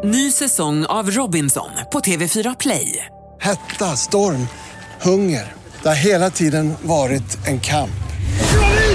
Ny 0.04 0.30
säsong 0.30 0.86
av 0.86 1.10
Robinson 1.10 1.70
på 1.92 1.98
TV4 1.98 2.56
Play. 2.60 3.06
Hetta, 3.40 3.84
storm, 3.84 4.48
hunger. 5.02 5.52
Det 5.82 5.88
har 5.88 5.96
hela 5.96 6.30
tiden 6.30 6.74
varit 6.82 7.46
en 7.46 7.60
kamp. 7.60 8.13